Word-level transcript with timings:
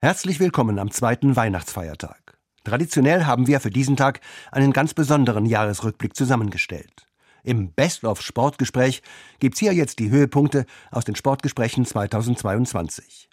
Herzlich 0.00 0.38
willkommen 0.38 0.78
am 0.78 0.92
zweiten 0.92 1.34
Weihnachtsfeiertag. 1.34 2.38
Traditionell 2.62 3.24
haben 3.24 3.48
wir 3.48 3.58
für 3.58 3.70
diesen 3.70 3.96
Tag 3.96 4.20
einen 4.52 4.72
ganz 4.72 4.94
besonderen 4.94 5.44
Jahresrückblick 5.44 6.14
zusammengestellt. 6.14 7.08
Im 7.42 7.72
Best-of-Sportgespräch 7.72 9.02
gibt's 9.40 9.58
hier 9.58 9.72
jetzt 9.72 9.98
die 9.98 10.10
Höhepunkte 10.10 10.66
aus 10.92 11.04
den 11.04 11.16
Sportgesprächen 11.16 11.84
2022. 11.84 13.28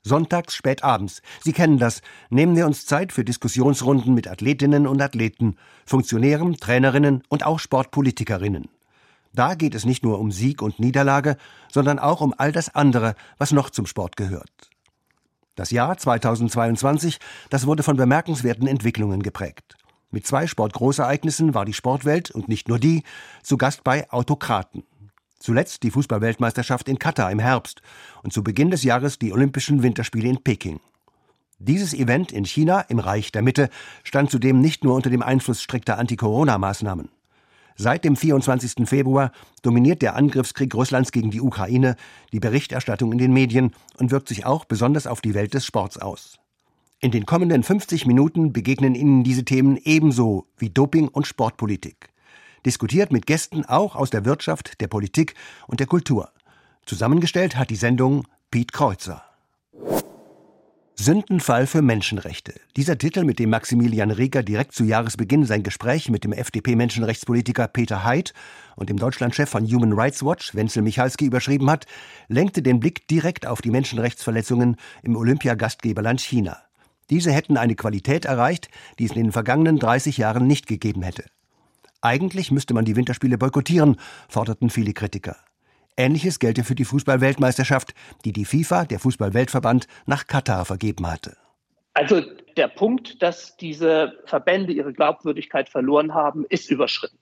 Sonntags 0.00 0.54
spät 0.54 0.84
abends, 0.84 1.20
Sie 1.44 1.52
kennen 1.52 1.76
das, 1.76 2.00
nehmen 2.30 2.56
wir 2.56 2.64
uns 2.64 2.86
Zeit 2.86 3.12
für 3.12 3.22
Diskussionsrunden 3.22 4.14
mit 4.14 4.26
Athletinnen 4.26 4.86
und 4.86 5.02
Athleten, 5.02 5.56
Funktionären, 5.84 6.56
Trainerinnen 6.56 7.24
und 7.28 7.44
auch 7.44 7.58
Sportpolitikerinnen. 7.58 8.70
Da 9.34 9.54
geht 9.54 9.74
es 9.74 9.84
nicht 9.84 10.02
nur 10.02 10.18
um 10.18 10.32
Sieg 10.32 10.62
und 10.62 10.80
Niederlage, 10.80 11.36
sondern 11.70 11.98
auch 11.98 12.22
um 12.22 12.34
all 12.38 12.52
das 12.52 12.74
andere, 12.74 13.16
was 13.36 13.52
noch 13.52 13.68
zum 13.68 13.84
Sport 13.84 14.16
gehört. 14.16 14.69
Das 15.60 15.72
Jahr 15.72 15.94
2022, 15.94 17.18
das 17.50 17.66
wurde 17.66 17.82
von 17.82 17.98
bemerkenswerten 17.98 18.66
Entwicklungen 18.66 19.22
geprägt. 19.22 19.76
Mit 20.10 20.26
zwei 20.26 20.46
Sportgroßereignissen 20.46 21.52
war 21.52 21.66
die 21.66 21.74
Sportwelt 21.74 22.30
und 22.30 22.48
nicht 22.48 22.68
nur 22.68 22.78
die 22.78 23.02
zu 23.42 23.58
Gast 23.58 23.84
bei 23.84 24.10
Autokraten. 24.10 24.84
Zuletzt 25.38 25.82
die 25.82 25.90
Fußballweltmeisterschaft 25.90 26.88
in 26.88 26.98
Katar 26.98 27.30
im 27.30 27.40
Herbst 27.40 27.82
und 28.22 28.32
zu 28.32 28.42
Beginn 28.42 28.70
des 28.70 28.84
Jahres 28.84 29.18
die 29.18 29.34
Olympischen 29.34 29.82
Winterspiele 29.82 30.30
in 30.30 30.42
Peking. 30.42 30.80
Dieses 31.58 31.92
Event 31.92 32.32
in 32.32 32.46
China 32.46 32.80
im 32.88 32.98
Reich 32.98 33.30
der 33.30 33.42
Mitte 33.42 33.68
stand 34.02 34.30
zudem 34.30 34.62
nicht 34.62 34.82
nur 34.82 34.94
unter 34.94 35.10
dem 35.10 35.22
Einfluss 35.22 35.60
strikter 35.60 35.98
Anti-Corona-Maßnahmen. 35.98 37.10
Seit 37.82 38.04
dem 38.04 38.14
24. 38.14 38.86
Februar 38.86 39.32
dominiert 39.62 40.02
der 40.02 40.14
Angriffskrieg 40.14 40.74
Russlands 40.74 41.12
gegen 41.12 41.30
die 41.30 41.40
Ukraine 41.40 41.96
die 42.30 42.38
Berichterstattung 42.38 43.10
in 43.10 43.16
den 43.16 43.32
Medien 43.32 43.72
und 43.96 44.10
wirkt 44.10 44.28
sich 44.28 44.44
auch 44.44 44.66
besonders 44.66 45.06
auf 45.06 45.22
die 45.22 45.32
Welt 45.32 45.54
des 45.54 45.64
Sports 45.64 45.96
aus. 45.96 46.38
In 46.98 47.10
den 47.10 47.24
kommenden 47.24 47.62
50 47.62 48.04
Minuten 48.04 48.52
begegnen 48.52 48.94
Ihnen 48.94 49.24
diese 49.24 49.46
Themen 49.46 49.78
ebenso 49.82 50.46
wie 50.58 50.68
Doping 50.68 51.08
und 51.08 51.26
Sportpolitik. 51.26 52.10
Diskutiert 52.66 53.12
mit 53.12 53.26
Gästen 53.26 53.64
auch 53.64 53.96
aus 53.96 54.10
der 54.10 54.26
Wirtschaft, 54.26 54.78
der 54.82 54.88
Politik 54.88 55.32
und 55.66 55.80
der 55.80 55.86
Kultur. 55.86 56.28
Zusammengestellt 56.84 57.56
hat 57.56 57.70
die 57.70 57.76
Sendung 57.76 58.26
Piet 58.50 58.74
Kreuzer. 58.74 59.24
Sündenfall 61.02 61.66
für 61.66 61.80
Menschenrechte. 61.80 62.52
Dieser 62.76 62.98
Titel, 62.98 63.24
mit 63.24 63.38
dem 63.38 63.48
Maximilian 63.48 64.10
Rieger 64.10 64.42
direkt 64.42 64.74
zu 64.74 64.84
Jahresbeginn 64.84 65.46
sein 65.46 65.62
Gespräch 65.62 66.10
mit 66.10 66.24
dem 66.24 66.34
FDP-Menschenrechtspolitiker 66.34 67.68
Peter 67.68 68.04
Haidt 68.04 68.34
und 68.76 68.90
dem 68.90 68.98
Deutschlandchef 68.98 69.48
von 69.48 69.64
Human 69.64 69.94
Rights 69.94 70.22
Watch, 70.22 70.54
Wenzel 70.54 70.82
Michalski, 70.82 71.24
überschrieben 71.24 71.70
hat, 71.70 71.86
lenkte 72.28 72.60
den 72.60 72.80
Blick 72.80 73.08
direkt 73.08 73.46
auf 73.46 73.62
die 73.62 73.70
Menschenrechtsverletzungen 73.70 74.76
im 75.02 75.16
Olympiagastgeberland 75.16 76.20
China. 76.20 76.58
Diese 77.08 77.32
hätten 77.32 77.56
eine 77.56 77.76
Qualität 77.76 78.26
erreicht, 78.26 78.68
die 78.98 79.06
es 79.06 79.12
in 79.12 79.22
den 79.22 79.32
vergangenen 79.32 79.78
30 79.78 80.18
Jahren 80.18 80.46
nicht 80.46 80.66
gegeben 80.66 81.00
hätte. 81.00 81.24
Eigentlich 82.02 82.50
müsste 82.50 82.74
man 82.74 82.84
die 82.84 82.96
Winterspiele 82.96 83.38
boykottieren, 83.38 83.96
forderten 84.28 84.68
viele 84.68 84.92
Kritiker. 84.92 85.38
Ähnliches 86.00 86.38
gelte 86.38 86.64
für 86.64 86.74
die 86.74 86.86
Fußballweltmeisterschaft, 86.86 87.94
die 88.24 88.32
die 88.32 88.46
FIFA, 88.46 88.86
der 88.86 88.98
Fußballweltverband, 88.98 89.86
nach 90.06 90.26
Katar 90.26 90.64
vergeben 90.64 91.06
hatte. 91.06 91.36
Also 91.92 92.22
der 92.56 92.68
Punkt, 92.68 93.22
dass 93.22 93.56
diese 93.58 94.14
Verbände 94.24 94.72
ihre 94.72 94.94
Glaubwürdigkeit 94.94 95.68
verloren 95.68 96.14
haben, 96.14 96.46
ist 96.48 96.70
überschritten. 96.70 97.18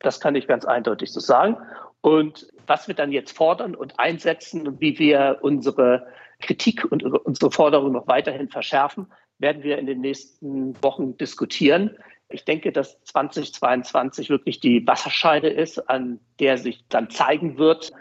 Das 0.00 0.20
kann 0.20 0.34
ich 0.34 0.46
ganz 0.46 0.66
eindeutig 0.66 1.10
so 1.10 1.20
sagen. 1.20 1.56
Und 2.02 2.46
was 2.66 2.86
wir 2.86 2.94
dann 2.94 3.12
jetzt 3.12 3.34
fordern 3.34 3.74
und 3.74 3.98
einsetzen 3.98 4.68
und 4.68 4.80
wie 4.80 4.98
wir 4.98 5.38
unsere 5.40 6.06
Kritik 6.40 6.84
und 6.84 7.02
unsere 7.02 7.50
Forderungen 7.50 7.94
noch 7.94 8.06
weiterhin 8.06 8.48
verschärfen, 8.48 9.06
werden 9.38 9.62
wir 9.62 9.78
in 9.78 9.86
den 9.86 10.00
nächsten 10.00 10.80
Wochen 10.82 11.16
diskutieren. 11.16 11.96
Ich 12.28 12.44
denke, 12.44 12.72
dass 12.72 13.02
2022 13.04 14.28
wirklich 14.28 14.60
die 14.60 14.86
Wasserscheide 14.86 15.48
ist, 15.48 15.88
an 15.88 16.20
der 16.40 16.58
sich 16.58 16.84
dann 16.88 17.08
zeigen 17.08 17.56
wird, 17.56 17.92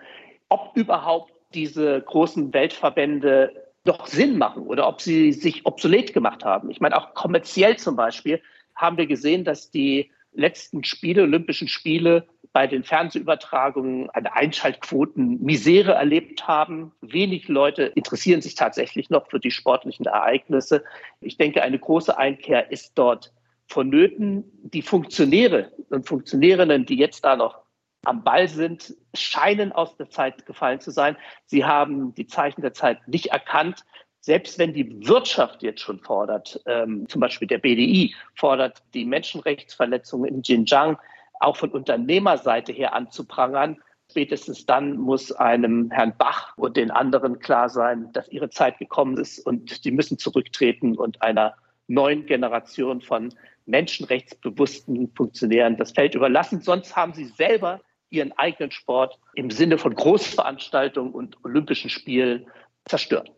ob 0.50 0.72
überhaupt 0.76 1.34
diese 1.54 2.02
großen 2.02 2.54
Weltverbände 2.54 3.68
noch 3.86 4.08
Sinn 4.08 4.38
machen 4.38 4.64
oder 4.64 4.88
ob 4.88 5.02
sie 5.02 5.32
sich 5.32 5.66
obsolet 5.66 6.14
gemacht 6.14 6.44
haben. 6.44 6.70
Ich 6.70 6.82
meine, 6.82 6.98
auch 6.98 7.14
kommerziell 7.14 7.78
zum 7.78 7.96
Beispiel 7.96 8.42
haben 8.76 8.98
wir 8.98 9.08
gesehen, 9.08 9.44
dass 9.44 9.72
die 9.72 10.12
letzten 10.34 10.84
Spiele, 10.84 11.24
Olympischen 11.24 11.68
Spiele, 11.68 12.28
bei 12.54 12.68
den 12.68 12.84
Fernsehübertragungen 12.84 14.10
eine 14.12 14.34
Einschaltquoten-Misere 14.34 15.92
erlebt 15.92 16.48
haben. 16.48 16.92
Wenig 17.02 17.48
Leute 17.48 17.84
interessieren 17.84 18.42
sich 18.42 18.56
tatsächlich 18.56 19.10
noch 19.10 19.30
für 19.30 19.40
die 19.40 19.52
sportlichen 19.52 20.06
Ereignisse. 20.06 20.84
Ich 21.22 21.38
denke, 21.38 21.62
eine 21.62 21.78
große 21.78 22.18
Einkehr 22.18 22.72
ist 22.72 22.94
dort 22.96 23.32
vonnöten. 23.68 24.44
Die 24.64 24.82
Funktionäre 24.82 25.72
und 25.90 26.08
Funktionärinnen, 26.08 26.86
die 26.86 26.98
jetzt 26.98 27.26
da 27.26 27.36
noch 27.36 27.60
am 28.04 28.24
Ball 28.24 28.48
sind, 28.48 28.96
scheinen 29.14 29.72
aus 29.72 29.98
der 29.98 30.10
Zeit 30.10 30.46
gefallen 30.46 30.80
zu 30.80 30.92
sein. 30.92 31.18
Sie 31.46 31.66
haben 31.66 32.14
die 32.16 32.28
Zeichen 32.28 32.62
der 32.62 32.74
Zeit 32.74 33.06
nicht 33.08 33.28
erkannt. 33.28 33.84
Selbst 34.22 34.60
wenn 34.60 34.74
die 34.74 35.08
Wirtschaft 35.08 35.64
jetzt 35.64 35.82
schon 35.82 36.00
fordert, 36.00 36.62
ähm, 36.66 37.08
zum 37.08 37.22
Beispiel 37.22 37.48
der 37.48 37.60
BDI 37.60 38.14
fordert, 38.36 38.84
die 38.94 39.06
Menschenrechtsverletzungen 39.06 40.34
in 40.34 40.42
Xinjiang 40.42 40.98
auch 41.40 41.58
von 41.58 41.72
Unternehmerseite 41.72 42.72
her 42.72 42.94
anzuprangern, 42.94 43.78
spätestens 44.10 44.66
dann 44.66 44.98
muss 44.98 45.32
einem 45.32 45.92
Herrn 45.92 46.14
Bach 46.18 46.58
und 46.58 46.78
den 46.78 46.92
anderen 46.92 47.40
klar 47.40 47.70
sein, 47.70 48.12
dass 48.14 48.30
ihre 48.30 48.50
Zeit 48.50 48.80
gekommen 48.80 49.18
ist 49.18 49.40
und 49.46 49.86
die 49.86 49.92
müssen 49.92 50.18
zurücktreten 50.18 50.98
und 50.98 51.22
einer 51.22 51.56
neuen 51.88 52.26
Generation 52.26 53.02
von 53.02 53.34
menschenrechtsbewussten 53.66 55.12
Funktionären 55.16 55.78
das 55.78 55.92
Feld 55.92 56.16
überlassen. 56.16 56.62
Sonst 56.62 56.96
haben 56.96 57.14
sie 57.14 57.26
selber 57.26 57.82
ihren 58.10 58.32
eigenen 58.34 58.72
Sport 58.72 59.18
im 59.36 59.52
Sinne 59.52 59.78
von 59.78 59.94
Großveranstaltungen 59.94 61.14
und 61.14 61.38
Olympischen 61.44 61.90
Spielen 61.90 62.48
zerstört. 62.86 63.32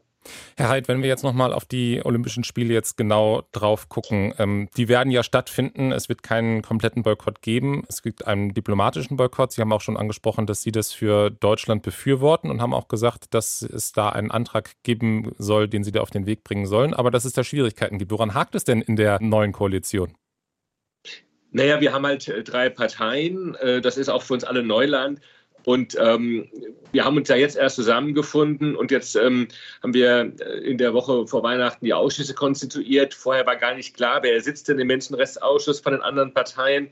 Herr 0.57 0.69
Heid, 0.69 0.87
wenn 0.87 1.01
wir 1.01 1.07
jetzt 1.07 1.23
nochmal 1.23 1.53
auf 1.53 1.65
die 1.65 2.01
Olympischen 2.03 2.43
Spiele 2.43 2.73
jetzt 2.73 2.97
genau 2.97 3.43
drauf 3.51 3.87
gucken, 3.87 4.33
ähm, 4.37 4.67
die 4.75 4.89
werden 4.89 5.11
ja 5.11 5.23
stattfinden. 5.23 5.91
Es 5.91 6.09
wird 6.09 6.23
keinen 6.23 6.61
kompletten 6.61 7.03
Boykott 7.03 7.41
geben. 7.41 7.83
Es 7.87 8.01
gibt 8.01 8.27
einen 8.27 8.53
diplomatischen 8.53 9.15
Boykott. 9.15 9.53
Sie 9.53 9.61
haben 9.61 9.71
auch 9.71 9.81
schon 9.81 9.97
angesprochen, 9.97 10.45
dass 10.45 10.61
Sie 10.61 10.71
das 10.71 10.91
für 10.91 11.29
Deutschland 11.29 11.83
befürworten 11.83 12.51
und 12.51 12.61
haben 12.61 12.73
auch 12.73 12.89
gesagt, 12.89 13.33
dass 13.33 13.61
es 13.61 13.93
da 13.93 14.09
einen 14.09 14.31
Antrag 14.31 14.71
geben 14.83 15.31
soll, 15.37 15.69
den 15.69 15.83
Sie 15.83 15.91
da 15.91 16.01
auf 16.01 16.11
den 16.11 16.25
Weg 16.25 16.43
bringen 16.43 16.65
sollen. 16.65 16.93
Aber 16.93 17.11
dass 17.11 17.25
es 17.25 17.33
da 17.33 17.43
Schwierigkeiten 17.43 17.97
gibt. 17.97 18.11
Woran 18.11 18.33
hakt 18.33 18.55
es 18.55 18.65
denn 18.65 18.81
in 18.81 18.97
der 18.97 19.21
neuen 19.21 19.53
Koalition? 19.53 20.13
Naja, 21.51 21.81
wir 21.81 21.93
haben 21.93 22.05
halt 22.05 22.27
äh, 22.27 22.43
drei 22.43 22.69
Parteien. 22.69 23.55
Äh, 23.55 23.81
das 23.81 23.97
ist 23.97 24.09
auch 24.09 24.23
für 24.23 24.33
uns 24.33 24.43
alle 24.43 24.63
Neuland. 24.63 25.19
Und 25.65 25.97
ähm, 25.99 26.49
wir 26.91 27.05
haben 27.05 27.17
uns 27.17 27.27
ja 27.27 27.35
jetzt 27.35 27.57
erst 27.57 27.75
zusammengefunden 27.75 28.75
und 28.75 28.91
jetzt 28.91 29.15
ähm, 29.15 29.49
haben 29.83 29.93
wir 29.93 30.33
äh, 30.39 30.59
in 30.59 30.77
der 30.77 30.93
Woche 30.93 31.27
vor 31.27 31.43
Weihnachten 31.43 31.85
die 31.85 31.93
Ausschüsse 31.93 32.33
konstituiert. 32.33 33.13
Vorher 33.13 33.45
war 33.45 33.55
gar 33.55 33.75
nicht 33.75 33.95
klar, 33.95 34.23
wer 34.23 34.39
sitzt 34.41 34.69
denn 34.69 34.79
im 34.79 34.87
Menschenrechtsausschuss 34.87 35.81
von 35.81 35.93
den 35.93 36.01
anderen 36.01 36.33
Parteien. 36.33 36.89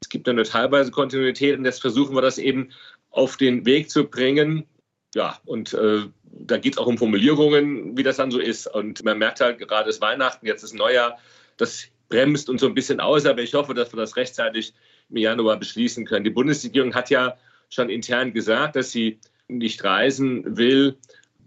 Es 0.00 0.08
gibt 0.08 0.28
eine 0.28 0.44
teilweise 0.44 0.90
Kontinuität 0.90 1.58
und 1.58 1.64
jetzt 1.64 1.80
versuchen 1.80 2.14
wir 2.14 2.22
das 2.22 2.38
eben 2.38 2.70
auf 3.10 3.36
den 3.36 3.66
Weg 3.66 3.90
zu 3.90 4.04
bringen. 4.04 4.66
Ja, 5.14 5.38
und 5.44 5.72
äh, 5.74 6.00
da 6.24 6.58
geht 6.58 6.74
es 6.74 6.78
auch 6.78 6.86
um 6.86 6.98
Formulierungen, 6.98 7.96
wie 7.96 8.02
das 8.02 8.16
dann 8.16 8.30
so 8.30 8.38
ist. 8.38 8.66
Und 8.66 9.04
man 9.04 9.18
merkt 9.18 9.40
halt 9.40 9.58
gerade, 9.58 9.88
ist 9.88 10.00
Weihnachten, 10.00 10.46
jetzt 10.46 10.62
ist 10.62 10.74
Neujahr. 10.74 11.18
Das 11.56 11.86
bremst 12.08 12.48
uns 12.48 12.60
so 12.60 12.66
ein 12.66 12.74
bisschen 12.74 13.00
aus, 13.00 13.26
aber 13.26 13.42
ich 13.42 13.54
hoffe, 13.54 13.74
dass 13.74 13.92
wir 13.92 13.98
das 13.98 14.16
rechtzeitig 14.16 14.74
im 15.10 15.16
Januar 15.16 15.58
beschließen 15.58 16.04
können. 16.04 16.24
Die 16.24 16.30
Bundesregierung 16.30 16.94
hat 16.94 17.10
ja 17.10 17.36
schon 17.68 17.90
intern 17.90 18.32
gesagt, 18.32 18.76
dass 18.76 18.92
sie 18.92 19.18
nicht 19.48 19.82
reisen 19.84 20.56
will, 20.56 20.96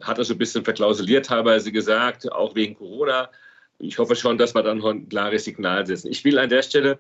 hat 0.02 0.18
das 0.18 0.28
so 0.28 0.34
ein 0.34 0.38
bisschen 0.38 0.64
verklausuliert 0.64 1.26
teilweise 1.26 1.72
gesagt, 1.72 2.32
auch 2.32 2.56
wegen 2.56 2.76
Corona. 2.76 3.30
Ich 3.80 3.98
hoffe 3.98 4.16
schon, 4.16 4.38
dass 4.38 4.56
wir 4.56 4.64
dann 4.64 4.84
ein 4.84 5.10
klares 5.10 5.46
Signal 5.46 5.86
setzen. 5.86 6.12
Ich 6.12 6.24
will 6.24 6.38
an 6.38 6.50
der 6.50 6.64
Stelle 6.64 7.00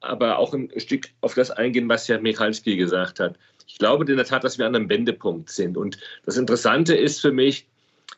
aber 0.00 0.38
auch 0.38 0.54
ein 0.54 0.70
Stück 0.76 1.08
auf 1.20 1.34
das 1.34 1.50
eingehen, 1.50 1.88
was 1.88 2.08
Herr 2.08 2.20
Michalski 2.20 2.76
gesagt 2.76 3.20
hat. 3.20 3.36
Ich 3.66 3.78
glaube 3.78 4.04
in 4.10 4.16
der 4.16 4.26
Tat, 4.26 4.44
dass 4.44 4.58
wir 4.58 4.66
an 4.66 4.76
einem 4.76 4.88
Wendepunkt 4.88 5.50
sind. 5.50 5.76
Und 5.76 5.98
das 6.24 6.36
Interessante 6.36 6.94
ist 6.94 7.20
für 7.20 7.32
mich, 7.32 7.66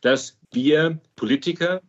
dass 0.02 0.38
wir 0.52 0.98
Politiker 1.16 1.81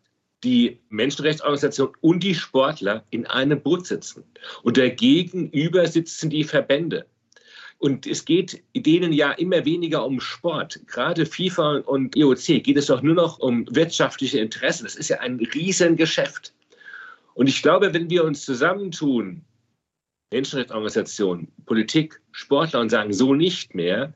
die 0.44 0.80
Menschenrechtsorganisation 0.90 1.90
und 2.02 2.24
die 2.24 2.36
Sportler 2.36 3.06
in 3.10 3.28
einem 3.28 3.62
Boot 3.62 3.86
sitzen. 3.86 4.24
Und 4.64 4.78
dagegenüber 4.78 5.88
sitzen 5.88 6.30
die 6.30 6.44
Verbände. 6.44 7.06
Und 7.78 8.06
es 8.06 8.26
geht 8.26 8.62
denen 8.76 9.12
ja 9.12 9.32
immer 9.32 9.66
weniger 9.66 10.06
um 10.06 10.20
Sport. 10.20 10.80
Gerade 10.88 11.26
FIFA 11.26 11.78
und 11.80 12.16
IOC 12.16 12.64
geht 12.64 12.78
es 12.78 12.86
doch 12.88 13.02
nur 13.02 13.16
noch 13.16 13.40
um 13.40 13.66
wirtschaftliche 13.72 14.40
Interessen. 14.40 14.84
Das 14.84 14.96
ist 14.96 15.10
ja 15.10 15.20
ein 15.20 15.40
Riesengeschäft. 15.40 16.54
Und 17.34 17.48
ich 17.48 17.62
glaube, 17.62 17.94
wenn 17.94 18.10
wir 18.10 18.24
uns 18.24 18.46
zusammentun, 18.46 19.44
Menschenrechtsorganisationen, 20.32 21.52
Politik, 21.66 22.22
Sportler 22.32 22.82
und 22.82 22.90
sagen, 22.90 23.14
so 23.14 23.34
nicht 23.34 23.74
mehr, 23.74 24.14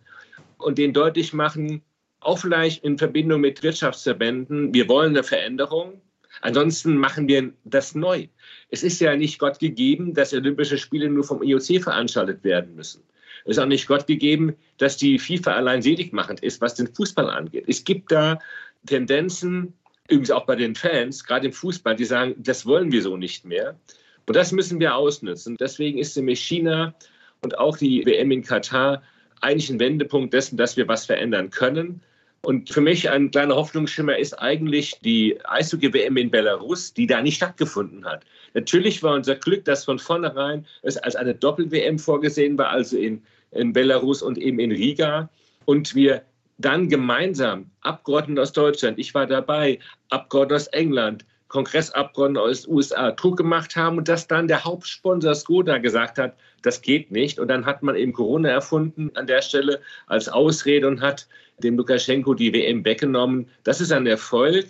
und 0.57 0.77
denen 0.77 0.93
deutlich 0.93 1.33
machen, 1.33 1.81
auch 2.19 2.39
vielleicht 2.39 2.83
in 2.83 2.97
Verbindung 2.97 3.41
mit 3.41 3.63
Wirtschaftsverbänden, 3.63 4.73
wir 4.73 4.87
wollen 4.87 5.09
eine 5.09 5.23
Veränderung, 5.23 6.01
Ansonsten 6.41 6.97
machen 6.97 7.27
wir 7.27 7.53
das 7.63 7.95
neu. 7.95 8.27
Es 8.69 8.83
ist 8.83 8.99
ja 8.99 9.15
nicht 9.15 9.39
Gott 9.39 9.59
gegeben, 9.59 10.13
dass 10.13 10.33
Olympische 10.33 10.77
Spiele 10.77 11.09
nur 11.09 11.23
vom 11.23 11.41
IOC 11.41 11.81
veranstaltet 11.81 12.43
werden 12.43 12.75
müssen. 12.75 13.03
Es 13.45 13.57
ist 13.57 13.59
auch 13.59 13.67
nicht 13.67 13.87
Gott 13.87 14.07
gegeben, 14.07 14.55
dass 14.77 14.97
die 14.97 15.19
FIFA 15.19 15.53
allein 15.53 15.81
seligmachend 15.81 16.41
ist, 16.41 16.61
was 16.61 16.75
den 16.75 16.93
Fußball 16.93 17.29
angeht. 17.29 17.65
Es 17.67 17.83
gibt 17.83 18.11
da 18.11 18.39
Tendenzen, 18.87 19.73
übrigens 20.09 20.31
auch 20.31 20.45
bei 20.45 20.55
den 20.55 20.75
Fans, 20.75 21.23
gerade 21.23 21.47
im 21.47 21.53
Fußball, 21.53 21.95
die 21.95 22.05
sagen, 22.05 22.35
das 22.37 22.65
wollen 22.65 22.91
wir 22.91 23.01
so 23.01 23.17
nicht 23.17 23.45
mehr. 23.45 23.79
Und 24.27 24.35
das 24.35 24.51
müssen 24.51 24.79
wir 24.79 24.95
ausnutzen. 24.95 25.55
Deswegen 25.59 25.99
ist 25.99 26.17
nämlich 26.17 26.39
China 26.39 26.95
und 27.41 27.57
auch 27.59 27.77
die 27.77 28.05
WM 28.05 28.31
in 28.31 28.43
Katar 28.43 29.03
eigentlich 29.41 29.69
ein 29.69 29.79
Wendepunkt 29.79 30.33
dessen, 30.33 30.57
dass 30.57 30.77
wir 30.77 30.87
was 30.87 31.05
verändern 31.05 31.51
können. 31.51 32.01
Und 32.45 32.69
für 32.69 32.81
mich 32.81 33.09
ein 33.09 33.31
kleiner 33.31 33.55
Hoffnungsschimmer 33.55 34.19
ist 34.19 34.33
eigentlich 34.39 34.99
die 35.03 35.35
Eishockey-WM 35.45 36.15
in 36.15 36.29
Belarus, 36.29 36.93
die 36.93 37.07
da 37.07 37.19
nicht 37.19 37.37
stattgefunden 37.37 38.05
hat. 38.05 38.23
Natürlich 38.53 39.01
war 39.01 39.15
unser 39.15 39.35
Glück, 39.35 39.65
dass 39.65 39.83
von 39.83 39.97
vornherein 39.97 40.63
es 40.83 40.95
als 40.97 41.15
eine 41.15 41.33
Doppel-WM 41.33 41.97
vorgesehen 41.97 42.55
war, 42.55 42.69
also 42.69 42.97
in, 42.97 43.23
in 43.49 43.73
Belarus 43.73 44.21
und 44.21 44.37
eben 44.37 44.59
in 44.59 44.71
Riga. 44.71 45.27
Und 45.65 45.95
wir 45.95 46.21
dann 46.59 46.87
gemeinsam 46.87 47.71
Abgeordnete 47.81 48.43
aus 48.43 48.53
Deutschland, 48.53 48.99
ich 48.99 49.15
war 49.15 49.25
dabei, 49.25 49.79
Abgeordnete 50.09 50.55
aus 50.55 50.67
England, 50.67 51.25
Kongressabgeordnete 51.55 52.41
aus 52.41 52.63
den 52.63 52.73
USA 52.73 53.11
Druck 53.11 53.37
gemacht 53.37 53.77
haben 53.77 53.97
und 53.97 54.09
dass 54.09 54.27
dann 54.27 54.49
der 54.49 54.65
Hauptsponsor 54.65 55.33
Skoda 55.33 55.77
gesagt 55.77 56.17
hat, 56.17 56.35
das 56.63 56.81
geht 56.81 57.11
nicht. 57.11 57.39
Und 57.39 57.47
dann 57.47 57.65
hat 57.65 57.81
man 57.81 57.95
eben 57.95 58.11
Corona 58.11 58.49
erfunden 58.49 59.09
an 59.15 59.25
der 59.25 59.41
Stelle 59.41 59.79
als 60.07 60.27
Ausrede 60.27 60.85
und 60.85 60.99
hat 60.99 61.27
dem 61.59 61.77
Lukaschenko 61.77 62.33
die 62.33 62.51
WM 62.53 62.83
weggenommen. 62.83 63.47
Das 63.63 63.79
ist 63.79 63.93
ein 63.93 64.05
Erfolg. 64.05 64.65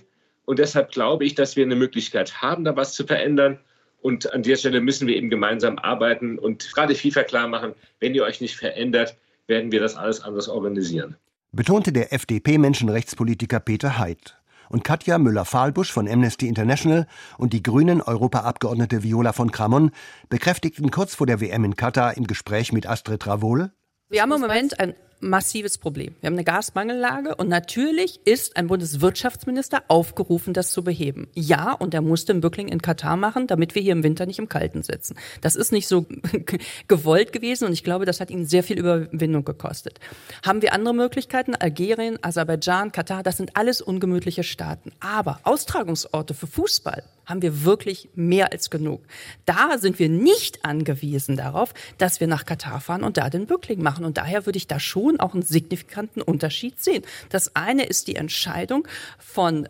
Und 0.46 0.60
deshalb 0.60 0.92
glaube 0.92 1.26
ich, 1.26 1.34
dass 1.34 1.56
wir 1.56 1.66
eine 1.66 1.76
Möglichkeit 1.76 2.40
haben, 2.40 2.64
da 2.64 2.76
was 2.76 2.94
zu 2.94 3.04
verändern. 3.04 3.58
Und 4.04 4.32
an 4.32 4.44
der 4.44 4.56
Stelle 4.56 4.80
müssen 4.80 5.08
wir 5.08 5.16
eben 5.16 5.32
gemeinsam 5.32 5.80
arbeiten 5.80 6.38
und 6.38 6.72
gerade 6.72 6.94
FIFA 6.94 7.24
klar 7.24 7.48
machen, 7.48 7.74
wenn 8.00 8.14
ihr 8.14 8.24
euch 8.24 8.42
nicht 8.42 8.56
verändert, 8.56 9.18
werden 9.48 9.72
wir 9.72 9.80
das 9.80 9.96
alles 9.96 10.22
anders 10.22 10.48
organisieren. 10.48 11.16
Betonte 11.52 11.92
der 11.92 12.14
FDP-Menschenrechtspolitiker 12.14 13.60
Peter 13.60 13.98
Haidt. 13.98 14.38
Und 14.70 14.84
Katja 14.84 15.18
Müller-Fahlbusch 15.18 15.92
von 15.92 16.08
Amnesty 16.08 16.48
International 16.48 17.08
und 17.38 17.54
die 17.54 17.64
grünen 17.64 18.02
Europaabgeordnete 18.02 19.04
Viola 19.04 19.34
von 19.34 19.52
Kramon 19.52 19.92
bekräftigten 20.30 20.92
kurz 20.92 21.16
vor 21.16 21.28
der 21.28 21.42
WM 21.42 21.64
in 21.64 21.76
Katar 21.76 22.18
im 22.18 22.28
Gespräch 22.28 22.74
mit 22.74 22.88
Astrid 22.88 23.26
Ravol. 23.28 23.72
Wir 24.10 24.22
haben 24.22 24.32
im 24.32 24.42
Moment 24.42 24.80
ein 24.80 24.94
massives 25.20 25.78
Problem. 25.78 26.16
Wir 26.22 26.28
haben 26.28 26.36
eine 26.36 26.44
Gasmangellage 26.44 27.36
und 27.36 27.48
natürlich 27.50 28.20
ist 28.26 28.58
ein 28.58 28.68
Bundeswirtschaftsminister 28.68 29.84
aufgerufen, 29.88 30.54
das 30.54 30.72
zu 30.72 30.84
beheben. 30.84 31.28
Ja, 31.34 31.74
und 31.74 31.94
er 31.94 32.02
musste 32.02 32.34
einen 32.34 32.42
Bückling 32.42 32.68
in 32.68 32.82
Katar 32.82 33.18
machen, 33.18 33.48
damit 33.48 33.76
wir 33.76 33.82
hier 33.82 33.94
im 33.94 34.04
Winter 34.04 34.26
nicht 34.26 34.40
im 34.40 34.50
Kalten 34.50 34.84
sitzen. 34.84 35.16
Das 35.42 35.56
ist 35.56 35.72
nicht 35.72 35.88
so 35.88 36.06
gewollt 36.88 37.34
gewesen 37.34 37.66
und 37.66 37.74
ich 37.74 37.84
glaube, 37.84 38.06
das 38.06 38.20
hat 38.20 38.30
ihn 38.30 38.46
sehr 38.46 38.64
viel 38.64 38.80
Überwindung 38.80 39.46
gekostet. 39.46 40.00
Haben 40.46 40.62
wir 40.62 40.74
andere 40.74 40.94
Möglichkeiten? 40.94 41.56
Algerien, 41.56 42.18
Aserbaidschan, 42.22 42.92
Katar, 42.92 43.24
das 43.24 43.38
sind 43.38 43.56
alles 43.58 43.82
ungemütliche 43.82 44.44
Staaten. 44.44 44.92
Aber 45.00 45.40
Austragungsorte 45.44 46.34
für 46.34 46.48
Fußball 46.48 47.04
haben 47.26 47.42
wir 47.42 47.64
wirklich 47.64 48.10
mehr 48.16 48.52
als 48.52 48.70
genug. 48.70 49.02
Da 49.46 49.78
sind 49.78 50.00
wir 50.00 50.10
nicht 50.10 50.64
angewiesen 50.66 51.38
darauf, 51.38 51.74
dass 51.98 52.20
wir 52.20 52.28
nach 52.28 52.46
Katar 52.46 52.82
fahren 52.82 53.04
und 53.04 53.18
da 53.18 53.30
den 53.30 53.46
Bückling 53.46 53.82
machen. 53.82 54.06
Und 54.06 54.18
daher 54.18 54.46
würde 54.46 54.58
ich 54.58 54.68
da 54.68 54.80
schon 54.80 55.20
auch 55.20 55.34
einen 55.34 55.44
signifikanten 55.44 56.22
Unterschied 56.22 56.82
sehen. 56.82 57.04
Das 57.30 57.56
eine 57.56 57.86
ist 57.86 58.08
die 58.08 58.16
Entscheidung 58.16 58.88
von 59.18 59.68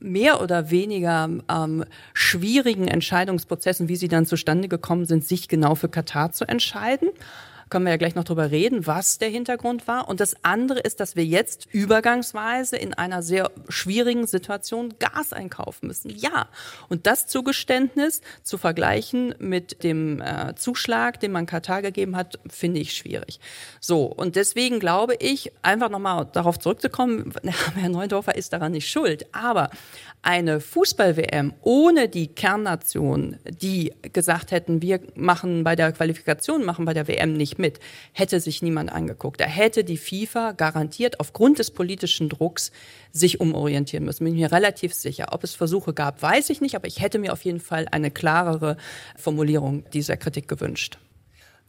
mehr 0.00 0.42
oder 0.42 0.70
weniger 0.70 1.28
ähm, 1.50 1.84
schwierigen 2.14 2.88
Entscheidungsprozessen, 2.88 3.88
wie 3.88 3.96
sie 3.96 4.08
dann 4.08 4.24
zustande 4.24 4.68
gekommen 4.68 5.04
sind, 5.04 5.26
sich 5.26 5.46
genau 5.46 5.74
für 5.74 5.88
Katar 5.90 6.32
zu 6.32 6.48
entscheiden 6.48 7.10
können 7.70 7.84
wir 7.84 7.92
ja 7.92 7.96
gleich 7.96 8.14
noch 8.14 8.24
drüber 8.24 8.50
reden, 8.50 8.86
was 8.86 9.18
der 9.18 9.28
Hintergrund 9.28 9.86
war. 9.86 10.08
Und 10.08 10.20
das 10.20 10.36
andere 10.42 10.80
ist, 10.80 11.00
dass 11.00 11.16
wir 11.16 11.24
jetzt 11.24 11.66
übergangsweise 11.72 12.76
in 12.76 12.94
einer 12.94 13.22
sehr 13.22 13.50
schwierigen 13.68 14.26
Situation 14.26 14.94
Gas 14.98 15.32
einkaufen 15.32 15.86
müssen. 15.86 16.10
Ja. 16.10 16.48
Und 16.88 17.06
das 17.06 17.28
Zugeständnis 17.28 18.20
zu 18.42 18.58
vergleichen 18.58 19.34
mit 19.38 19.84
dem 19.84 20.20
äh, 20.20 20.54
Zuschlag, 20.56 21.20
den 21.20 21.32
man 21.32 21.46
Katar 21.46 21.80
gegeben 21.80 22.16
hat, 22.16 22.38
finde 22.48 22.80
ich 22.80 22.92
schwierig. 22.92 23.38
So. 23.80 24.04
Und 24.06 24.36
deswegen 24.36 24.80
glaube 24.80 25.14
ich, 25.14 25.52
einfach 25.62 25.88
nochmal 25.88 26.28
darauf 26.32 26.58
zurückzukommen, 26.58 27.32
Herr 27.76 27.88
Neudorfer 27.88 28.34
ist 28.34 28.52
daran 28.52 28.72
nicht 28.72 28.88
schuld. 28.88 29.26
Aber 29.32 29.70
eine 30.22 30.60
Fußball-WM 30.60 31.54
ohne 31.62 32.08
die 32.08 32.28
Kernnationen, 32.28 33.38
die 33.48 33.92
gesagt 34.12 34.50
hätten, 34.50 34.82
wir 34.82 35.00
machen 35.14 35.64
bei 35.64 35.76
der 35.76 35.92
Qualifikation, 35.92 36.64
machen 36.64 36.84
bei 36.84 36.92
der 36.92 37.08
WM 37.08 37.32
nicht 37.32 37.58
mit, 37.60 37.78
hätte 38.12 38.40
sich 38.40 38.62
niemand 38.62 38.92
angeguckt. 38.92 39.40
Da 39.40 39.44
hätte 39.44 39.84
die 39.84 39.96
FIFA 39.96 40.52
garantiert 40.52 41.20
aufgrund 41.20 41.58
des 41.58 41.70
politischen 41.70 42.28
Drucks 42.28 42.72
sich 43.12 43.40
umorientieren 43.40 44.04
müssen. 44.04 44.24
Bin 44.24 44.34
mir 44.34 44.52
relativ 44.52 44.94
sicher. 44.94 45.28
Ob 45.32 45.44
es 45.44 45.54
Versuche 45.54 45.94
gab, 45.94 46.22
weiß 46.22 46.50
ich 46.50 46.60
nicht, 46.60 46.74
aber 46.74 46.86
ich 46.86 47.00
hätte 47.00 47.18
mir 47.18 47.32
auf 47.32 47.44
jeden 47.44 47.60
Fall 47.60 47.86
eine 47.90 48.10
klarere 48.10 48.76
Formulierung 49.16 49.84
dieser 49.92 50.16
Kritik 50.16 50.48
gewünscht. 50.48 50.98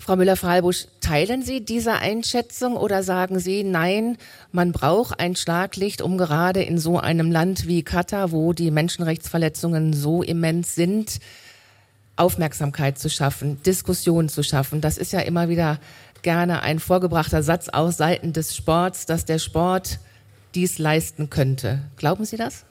Frau 0.02 0.16
Müller-Freibusch, 0.16 0.88
teilen 1.00 1.44
Sie 1.44 1.64
diese 1.64 1.94
Einschätzung 1.94 2.76
oder 2.76 3.04
sagen 3.04 3.38
Sie, 3.38 3.64
nein, 3.64 4.18
man 4.52 4.72
braucht 4.72 5.20
ein 5.20 5.36
Schlaglicht, 5.36 6.02
um 6.02 6.18
gerade 6.18 6.64
in 6.64 6.80
so 6.80 6.98
einem 6.98 7.32
Land 7.32 7.68
wie 7.68 7.84
Katar, 7.84 8.32
wo 8.32 8.52
die 8.52 8.72
Menschenrechtsverletzungen 8.72 9.94
so 9.94 10.24
immens 10.24 10.74
sind, 10.74 11.20
Aufmerksamkeit 12.16 12.98
zu 12.98 13.10
schaffen, 13.10 13.62
Diskussion 13.64 14.30
zu 14.30 14.44
schaffen. 14.44 14.82
Das 14.82 14.98
ist 14.98 15.12
ja 15.14 15.22
immer 15.22 15.50
wieder 15.50 15.80
gerne 16.22 16.62
ein 16.62 16.80
vorgebrachter 16.80 17.44
Satz 17.44 17.70
aus 17.70 17.98
Seiten 17.98 18.34
des 18.34 18.56
Sports, 18.56 19.06
dass 19.06 19.26
der 19.26 19.40
Sport 19.40 20.00
dies 20.54 20.78
leisten 20.78 21.30
könnte. 21.30 21.80
Glauben 21.98 22.26
Sie 22.26 22.38
das? 22.38 22.66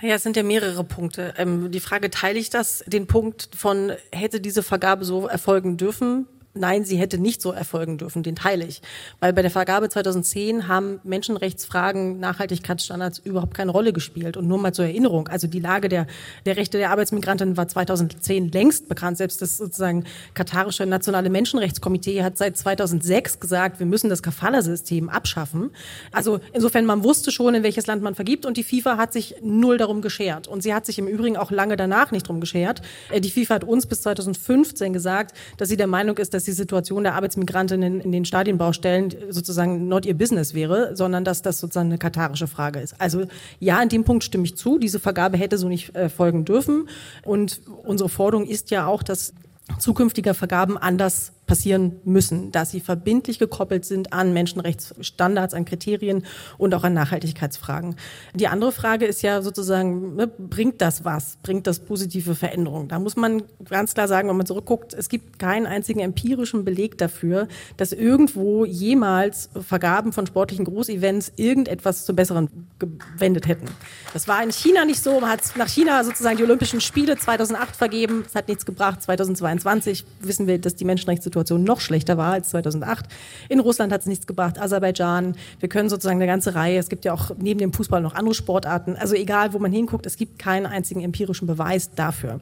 Naja, 0.00 0.14
es 0.14 0.22
sind 0.22 0.36
ja 0.36 0.42
mehrere 0.42 0.84
Punkte. 0.84 1.34
Ähm, 1.36 1.70
die 1.70 1.80
Frage, 1.80 2.10
teile 2.10 2.38
ich 2.38 2.48
das, 2.48 2.82
den 2.86 3.06
Punkt 3.06 3.50
von, 3.54 3.92
hätte 4.12 4.40
diese 4.40 4.62
Vergabe 4.62 5.04
so 5.04 5.26
erfolgen 5.26 5.76
dürfen? 5.76 6.26
Nein, 6.54 6.84
sie 6.84 6.96
hätte 6.96 7.18
nicht 7.18 7.40
so 7.40 7.52
erfolgen 7.52 7.98
dürfen, 7.98 8.22
den 8.22 8.36
teile 8.36 8.64
ich. 8.64 8.82
Weil 9.20 9.32
bei 9.32 9.42
der 9.42 9.50
Vergabe 9.50 9.88
2010 9.88 10.68
haben 10.68 11.00
Menschenrechtsfragen, 11.04 12.18
Nachhaltigkeitsstandards 12.18 13.18
überhaupt 13.18 13.54
keine 13.54 13.70
Rolle 13.70 13.92
gespielt. 13.92 14.36
Und 14.36 14.48
nur 14.48 14.58
mal 14.58 14.72
zur 14.72 14.86
Erinnerung, 14.86 15.28
also 15.28 15.46
die 15.46 15.60
Lage 15.60 15.88
der, 15.88 16.06
der 16.46 16.56
Rechte 16.56 16.78
der 16.78 16.90
Arbeitsmigranten 16.90 17.56
war 17.56 17.68
2010 17.68 18.50
längst 18.50 18.88
bekannt. 18.88 19.18
Selbst 19.18 19.42
das 19.42 19.56
sozusagen 19.56 20.04
katarische 20.34 20.86
nationale 20.86 21.30
Menschenrechtskomitee 21.30 22.22
hat 22.22 22.36
seit 22.36 22.56
2006 22.56 23.38
gesagt, 23.38 23.78
wir 23.78 23.86
müssen 23.86 24.10
das 24.10 24.22
Kafala-System 24.22 25.08
abschaffen. 25.08 25.70
Also 26.10 26.40
insofern, 26.52 26.84
man 26.84 27.04
wusste 27.04 27.30
schon, 27.30 27.54
in 27.54 27.62
welches 27.62 27.86
Land 27.86 28.02
man 28.02 28.14
vergibt 28.14 28.44
und 28.44 28.56
die 28.56 28.64
FIFA 28.64 28.96
hat 28.96 29.12
sich 29.12 29.36
null 29.42 29.78
darum 29.78 30.02
geschert. 30.02 30.48
Und 30.48 30.62
sie 30.62 30.74
hat 30.74 30.86
sich 30.86 30.98
im 30.98 31.06
Übrigen 31.06 31.36
auch 31.36 31.50
lange 31.50 31.76
danach 31.76 32.10
nicht 32.10 32.26
darum 32.26 32.40
geschert. 32.40 32.82
Äh, 33.10 33.20
die 33.20 33.30
FIFA 33.30 33.54
hat 33.54 33.64
uns 33.64 33.86
bis 33.86 34.02
2015 34.02 34.92
gesagt, 34.92 35.36
dass 35.56 35.68
sie 35.68 35.76
der 35.76 35.86
Meinung 35.86 36.18
ist, 36.18 36.34
dass 36.34 36.39
dass 36.40 36.46
die 36.46 36.52
Situation 36.52 37.02
der 37.02 37.16
Arbeitsmigrantinnen 37.16 38.00
in 38.00 38.12
den 38.12 38.24
Stadienbaustellen 38.24 39.14
sozusagen 39.28 39.88
not 39.88 40.06
ihr 40.06 40.16
Business 40.16 40.54
wäre, 40.54 40.96
sondern 40.96 41.22
dass 41.22 41.42
das 41.42 41.60
sozusagen 41.60 41.90
eine 41.90 41.98
katarische 41.98 42.46
Frage 42.46 42.80
ist. 42.80 42.98
Also 42.98 43.24
ja, 43.58 43.78
an 43.78 43.90
dem 43.90 44.04
Punkt 44.04 44.24
stimme 44.24 44.44
ich 44.44 44.56
zu. 44.56 44.78
Diese 44.78 44.98
Vergabe 44.98 45.36
hätte 45.36 45.58
so 45.58 45.68
nicht 45.68 45.94
äh, 45.94 46.08
folgen 46.08 46.46
dürfen. 46.46 46.88
Und 47.24 47.60
unsere 47.84 48.08
Forderung 48.08 48.46
ist 48.46 48.70
ja 48.70 48.86
auch, 48.86 49.02
dass 49.02 49.34
zukünftige 49.78 50.32
Vergaben 50.32 50.78
anders 50.78 51.32
passieren 51.50 51.96
müssen, 52.04 52.52
dass 52.52 52.70
sie 52.70 52.78
verbindlich 52.78 53.40
gekoppelt 53.40 53.84
sind 53.84 54.12
an 54.12 54.32
Menschenrechtsstandards, 54.32 55.52
an 55.52 55.64
Kriterien 55.64 56.24
und 56.58 56.72
auch 56.76 56.84
an 56.84 56.94
Nachhaltigkeitsfragen. 56.94 57.96
Die 58.34 58.46
andere 58.46 58.70
Frage 58.70 59.04
ist 59.04 59.20
ja 59.22 59.42
sozusagen, 59.42 60.14
ne, 60.14 60.28
bringt 60.28 60.80
das 60.80 61.04
was? 61.04 61.38
Bringt 61.42 61.66
das 61.66 61.80
positive 61.80 62.36
Veränderungen? 62.36 62.86
Da 62.86 63.00
muss 63.00 63.16
man 63.16 63.42
ganz 63.68 63.94
klar 63.94 64.06
sagen, 64.06 64.28
wenn 64.28 64.36
man 64.36 64.46
zurückguckt, 64.46 64.94
es 64.94 65.08
gibt 65.08 65.40
keinen 65.40 65.66
einzigen 65.66 65.98
empirischen 65.98 66.64
Beleg 66.64 66.96
dafür, 66.98 67.48
dass 67.76 67.92
irgendwo 67.92 68.64
jemals 68.64 69.50
Vergaben 69.60 70.12
von 70.12 70.28
sportlichen 70.28 70.64
Großevents 70.64 71.32
irgendetwas 71.34 72.04
zum 72.04 72.14
Besseren 72.14 72.68
gewendet 72.78 73.48
hätten. 73.48 73.66
Das 74.12 74.28
war 74.28 74.40
in 74.40 74.52
China 74.52 74.84
nicht 74.84 75.02
so. 75.02 75.18
Man 75.18 75.30
hat 75.30 75.40
nach 75.56 75.68
China 75.68 76.04
sozusagen 76.04 76.36
die 76.36 76.44
Olympischen 76.44 76.80
Spiele 76.80 77.16
2008 77.16 77.74
vergeben. 77.74 78.22
Es 78.24 78.36
hat 78.36 78.46
nichts 78.46 78.64
gebracht. 78.64 79.02
2022 79.02 80.04
wissen 80.20 80.46
wir, 80.46 80.60
dass 80.60 80.76
die 80.76 80.84
Menschenrechtssituation 80.84 81.39
Situation 81.40 81.64
noch 81.64 81.80
schlechter 81.80 82.16
war 82.16 82.32
als 82.32 82.50
2008. 82.50 83.06
In 83.48 83.60
Russland 83.60 83.92
hat 83.92 84.02
es 84.02 84.06
nichts 84.06 84.26
gebracht, 84.26 84.60
Aserbaidschan. 84.60 85.36
Wir 85.58 85.68
können 85.68 85.88
sozusagen 85.88 86.18
eine 86.18 86.26
ganze 86.26 86.54
Reihe, 86.54 86.78
es 86.78 86.88
gibt 86.88 87.04
ja 87.04 87.12
auch 87.12 87.32
neben 87.38 87.58
dem 87.58 87.72
Fußball 87.72 88.00
noch 88.00 88.14
andere 88.14 88.34
Sportarten. 88.34 88.96
Also 88.96 89.14
egal, 89.14 89.52
wo 89.52 89.58
man 89.58 89.72
hinguckt, 89.72 90.06
es 90.06 90.16
gibt 90.16 90.38
keinen 90.38 90.66
einzigen 90.66 91.00
empirischen 91.00 91.46
Beweis 91.46 91.90
dafür. 91.94 92.40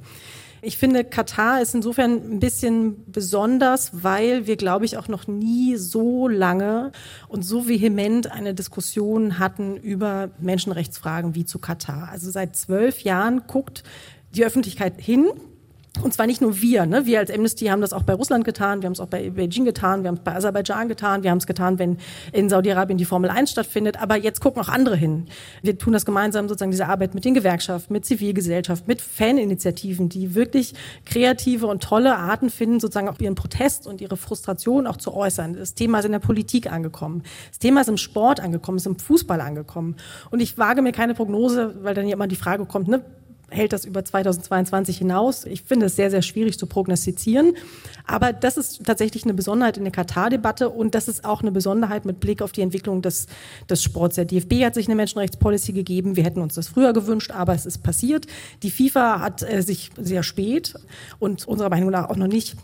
Ich 0.61 0.77
finde, 0.77 1.05
Katar 1.05 1.63
ist 1.63 1.77
insofern 1.77 2.15
ein 2.15 2.41
bisschen 2.41 3.05
besonders, 3.07 4.03
weil 4.03 4.49
wir, 4.49 4.57
glaube 4.57 4.87
ich, 4.87 4.97
auch 4.97 5.07
noch 5.07 5.29
nie 5.29 5.77
so 5.77 6.27
lange 6.27 6.91
und 7.29 7.45
so 7.45 7.69
vehement 7.69 8.33
eine 8.33 8.55
Diskussion 8.55 9.39
hatten 9.39 9.77
über 9.77 10.31
Menschenrechtsfragen 10.41 11.37
wie 11.37 11.45
zu 11.45 11.61
Katar. 11.61 12.09
Also 12.11 12.33
seit 12.33 12.57
zwölf 12.57 13.03
Jahren 13.03 13.43
guckt 13.47 13.85
die 14.35 14.45
Öffentlichkeit 14.45 14.95
hin 15.01 15.29
und 16.03 16.13
zwar 16.13 16.27
nicht 16.27 16.41
nur 16.41 16.61
wir, 16.61 16.87
ne? 16.87 17.07
wir 17.07 17.19
als 17.19 17.31
Amnesty 17.31 17.67
haben 17.67 17.81
das 17.81 17.93
auch 17.93 18.03
bei 18.03 18.15
Russland 18.15 18.45
getan, 18.45 18.83
wir 18.83 18.87
haben 18.87 18.93
es 18.93 19.01
auch 19.01 19.07
bei 19.09 19.31
Beijing 19.31 19.65
getan, 19.65 20.03
wir 20.03 20.09
haben 20.09 20.17
es 20.17 20.23
bei 20.23 20.35
Aserbaidschan 20.35 20.89
getan, 20.89 21.23
wir 21.23 21.31
haben 21.31 21.39
es 21.39 21.47
getan, 21.47 21.79
wenn 21.79 21.99
in 22.33 22.49
Saudi-Arabien 22.49 22.99
die 22.99 23.05
Formel 23.05 23.31
1 23.31 23.51
stattfindet, 23.51 24.01
aber 24.01 24.17
jetzt 24.17 24.41
gucken 24.41 24.63
auch 24.63 24.69
andere 24.69 24.97
hin. 24.97 25.27
Wir 25.63 25.79
tun 25.79 25.93
das 25.93 26.05
gemeinsam, 26.05 26.49
sozusagen 26.49 26.71
diese 26.71 26.87
Arbeit 26.87 27.15
mit 27.15 27.25
den 27.25 27.35
Gewerkschaften, 27.35 27.93
mit 27.93 28.05
Zivilgesellschaft, 28.05 28.89
mit 28.89 29.01
Faninitiativen, 29.01 30.09
die 30.09 30.35
wirklich 30.35 30.75
kreative 31.05 31.67
und 31.67 31.83
tolle 31.83 32.17
Arten 32.17 32.51
finden, 32.51 32.81
sozusagen 32.81 33.09
auch 33.09 33.19
ihren 33.21 33.35
Protest 33.35 33.87
und 33.87 34.01
ihre 34.01 34.17
Frustration 34.17 34.87
auch 34.87 34.97
zu 34.97 35.15
äußern. 35.15 35.55
Das 35.55 35.75
Thema 35.75 35.99
ist 35.99 36.05
in 36.05 36.13
der 36.13 36.19
Politik 36.19 36.71
angekommen, 36.71 37.23
das 37.49 37.59
Thema 37.59 37.81
ist 37.81 37.89
im 37.89 37.97
Sport 37.97 38.41
angekommen, 38.41 38.79
ist 38.79 38.87
im 38.87 38.99
Fußball 38.99 39.41
angekommen. 39.41 39.97
Und 40.31 40.41
ich 40.41 40.59
wage 40.59 40.83
mir 40.83 40.93
keine 40.93 41.15
Prognose, 41.15 41.75
weil 41.83 41.95
dann 41.95 42.07
ja 42.07 42.15
immer 42.15 42.27
die 42.27 42.37
Frage 42.37 42.65
kommt, 42.67 42.89
ne, 42.89 43.05
hält 43.51 43.73
das 43.73 43.85
über 43.85 44.05
2022 44.05 44.99
hinaus? 44.99 45.45
Ich 45.45 45.63
finde 45.63 45.87
es 45.87 45.97
sehr, 45.97 46.11
sehr 46.11 46.23
schwierig 46.23 46.59
zu 46.59 46.67
prognostizieren. 46.67 47.55
Aber 48.07 48.33
das 48.33 48.57
ist 48.57 48.85
tatsächlich 48.85 49.25
eine 49.25 49.35
Besonderheit 49.35 49.77
in 49.77 49.85
der 49.85 49.93
Katar-Debatte 49.93 50.71
und 50.71 50.95
das 50.95 51.09
ist 51.09 51.25
auch 51.25 51.43
eine 51.43 51.51
Besonderheit 51.51 52.05
mit 52.05 52.21
Blick 52.21 52.43
auf 52.43 52.53
die 52.53 52.63
Entwicklung 52.63 53.03
des, 53.03 53.27
des 53.69 53.83
Sports. 53.83 54.17
Der 54.17 54.25
DFB 54.25 54.65
hat 54.65 54.75
sich 54.75 54.87
eine 54.87 54.97
Menschenrechtspolicy 54.97 55.73
gegeben. 55.73 56.17
Wir 56.17 56.25
hätten 56.25 56.41
uns 56.41 56.55
das 56.55 56.69
früher 56.69 56.93
gewünscht, 56.93 57.31
aber 57.31 57.55
es 57.55 57.67
ist 57.67 57.83
passiert. 57.83 58.27
Die 58.63 58.71
FIFA 58.71 59.21
hat 59.21 59.43
äh, 59.43 59.63
sich 59.63 59.91
sehr 59.99 60.23
spät 60.23 60.75
und 61.19 61.47
unserer 61.47 61.71
Meinung 61.71 61.91
nach 61.91 62.09
auch 62.11 62.17
noch 62.17 62.27
nicht 62.27 62.57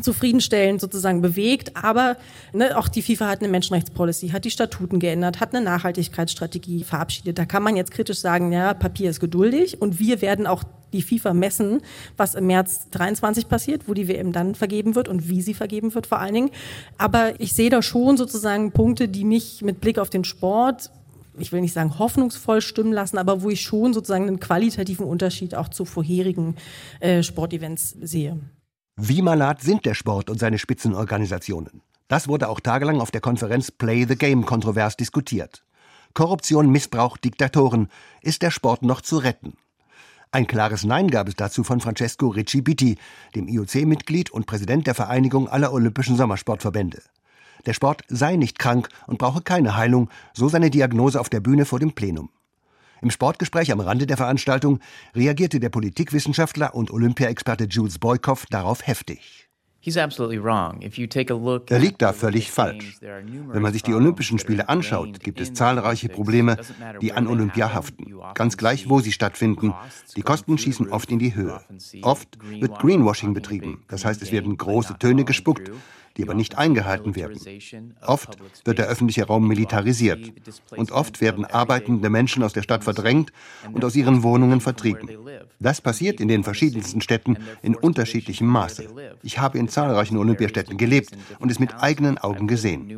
zufriedenstellend 0.00 0.80
sozusagen 0.80 1.22
bewegt. 1.22 1.76
Aber 1.76 2.16
ne, 2.52 2.76
auch 2.76 2.88
die 2.88 3.02
FIFA 3.02 3.28
hat 3.28 3.40
eine 3.40 3.48
Menschenrechtspolicy, 3.48 4.28
hat 4.28 4.44
die 4.44 4.50
Statuten 4.50 4.98
geändert, 4.98 5.40
hat 5.40 5.54
eine 5.54 5.64
Nachhaltigkeitsstrategie 5.64 6.84
verabschiedet. 6.84 7.38
Da 7.38 7.44
kann 7.44 7.62
man 7.62 7.76
jetzt 7.76 7.90
kritisch 7.90 8.18
sagen, 8.18 8.52
ja, 8.52 8.74
Papier 8.74 9.10
ist 9.10 9.20
geduldig 9.20 9.80
und 9.80 9.98
wir 9.98 10.20
werden 10.22 10.46
auch 10.46 10.64
die 10.92 11.02
FIFA 11.02 11.34
messen, 11.34 11.82
was 12.16 12.34
im 12.34 12.46
März 12.46 12.88
23 12.90 13.48
passiert, 13.48 13.88
wo 13.88 13.94
die 13.94 14.08
WM 14.08 14.32
dann 14.32 14.54
vergeben 14.54 14.94
wird 14.94 15.08
und 15.08 15.28
wie 15.28 15.42
sie 15.42 15.54
vergeben 15.54 15.94
wird 15.94 16.06
vor 16.06 16.20
allen 16.20 16.34
Dingen. 16.34 16.50
Aber 16.98 17.40
ich 17.40 17.52
sehe 17.52 17.70
da 17.70 17.82
schon 17.82 18.16
sozusagen 18.16 18.72
Punkte, 18.72 19.08
die 19.08 19.24
mich 19.24 19.62
mit 19.62 19.80
Blick 19.80 19.98
auf 19.98 20.10
den 20.10 20.24
Sport 20.24 20.90
ich 21.38 21.52
will 21.52 21.60
nicht 21.60 21.72
sagen 21.72 21.98
hoffnungsvoll 21.98 22.60
stimmen 22.60 22.92
lassen, 22.92 23.18
aber 23.18 23.42
wo 23.42 23.50
ich 23.50 23.60
schon 23.60 23.92
sozusagen 23.92 24.28
einen 24.28 24.40
qualitativen 24.40 25.06
Unterschied 25.06 25.54
auch 25.54 25.68
zu 25.68 25.84
vorherigen 25.84 26.56
äh, 27.00 27.22
Sportevents 27.22 27.90
sehe. 28.00 28.38
Wie 28.96 29.22
malat 29.22 29.60
sind 29.60 29.86
der 29.86 29.94
Sport 29.94 30.30
und 30.30 30.38
seine 30.38 30.56
Spitzenorganisationen? 30.56 31.82
Das 32.06 32.28
wurde 32.28 32.48
auch 32.48 32.60
tagelang 32.60 33.00
auf 33.00 33.10
der 33.10 33.20
Konferenz 33.20 33.72
Play 33.72 34.04
the 34.06 34.14
Game 34.14 34.46
kontrovers 34.46 34.96
diskutiert. 34.96 35.64
Korruption, 36.12 36.70
Missbrauch, 36.70 37.16
Diktatoren. 37.16 37.88
Ist 38.22 38.42
der 38.42 38.52
Sport 38.52 38.82
noch 38.82 39.00
zu 39.00 39.18
retten? 39.18 39.54
Ein 40.30 40.46
klares 40.46 40.84
Nein 40.84 41.10
gab 41.10 41.26
es 41.26 41.34
dazu 41.34 41.64
von 41.64 41.80
Francesco 41.80 42.28
Ricci 42.28 42.62
Bitti, 42.62 42.96
dem 43.34 43.48
IOC-Mitglied 43.48 44.30
und 44.30 44.46
Präsident 44.46 44.86
der 44.86 44.94
Vereinigung 44.94 45.48
aller 45.48 45.72
olympischen 45.72 46.16
Sommersportverbände. 46.16 47.02
Der 47.66 47.72
Sport 47.72 48.04
sei 48.06 48.36
nicht 48.36 48.60
krank 48.60 48.88
und 49.08 49.18
brauche 49.18 49.42
keine 49.42 49.76
Heilung, 49.76 50.08
so 50.34 50.48
seine 50.48 50.70
Diagnose 50.70 51.18
auf 51.18 51.28
der 51.28 51.40
Bühne 51.40 51.64
vor 51.64 51.80
dem 51.80 51.94
Plenum. 51.94 52.30
Im 53.04 53.10
Sportgespräch 53.10 53.70
am 53.70 53.80
Rande 53.80 54.06
der 54.06 54.16
Veranstaltung 54.16 54.80
reagierte 55.14 55.60
der 55.60 55.68
Politikwissenschaftler 55.68 56.74
und 56.74 56.90
Olympiaexperte 56.90 57.64
Jules 57.64 57.98
Boykoff 57.98 58.46
darauf 58.46 58.86
heftig. 58.86 59.50
Er 59.82 61.78
liegt 61.78 62.00
da 62.00 62.14
völlig 62.14 62.50
falsch. 62.50 62.98
Wenn 63.02 63.60
man 63.60 63.74
sich 63.74 63.82
die 63.82 63.92
Olympischen 63.92 64.38
Spiele 64.38 64.70
anschaut, 64.70 65.20
gibt 65.20 65.38
es 65.38 65.52
zahlreiche 65.52 66.08
Probleme, 66.08 66.56
die 67.02 67.12
an 67.12 67.26
Olympia 67.26 67.74
haften. 67.74 68.14
Ganz 68.32 68.56
gleich, 68.56 68.88
wo 68.88 69.00
sie 69.00 69.12
stattfinden. 69.12 69.74
Die 70.16 70.22
Kosten 70.22 70.56
schießen 70.56 70.88
oft 70.88 71.10
in 71.10 71.18
die 71.18 71.34
Höhe. 71.34 71.60
Oft 72.00 72.38
wird 72.58 72.78
Greenwashing 72.78 73.34
betrieben. 73.34 73.84
Das 73.88 74.06
heißt, 74.06 74.22
es 74.22 74.32
werden 74.32 74.56
große 74.56 74.96
Töne 74.98 75.26
gespuckt, 75.26 75.70
die 76.16 76.22
aber 76.22 76.34
nicht 76.34 76.56
eingehalten 76.56 77.16
werden. 77.16 77.38
Oft 78.06 78.36
wird 78.64 78.78
der 78.78 78.86
öffentliche 78.86 79.26
Raum 79.26 79.48
militarisiert 79.48 80.32
und 80.70 80.92
oft 80.92 81.20
werden 81.20 81.44
arbeitende 81.44 82.08
Menschen 82.10 82.42
aus 82.42 82.52
der 82.52 82.62
Stadt 82.62 82.84
verdrängt 82.84 83.32
und 83.72 83.84
aus 83.84 83.96
ihren 83.96 84.22
Wohnungen 84.22 84.60
vertrieben. 84.60 85.08
Das 85.58 85.80
passiert 85.80 86.20
in 86.20 86.28
den 86.28 86.44
verschiedensten 86.44 87.00
Städten 87.00 87.38
in 87.62 87.74
unterschiedlichem 87.74 88.46
Maße. 88.46 88.88
Ich 89.22 89.38
habe 89.38 89.58
in 89.58 89.68
zahlreichen 89.68 90.16
Olympiastädten 90.16 90.76
gelebt 90.76 91.16
und 91.38 91.50
es 91.50 91.58
mit 91.58 91.74
eigenen 91.74 92.18
Augen 92.18 92.46
gesehen. 92.46 92.88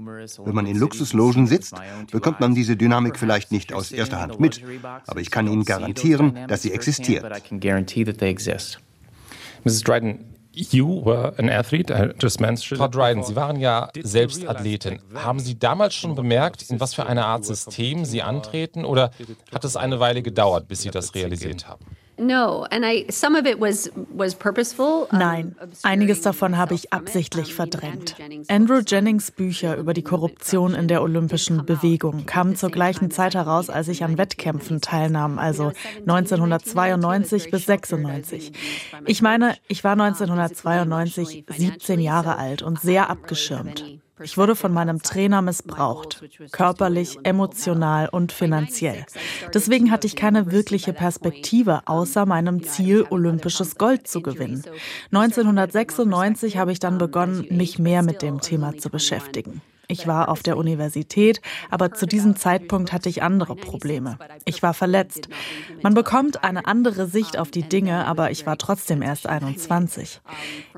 Wenn 0.44 0.54
man 0.54 0.66
in 0.66 0.76
Luxuslogen 0.76 1.46
sitzt, 1.46 1.74
bekommt 2.10 2.40
man 2.40 2.54
diese 2.54 2.76
Dynamik 2.76 3.18
vielleicht 3.18 3.52
nicht 3.52 3.72
aus 3.72 3.92
erster 3.92 4.20
Hand 4.20 4.40
mit, 4.40 4.62
aber 5.06 5.20
ich 5.20 5.30
kann 5.30 5.46
Ihnen 5.46 5.64
garantieren, 5.64 6.38
dass 6.48 6.62
sie 6.62 6.72
existiert. 6.72 7.24
Mrs. 9.64 9.80
Dryden, 9.82 10.35
You 10.58 11.04
were 11.04 11.34
an 11.36 11.50
athlete, 11.50 11.90
I 11.90 12.14
just 12.18 12.40
mentioned. 12.40 12.78
Frau 12.78 12.88
Dryden, 12.88 13.22
Sie 13.22 13.36
waren 13.36 13.60
ja 13.60 13.90
selbst 14.00 14.48
Athletin. 14.48 15.00
Haben 15.14 15.38
Sie 15.38 15.58
damals 15.58 15.94
schon 15.94 16.14
bemerkt, 16.14 16.62
in 16.70 16.80
was 16.80 16.94
für 16.94 17.04
eine 17.04 17.26
Art 17.26 17.44
System 17.44 18.06
Sie 18.06 18.22
antreten 18.22 18.86
oder 18.86 19.10
hat 19.52 19.64
es 19.64 19.76
eine 19.76 20.00
Weile 20.00 20.22
gedauert, 20.22 20.66
bis 20.66 20.80
Sie 20.80 20.90
das 20.90 21.14
realisiert 21.14 21.68
haben? 21.68 21.84
Nein, 25.12 25.54
einiges 25.82 26.22
davon 26.22 26.56
habe 26.56 26.74
ich 26.74 26.92
absichtlich 26.92 27.54
verdrängt. 27.54 28.16
Andrew 28.48 28.80
Jennings 28.86 29.30
Bücher 29.30 29.76
über 29.76 29.92
die 29.92 30.02
Korruption 30.02 30.74
in 30.74 30.88
der 30.88 31.02
olympischen 31.02 31.66
Bewegung 31.66 32.24
kamen 32.24 32.56
zur 32.56 32.70
gleichen 32.70 33.10
Zeit 33.10 33.34
heraus, 33.34 33.68
als 33.68 33.88
ich 33.88 34.02
an 34.02 34.16
Wettkämpfen 34.18 34.80
teilnahm, 34.80 35.38
also 35.38 35.72
1992 36.06 37.50
bis 37.50 37.66
96. 37.66 38.52
Ich 39.04 39.20
meine, 39.20 39.56
ich 39.68 39.84
war 39.84 39.92
1992 39.92 41.44
17 41.48 42.00
Jahre 42.00 42.36
alt 42.38 42.62
und 42.62 42.80
sehr 42.80 43.10
abgeschirmt. 43.10 43.84
Ich 44.22 44.38
wurde 44.38 44.56
von 44.56 44.72
meinem 44.72 45.02
Trainer 45.02 45.42
missbraucht, 45.42 46.24
körperlich, 46.50 47.18
emotional 47.24 48.08
und 48.08 48.32
finanziell. 48.32 49.04
Deswegen 49.52 49.90
hatte 49.90 50.06
ich 50.06 50.16
keine 50.16 50.50
wirkliche 50.50 50.92
Perspektive, 50.92 51.82
außer 51.86 52.24
meinem 52.24 52.62
Ziel, 52.62 53.06
olympisches 53.10 53.76
Gold 53.76 54.08
zu 54.08 54.22
gewinnen. 54.22 54.64
1996 55.12 56.56
habe 56.56 56.72
ich 56.72 56.78
dann 56.78 56.98
begonnen, 56.98 57.46
mich 57.50 57.78
mehr 57.78 58.02
mit 58.02 58.22
dem 58.22 58.40
Thema 58.40 58.76
zu 58.78 58.88
beschäftigen. 58.88 59.60
Ich 59.88 60.06
war 60.06 60.28
auf 60.28 60.42
der 60.42 60.56
Universität, 60.56 61.40
aber 61.70 61.92
zu 61.92 62.06
diesem 62.06 62.34
Zeitpunkt 62.36 62.92
hatte 62.92 63.08
ich 63.08 63.22
andere 63.22 63.54
Probleme. 63.54 64.18
Ich 64.44 64.62
war 64.62 64.74
verletzt. 64.74 65.28
Man 65.82 65.94
bekommt 65.94 66.42
eine 66.42 66.66
andere 66.66 67.06
Sicht 67.06 67.38
auf 67.38 67.50
die 67.50 67.62
Dinge, 67.62 68.04
aber 68.06 68.30
ich 68.32 68.46
war 68.46 68.58
trotzdem 68.58 69.00
erst 69.00 69.28
21. 69.28 70.20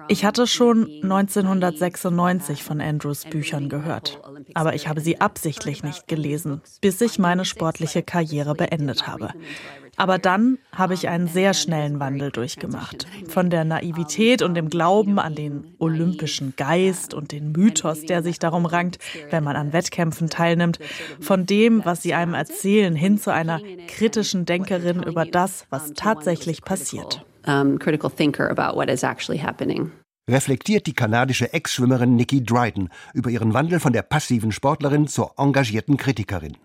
Ich 0.09 0.25
hatte 0.25 0.47
schon 0.47 0.85
1996 1.03 2.63
von 2.63 2.81
Andrews 2.81 3.25
Büchern 3.25 3.69
gehört, 3.69 4.21
aber 4.55 4.75
ich 4.75 4.89
habe 4.89 5.01
sie 5.01 5.21
absichtlich 5.21 5.83
nicht 5.83 6.09
gelesen, 6.09 6.63
bis 6.81 7.01
ich 7.01 7.19
meine 7.19 7.45
sportliche 7.45 8.03
Karriere 8.03 8.55
beendet 8.55 9.07
habe. 9.07 9.31
Aber 9.97 10.19
dann 10.19 10.59
habe 10.73 10.95
ich 10.95 11.09
einen 11.09 11.27
sehr 11.27 11.55
schnellen 11.55 11.99
Wandel 11.99 12.31
durchgemacht. 12.31 13.07
Von 13.29 13.51
der 13.51 13.65
Naivität 13.65 14.43
und 14.43 14.55
dem 14.55 14.71
Glauben 14.71 15.19
an 15.19 15.35
den 15.35 15.75
olympischen 15.79 16.55
Geist 16.57 17.15
und 17.15 17.33
den 17.33 17.53
Mythos, 17.53 18.03
der 18.03 18.23
sich 18.23 18.39
darum 18.39 18.65
rankt, 18.65 18.99
wenn 19.31 19.43
man 19.43 19.57
an 19.57 19.73
Wettkämpfen 19.73 20.31
teilnimmt, 20.31 20.79
von 21.21 21.47
dem, 21.47 21.85
was 21.85 22.03
sie 22.03 22.15
einem 22.15 22.35
erzählen, 22.35 22.95
hin 22.95 23.19
zu 23.19 23.33
einer 23.33 23.61
kritischen 23.89 24.47
Denkerin 24.47 25.03
über 25.03 25.27
das, 25.27 25.67
was 25.69 25.93
tatsächlich 25.95 26.63
passiert. 26.63 27.25
Reflektiert 30.29 30.87
die 30.87 30.93
kanadische 30.93 31.53
Ex-Schwimmerin 31.53 32.15
Nikki 32.15 32.45
Dryden 32.45 32.91
über 33.15 33.31
ihren 33.31 33.55
Wandel 33.55 33.81
von 33.81 33.93
der 33.93 34.03
passiven 34.03 34.53
Sportlerin 34.53 35.09
zur 35.09 35.33
engagierten 35.39 35.97
Kritikerin. 35.97 36.57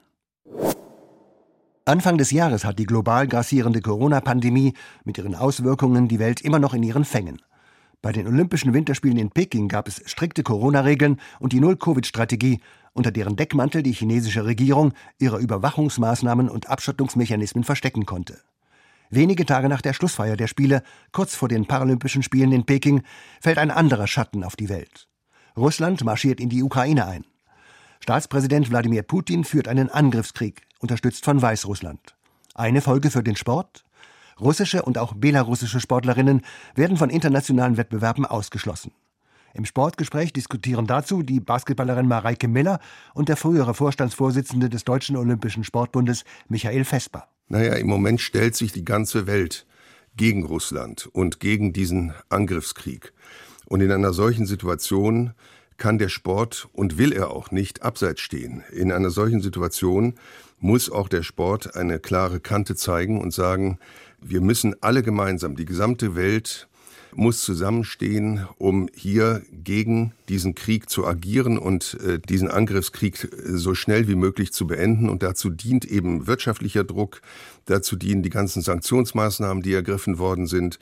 Anfang 1.85 2.17
des 2.17 2.31
Jahres 2.31 2.63
hat 2.63 2.79
die 2.79 2.85
global 2.85 3.27
grassierende 3.27 3.81
Corona-Pandemie 3.81 4.73
mit 5.03 5.17
ihren 5.17 5.35
Auswirkungen 5.35 6.07
die 6.07 6.19
Welt 6.19 6.39
immer 6.39 6.59
noch 6.59 6.73
in 6.73 6.83
ihren 6.83 7.03
Fängen. 7.03 7.41
Bei 8.01 8.11
den 8.11 8.27
Olympischen 8.27 8.73
Winterspielen 8.73 9.17
in 9.17 9.31
Peking 9.31 9.69
gab 9.69 9.87
es 9.87 10.01
strikte 10.05 10.43
Corona-Regeln 10.43 11.19
und 11.39 11.53
die 11.53 11.59
Null-Covid-Strategie, 11.59 12.59
unter 12.93 13.11
deren 13.11 13.35
Deckmantel 13.35 13.81
die 13.81 13.93
chinesische 13.93 14.45
Regierung 14.45 14.93
ihre 15.19 15.39
Überwachungsmaßnahmen 15.39 16.49
und 16.49 16.69
Abschottungsmechanismen 16.69 17.63
verstecken 17.63 18.05
konnte. 18.05 18.39
Wenige 19.09 19.45
Tage 19.45 19.69
nach 19.69 19.81
der 19.81 19.93
Schlussfeier 19.93 20.35
der 20.35 20.47
Spiele, 20.47 20.83
kurz 21.11 21.35
vor 21.35 21.49
den 21.49 21.65
Paralympischen 21.65 22.23
Spielen 22.23 22.51
in 22.51 22.65
Peking, 22.65 23.03
fällt 23.41 23.57
ein 23.57 23.71
anderer 23.71 24.07
Schatten 24.07 24.43
auf 24.43 24.55
die 24.55 24.69
Welt. 24.69 25.07
Russland 25.55 26.03
marschiert 26.03 26.39
in 26.39 26.49
die 26.49 26.63
Ukraine 26.63 27.05
ein. 27.05 27.25
Staatspräsident 27.99 28.69
Wladimir 28.69 29.03
Putin 29.03 29.43
führt 29.43 29.67
einen 29.67 29.89
Angriffskrieg, 29.89 30.63
unterstützt 30.79 31.25
von 31.25 31.41
Weißrussland. 31.41 32.15
Eine 32.55 32.81
Folge 32.81 33.11
für 33.11 33.23
den 33.23 33.35
Sport? 33.35 33.85
Russische 34.39 34.81
und 34.81 34.97
auch 34.97 35.13
belarussische 35.13 35.79
Sportlerinnen 35.79 36.41
werden 36.75 36.97
von 36.97 37.09
internationalen 37.09 37.77
Wettbewerben 37.77 38.25
ausgeschlossen. 38.25 38.91
Im 39.53 39.65
Sportgespräch 39.65 40.33
diskutieren 40.33 40.87
dazu 40.87 41.21
die 41.21 41.39
Basketballerin 41.39 42.07
Mareike 42.07 42.47
Miller 42.47 42.79
und 43.13 43.29
der 43.29 43.37
frühere 43.37 43.75
Vorstandsvorsitzende 43.75 44.69
des 44.69 44.83
Deutschen 44.83 45.15
Olympischen 45.15 45.63
Sportbundes 45.63 46.25
Michael 46.47 46.85
Vesper. 46.85 47.27
Naja, 47.47 47.73
im 47.73 47.87
Moment 47.87 48.21
stellt 48.21 48.55
sich 48.55 48.71
die 48.71 48.85
ganze 48.85 49.27
Welt 49.27 49.65
gegen 50.15 50.43
Russland 50.43 51.07
und 51.11 51.39
gegen 51.39 51.73
diesen 51.73 52.13
Angriffskrieg. 52.29 53.13
Und 53.65 53.81
in 53.81 53.91
einer 53.91 54.13
solchen 54.13 54.45
Situation 54.45 55.33
kann 55.77 55.97
der 55.97 56.09
Sport 56.09 56.69
und 56.73 56.97
will 56.97 57.11
er 57.11 57.31
auch 57.31 57.51
nicht 57.51 57.81
abseits 57.81 58.21
stehen. 58.21 58.63
In 58.71 58.91
einer 58.91 59.09
solchen 59.09 59.41
Situation 59.41 60.15
muss 60.59 60.89
auch 60.89 61.09
der 61.09 61.23
Sport 61.23 61.75
eine 61.75 61.99
klare 61.99 62.39
Kante 62.39 62.75
zeigen 62.75 63.19
und 63.19 63.33
sagen, 63.33 63.79
wir 64.21 64.41
müssen 64.41 64.75
alle 64.81 65.03
gemeinsam, 65.03 65.55
die 65.55 65.65
gesamte 65.65 66.15
Welt 66.15 66.69
muss 67.15 67.41
zusammenstehen, 67.41 68.47
um 68.57 68.89
hier 68.95 69.41
gegen 69.51 70.13
diesen 70.29 70.55
Krieg 70.55 70.89
zu 70.89 71.05
agieren 71.05 71.57
und 71.57 71.97
äh, 72.05 72.19
diesen 72.19 72.49
Angriffskrieg 72.49 73.23
äh, 73.23 73.57
so 73.57 73.75
schnell 73.75 74.07
wie 74.07 74.15
möglich 74.15 74.53
zu 74.53 74.67
beenden. 74.67 75.09
Und 75.09 75.23
dazu 75.23 75.49
dient 75.49 75.85
eben 75.85 76.27
wirtschaftlicher 76.27 76.83
Druck, 76.83 77.21
dazu 77.65 77.95
dienen 77.95 78.23
die 78.23 78.29
ganzen 78.29 78.61
Sanktionsmaßnahmen, 78.61 79.63
die 79.63 79.73
ergriffen 79.73 80.17
worden 80.17 80.47
sind. 80.47 80.79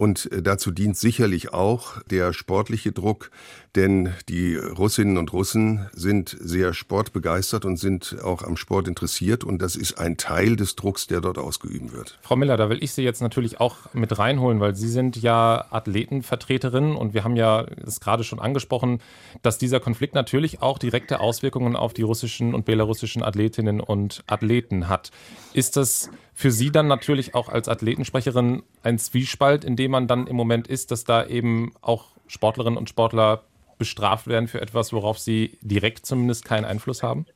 Und 0.00 0.32
äh, 0.32 0.40
dazu 0.40 0.70
dient 0.70 0.96
sicherlich 0.96 1.52
auch 1.52 2.00
der 2.04 2.32
sportliche 2.32 2.90
Druck, 2.90 3.30
denn 3.76 4.14
die 4.30 4.56
Russinnen 4.56 5.18
und 5.18 5.30
Russen 5.34 5.90
sind 5.92 6.34
sehr 6.40 6.72
sportbegeistert 6.72 7.66
und 7.66 7.76
sind 7.76 8.16
auch 8.24 8.42
am 8.42 8.56
Sport 8.56 8.88
interessiert. 8.88 9.44
Und 9.44 9.60
das 9.60 9.76
ist 9.76 9.98
ein 9.98 10.16
Teil 10.16 10.56
des 10.56 10.74
Drucks, 10.74 11.06
der 11.06 11.20
dort 11.20 11.36
ausgeübt 11.36 11.92
wird. 11.92 12.18
Frau 12.22 12.34
Miller, 12.34 12.56
da 12.56 12.70
will 12.70 12.82
ich 12.82 12.92
Sie 12.92 13.02
jetzt 13.02 13.20
natürlich 13.20 13.60
auch 13.60 13.76
mit 13.92 14.18
reinholen, 14.18 14.58
weil 14.58 14.74
Sie 14.74 14.88
sind 14.88 15.18
ja 15.18 15.66
Athletenvertreterin 15.70 16.96
und 16.96 17.12
wir 17.12 17.22
haben 17.22 17.36
ja 17.36 17.66
es 17.86 18.00
gerade 18.00 18.24
schon 18.24 18.40
angesprochen, 18.40 19.02
dass 19.42 19.58
dieser 19.58 19.80
Konflikt 19.80 20.14
natürlich 20.14 20.62
auch 20.62 20.78
direkte 20.78 21.20
Auswirkungen 21.20 21.76
auf 21.76 21.92
die 21.92 22.02
russischen 22.02 22.54
und 22.54 22.64
belarussischen 22.64 23.22
Athletinnen 23.22 23.82
und 23.82 24.24
Athleten 24.26 24.88
hat. 24.88 25.10
Ist 25.52 25.76
das 25.76 26.08
für 26.40 26.50
Sie 26.50 26.72
dann 26.72 26.86
natürlich 26.86 27.34
auch 27.34 27.50
als 27.50 27.68
Athletensprecherin 27.68 28.62
ein 28.82 28.98
Zwiespalt, 28.98 29.62
in 29.62 29.76
dem 29.76 29.90
man 29.90 30.08
dann 30.08 30.26
im 30.26 30.36
Moment 30.36 30.68
ist, 30.68 30.90
dass 30.90 31.04
da 31.04 31.26
eben 31.26 31.74
auch 31.82 32.06
Sportlerinnen 32.28 32.78
und 32.78 32.88
Sportler 32.88 33.44
bestraft 33.76 34.26
werden 34.26 34.48
für 34.48 34.62
etwas, 34.62 34.94
worauf 34.94 35.18
sie 35.18 35.58
direkt 35.60 36.06
zumindest 36.06 36.46
keinen 36.46 36.64
Einfluss 36.64 37.02
haben? 37.02 37.26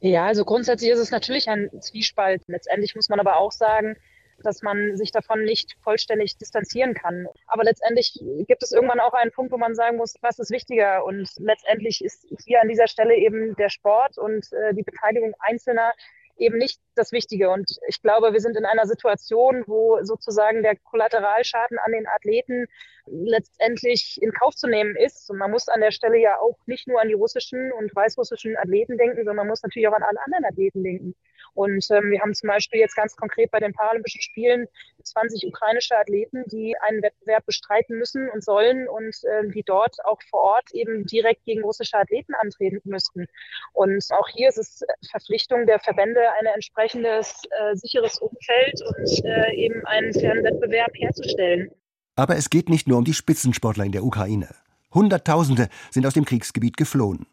Ja, 0.00 0.26
also 0.26 0.44
grundsätzlich 0.44 0.90
ist 0.90 0.98
es 0.98 1.12
natürlich 1.12 1.48
ein 1.48 1.70
Zwiespalt. 1.80 2.42
Letztendlich 2.48 2.96
muss 2.96 3.08
man 3.08 3.20
aber 3.20 3.36
auch 3.36 3.52
sagen, 3.52 3.96
dass 4.42 4.62
man 4.62 4.96
sich 4.96 5.12
davon 5.12 5.44
nicht 5.44 5.76
vollständig 5.84 6.36
distanzieren 6.38 6.94
kann. 6.94 7.28
Aber 7.46 7.62
letztendlich 7.62 8.18
gibt 8.48 8.62
es 8.64 8.72
irgendwann 8.72 8.98
auch 8.98 9.12
einen 9.12 9.30
Punkt, 9.30 9.52
wo 9.52 9.56
man 9.56 9.76
sagen 9.76 9.98
muss, 9.98 10.14
was 10.20 10.40
ist 10.40 10.50
wichtiger? 10.50 11.04
Und 11.04 11.30
letztendlich 11.38 12.04
ist 12.04 12.26
hier 12.44 12.60
an 12.60 12.68
dieser 12.68 12.88
Stelle 12.88 13.14
eben 13.14 13.54
der 13.54 13.68
Sport 13.68 14.18
und 14.18 14.52
äh, 14.52 14.74
die 14.74 14.82
Beteiligung 14.82 15.32
Einzelner 15.38 15.92
eben 16.36 16.58
nicht 16.58 16.80
das 16.94 17.12
Wichtige. 17.12 17.50
Und 17.50 17.70
ich 17.88 18.02
glaube, 18.02 18.32
wir 18.32 18.40
sind 18.40 18.56
in 18.56 18.64
einer 18.64 18.86
Situation, 18.86 19.64
wo 19.66 19.98
sozusagen 20.02 20.62
der 20.62 20.76
Kollateralschaden 20.76 21.78
an 21.78 21.92
den 21.92 22.06
Athleten 22.06 22.66
letztendlich 23.06 24.18
in 24.20 24.32
Kauf 24.32 24.54
zu 24.54 24.66
nehmen 24.66 24.96
ist. 24.96 25.30
Und 25.30 25.38
man 25.38 25.50
muss 25.50 25.68
an 25.68 25.80
der 25.80 25.92
Stelle 25.92 26.18
ja 26.18 26.38
auch 26.38 26.58
nicht 26.66 26.88
nur 26.88 27.00
an 27.00 27.08
die 27.08 27.14
russischen 27.14 27.72
und 27.72 27.94
weißrussischen 27.94 28.56
Athleten 28.56 28.98
denken, 28.98 29.18
sondern 29.18 29.36
man 29.36 29.48
muss 29.48 29.62
natürlich 29.62 29.88
auch 29.88 29.94
an 29.94 30.02
alle 30.02 30.20
anderen 30.24 30.44
Athleten 30.44 30.82
denken. 30.82 31.14
Und 31.54 31.90
ähm, 31.90 32.10
wir 32.10 32.20
haben 32.20 32.34
zum 32.34 32.48
Beispiel 32.48 32.80
jetzt 32.80 32.96
ganz 32.96 33.16
konkret 33.16 33.50
bei 33.50 33.60
den 33.60 33.72
Paralympischen 33.72 34.20
Spielen 34.20 34.68
20 35.02 35.46
ukrainische 35.46 35.96
Athleten, 35.96 36.44
die 36.48 36.76
einen 36.80 37.02
Wettbewerb 37.02 37.46
bestreiten 37.46 37.96
müssen 37.96 38.28
und 38.28 38.44
sollen 38.44 38.86
und 38.88 39.16
äh, 39.24 39.48
die 39.48 39.62
dort 39.62 39.96
auch 40.04 40.20
vor 40.28 40.40
Ort 40.40 40.70
eben 40.72 41.06
direkt 41.06 41.44
gegen 41.44 41.62
russische 41.62 41.96
Athleten 41.96 42.34
antreten 42.34 42.80
müssten. 42.84 43.26
Und 43.72 44.04
auch 44.10 44.28
hier 44.28 44.50
ist 44.50 44.58
es 44.58 44.84
Verpflichtung 45.10 45.66
der 45.66 45.80
Verbände, 45.80 46.25
ein 46.38 46.46
entsprechendes 46.46 47.42
äh, 47.50 47.76
sicheres 47.76 48.18
Umfeld 48.18 48.82
und 48.82 49.24
äh, 49.24 49.54
eben 49.54 49.84
einen 49.86 50.12
fairen 50.12 50.44
Wettbewerb 50.44 50.90
herzustellen. 50.94 51.70
Aber 52.16 52.36
es 52.36 52.50
geht 52.50 52.68
nicht 52.68 52.88
nur 52.88 52.98
um 52.98 53.04
die 53.04 53.14
Spitzensportler 53.14 53.84
in 53.84 53.92
der 53.92 54.04
Ukraine. 54.04 54.48
Hunderttausende 54.92 55.68
sind 55.90 56.06
aus 56.06 56.14
dem 56.14 56.24
Kriegsgebiet 56.24 56.76
geflohen. 56.76 57.26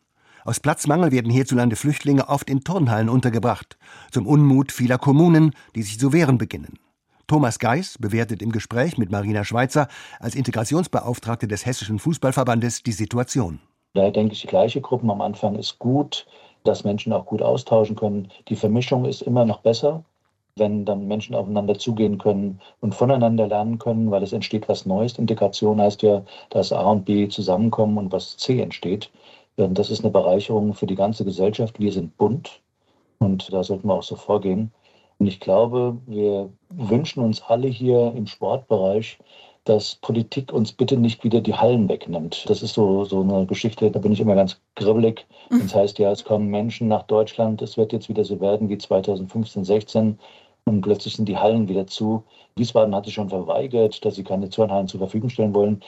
Aus 0.46 0.60
Platzmangel 0.60 1.12
werden 1.12 1.32
hierzulande 1.32 1.78
Flüchtlinge 1.78 2.28
oft 2.28 2.50
in 2.50 2.66
Turnhallen 2.66 3.08
untergebracht, 3.08 3.78
zum 4.12 4.28
Unmut 4.28 4.74
vieler 4.74 4.98
Kommunen, 4.98 5.56
die 5.74 5.84
sich 5.84 5.98
zu 5.98 6.12
wehren 6.12 6.38
beginnen. 6.38 6.80
Thomas 7.28 7.60
Geis 7.60 7.98
bewertet 7.98 8.42
im 8.42 8.52
Gespräch 8.52 8.98
mit 8.98 9.10
Marina 9.10 9.46
Schweitzer 9.46 9.88
als 10.20 10.36
Integrationsbeauftragte 10.36 11.48
des 11.48 11.66
Hessischen 11.66 12.00
Fußballverbandes 12.00 12.84
die 12.84 12.92
Situation. 12.92 13.62
Da 13.94 14.12
denke 14.12 14.34
ich, 14.34 14.42
die 14.42 14.48
gleiche 14.48 14.82
Gruppen 14.82 15.10
am 15.10 15.22
Anfang 15.22 15.56
ist 15.56 15.80
gut, 15.80 16.26
dass 16.64 16.84
Menschen 16.84 17.14
auch 17.14 17.26
gut 17.26 17.42
austauschen 17.42 17.96
können. 17.96 18.30
Die 18.48 18.56
Vermischung 18.56 19.06
ist 19.06 19.22
immer 19.22 19.46
noch 19.46 19.60
besser, 19.60 20.04
wenn 20.56 20.86
dann 20.86 21.08
Menschen 21.08 21.36
aufeinander 21.36 21.78
zugehen 21.78 22.18
können 22.18 22.62
und 22.80 22.94
voneinander 22.94 23.48
lernen 23.48 23.80
können, 23.80 24.12
weil 24.12 24.22
es 24.24 24.34
entsteht 24.34 24.70
was 24.70 24.86
Neues. 24.86 25.18
Integration 25.18 25.82
heißt 25.82 26.04
ja, 26.04 26.24
dass 26.52 26.72
A 26.72 26.84
und 26.92 27.06
B 27.06 27.28
zusammenkommen 27.28 27.98
und 27.98 28.12
was 28.12 28.38
C 28.38 28.62
entsteht. 28.62 29.10
Das 29.56 29.90
ist 29.90 30.04
eine 30.04 30.12
Bereicherung 30.12 30.74
für 30.74 30.86
die 30.86 30.96
ganze 30.96 31.26
Gesellschaft. 31.26 31.80
Wir 31.80 31.92
sind 31.92 32.18
bunt 32.18 32.62
und 33.20 33.52
da 33.52 33.64
sollten 33.64 33.88
wir 33.88 33.96
auch 33.96 34.04
so 34.04 34.16
vorgehen. 34.16 34.72
Und 35.20 35.28
ich 35.28 35.40
glaube, 35.40 35.98
wir 36.08 36.50
wünschen 36.70 37.24
uns 37.24 37.42
alle 37.42 37.68
hier 37.68 38.14
im 38.16 38.28
Sportbereich, 38.28 39.20
dass 39.66 39.96
Politik 39.96 40.52
uns 40.52 40.74
bitte 40.74 40.98
nicht 40.98 41.24
wieder 41.24 41.40
die 41.42 41.54
Hallen 41.54 41.88
wegnimmt. 41.88 42.50
Das 42.50 42.62
ist 42.62 42.74
so, 42.74 43.06
so 43.06 43.22
eine 43.22 43.46
Geschichte, 43.46 43.90
da 43.90 44.00
bin 44.00 44.12
ich 44.12 44.20
immer 44.20 44.36
ganz 44.36 44.60
kribbelig. 44.76 45.26
Mhm. 45.50 45.62
Das 45.62 45.76
heißt 45.76 46.00
ja, 46.00 46.12
es 46.12 46.26
kommen 46.26 46.48
Menschen 46.48 46.88
nach 46.88 47.04
Deutschland, 47.04 47.62
es 47.62 47.78
wird 47.78 47.94
jetzt 47.94 48.10
wieder 48.10 48.26
so 48.26 48.42
werden 48.42 48.70
wie 48.70 48.78
2015, 48.78 49.64
16 49.64 50.20
und 50.66 50.82
plötzlich 50.82 51.16
sind 51.16 51.30
die 51.30 51.38
Hallen 51.38 51.68
wieder 51.70 51.88
zu. 51.88 52.24
Wiesbaden 52.56 52.94
hat 52.94 53.06
sich 53.06 53.14
schon 53.14 53.30
verweigert, 53.30 54.04
dass 54.04 54.16
sie 54.16 54.24
keine 54.24 54.50
Turnhallen 54.50 54.88
zur 54.88 55.00
Verfügung 55.00 55.30
stellen 55.30 55.56
wollen. 55.56 55.82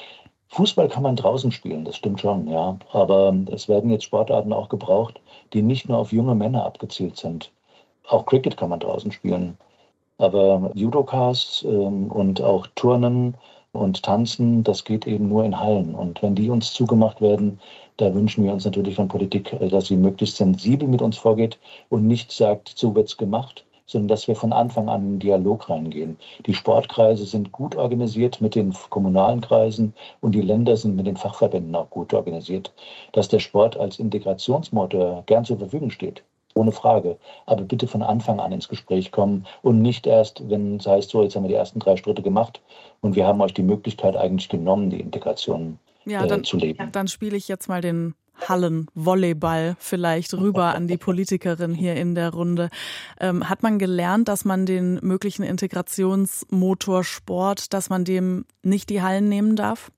Fußball 0.50 0.88
kann 0.88 1.04
man 1.04 1.16
draußen 1.16 1.52
spielen, 1.52 1.86
das 1.86 1.98
stimmt 1.98 2.22
schon, 2.22 2.48
ja. 2.48 2.78
Aber 2.94 3.36
es 3.52 3.68
werden 3.68 3.90
jetzt 3.90 4.06
Sportarten 4.06 4.54
auch 4.54 4.70
gebraucht, 4.70 5.20
die 5.54 5.62
nicht 5.62 5.90
nur 5.90 5.98
auf 5.98 6.12
junge 6.12 6.36
Männer 6.36 6.66
abgezielt 6.66 7.18
sind. 7.18 7.52
Auch 8.08 8.26
Cricket 8.26 8.56
kann 8.56 8.70
man 8.70 8.80
draußen 8.80 9.12
spielen. 9.12 9.58
Aber 10.18 10.72
Judokas 10.76 11.66
ähm, 11.68 12.10
und 12.10 12.42
auch 12.42 12.68
Turnen 12.76 13.36
und 13.76 14.04
Tanzen, 14.04 14.64
das 14.64 14.84
geht 14.84 15.06
eben 15.08 15.28
nur 15.28 15.44
in 15.46 15.60
Hallen. 15.60 15.94
Und 15.96 16.22
wenn 16.22 16.36
die 16.36 16.50
uns 16.50 16.74
zugemacht 16.74 17.22
werden, 17.22 17.60
da 17.98 18.14
wünschen 18.14 18.44
wir 18.44 18.54
uns 18.54 18.66
natürlich 18.66 18.96
von 18.96 19.08
Politik, 19.08 19.54
äh, 19.54 19.70
dass 19.70 19.88
sie 19.88 19.98
möglichst 19.98 20.38
sensibel 20.38 20.88
mit 20.88 21.02
uns 21.02 21.18
vorgeht 21.18 21.60
und 21.90 22.08
nicht 22.08 22.32
sagt, 22.32 22.74
so 22.76 22.96
wird's 22.96 23.18
gemacht, 23.18 23.66
sondern 23.86 24.08
dass 24.08 24.28
wir 24.28 24.36
von 24.36 24.52
Anfang 24.52 24.90
an 24.90 25.02
in 25.02 25.12
den 25.12 25.20
Dialog 25.20 25.70
reingehen. 25.70 26.18
Die 26.46 26.54
Sportkreise 26.54 27.26
sind 27.26 27.52
gut 27.52 27.76
organisiert 27.76 28.42
mit 28.42 28.56
den 28.56 28.74
kommunalen 28.90 29.42
Kreisen 29.42 29.94
und 30.22 30.34
die 30.34 30.42
Länder 30.42 30.76
sind 30.76 30.96
mit 30.96 31.08
den 31.08 31.18
Fachverbänden 31.18 31.76
auch 31.76 31.90
gut 31.90 32.14
organisiert. 32.14 32.74
Dass 33.14 33.28
der 33.28 33.40
Sport 33.40 33.78
als 33.78 34.00
Integrationsmotor 34.00 35.24
gern 35.28 35.46
zur 35.46 35.60
Verfügung 35.60 35.92
steht, 35.92 36.24
ohne 36.56 36.72
Frage. 36.72 37.18
Aber 37.46 37.64
bitte 37.64 37.88
von 37.88 38.02
Anfang 38.02 38.40
an 38.40 38.52
ins 38.52 38.68
Gespräch 38.68 39.12
kommen 39.12 39.46
und 39.62 39.82
nicht 39.82 40.08
erst, 40.08 40.50
wenn 40.50 40.78
es 40.78 40.88
heißt, 40.88 41.10
so, 41.10 41.22
jetzt 41.22 41.36
haben 41.36 41.44
wir 41.44 41.50
die 41.50 41.56
ersten 41.56 41.80
drei 41.80 41.96
Schritte 41.98 42.22
gemacht 42.22 42.62
und 43.02 43.16
wir 43.16 43.28
haben 43.28 43.42
euch 43.42 43.54
die 43.54 43.64
Möglichkeit 43.64 44.16
eigentlich 44.16 44.50
genommen, 44.50 44.90
die 44.90 45.00
Integration 45.00 45.78
ja, 46.06 46.24
äh, 46.24 46.28
dann, 46.28 46.44
zu 46.44 46.58
leben. 46.58 46.92
Dann 46.92 47.08
spiele 47.08 47.38
ich 47.38 47.48
jetzt 47.48 47.68
mal 47.68 47.82
den 47.82 48.16
Hallenvolleyball 48.48 49.76
vielleicht 49.80 50.34
rüber 50.34 50.76
an 50.76 50.88
die 50.88 50.98
Politikerin 50.98 51.74
hier 51.74 51.96
in 51.96 52.16
der 52.16 52.32
Runde. 52.32 52.70
Ähm, 53.20 53.50
hat 53.50 53.64
man 53.64 53.80
gelernt, 53.80 54.28
dass 54.28 54.46
man 54.46 54.66
den 54.66 55.00
möglichen 55.02 55.44
Integrationsmotor 55.44 57.04
Sport, 57.04 57.74
dass 57.74 57.90
man 57.90 58.04
dem 58.04 58.46
nicht 58.62 58.90
die 58.90 59.02
Hallen 59.02 59.30
nehmen 59.30 59.56
darf? 59.56 59.92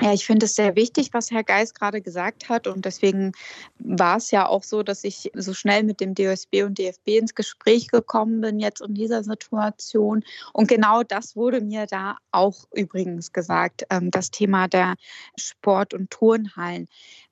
Ja, 0.00 0.12
ich 0.12 0.26
finde 0.26 0.46
es 0.46 0.54
sehr 0.54 0.76
wichtig, 0.76 1.10
was 1.12 1.32
Herr 1.32 1.42
Geis 1.42 1.74
gerade 1.74 2.00
gesagt 2.00 2.48
hat. 2.48 2.68
Und 2.68 2.84
deswegen 2.84 3.32
war 3.80 4.18
es 4.18 4.30
ja 4.30 4.46
auch 4.46 4.62
so, 4.62 4.84
dass 4.84 5.02
ich 5.02 5.30
so 5.34 5.54
schnell 5.54 5.82
mit 5.82 6.00
dem 6.00 6.14
DOSB 6.14 6.62
und 6.62 6.78
DFB 6.78 7.18
ins 7.18 7.34
Gespräch 7.34 7.88
gekommen 7.88 8.40
bin, 8.40 8.60
jetzt 8.60 8.80
in 8.80 8.94
dieser 8.94 9.24
Situation. 9.24 10.22
Und 10.52 10.68
genau 10.68 11.02
das 11.02 11.34
wurde 11.34 11.60
mir 11.60 11.86
da 11.86 12.16
auch 12.30 12.68
übrigens 12.72 13.32
gesagt, 13.32 13.86
ähm, 13.90 14.12
das 14.12 14.30
Thema 14.30 14.68
der 14.68 14.94
Sport- 15.36 15.94
und 15.94 16.10
Turnhallen 16.10 16.86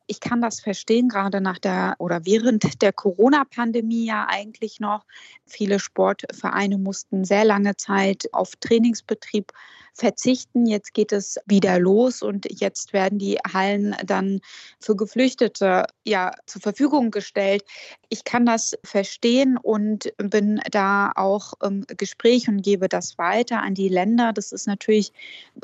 Ich 0.09 0.21
kann 0.21 0.41
das 0.41 0.61
verstehen, 0.61 1.09
gerade 1.09 1.41
nach 1.41 1.59
der 1.59 1.95
oder 1.99 2.25
während 2.25 2.81
der 2.83 2.93
Corona-Pandemie 2.93 4.07
ja 4.07 4.27
eigentlich 4.29 4.81
noch. 4.81 5.05
Viele 5.47 5.79
Sportvereine 5.81 6.79
mussten 6.79 7.25
sehr 7.25 7.45
lange 7.45 7.77
Zeit 7.77 8.29
auf 8.33 8.55
Trainingsbetrieb 8.57 9.53
verzichten. 9.97 10.67
Jetzt 10.67 10.93
geht 10.93 11.11
es 11.11 11.39
wieder 11.47 11.79
los 11.79 12.23
und 12.23 12.47
jetzt 12.61 12.93
werden 12.93 13.19
die 13.19 13.39
Hallen 13.51 13.97
dann 14.05 14.41
für 14.79 14.95
Geflüchtete 14.95 15.87
ja 16.05 16.33
zur 16.45 16.61
Verfügung 16.61 17.11
gestellt. 17.11 17.65
Ich 18.11 18.25
kann 18.25 18.45
das 18.45 18.77
verstehen 18.85 19.57
und 19.57 20.13
bin 20.19 20.61
da 20.71 21.13
auch 21.17 21.55
im 21.63 21.85
Gespräch 21.97 22.49
und 22.49 22.63
gebe 22.63 22.89
das 22.89 23.17
weiter 23.17 23.63
an 23.63 23.75
die 23.75 23.89
Länder. 23.89 24.33
Das 24.33 24.53
ist 24.53 24.67
natürlich 24.67 25.13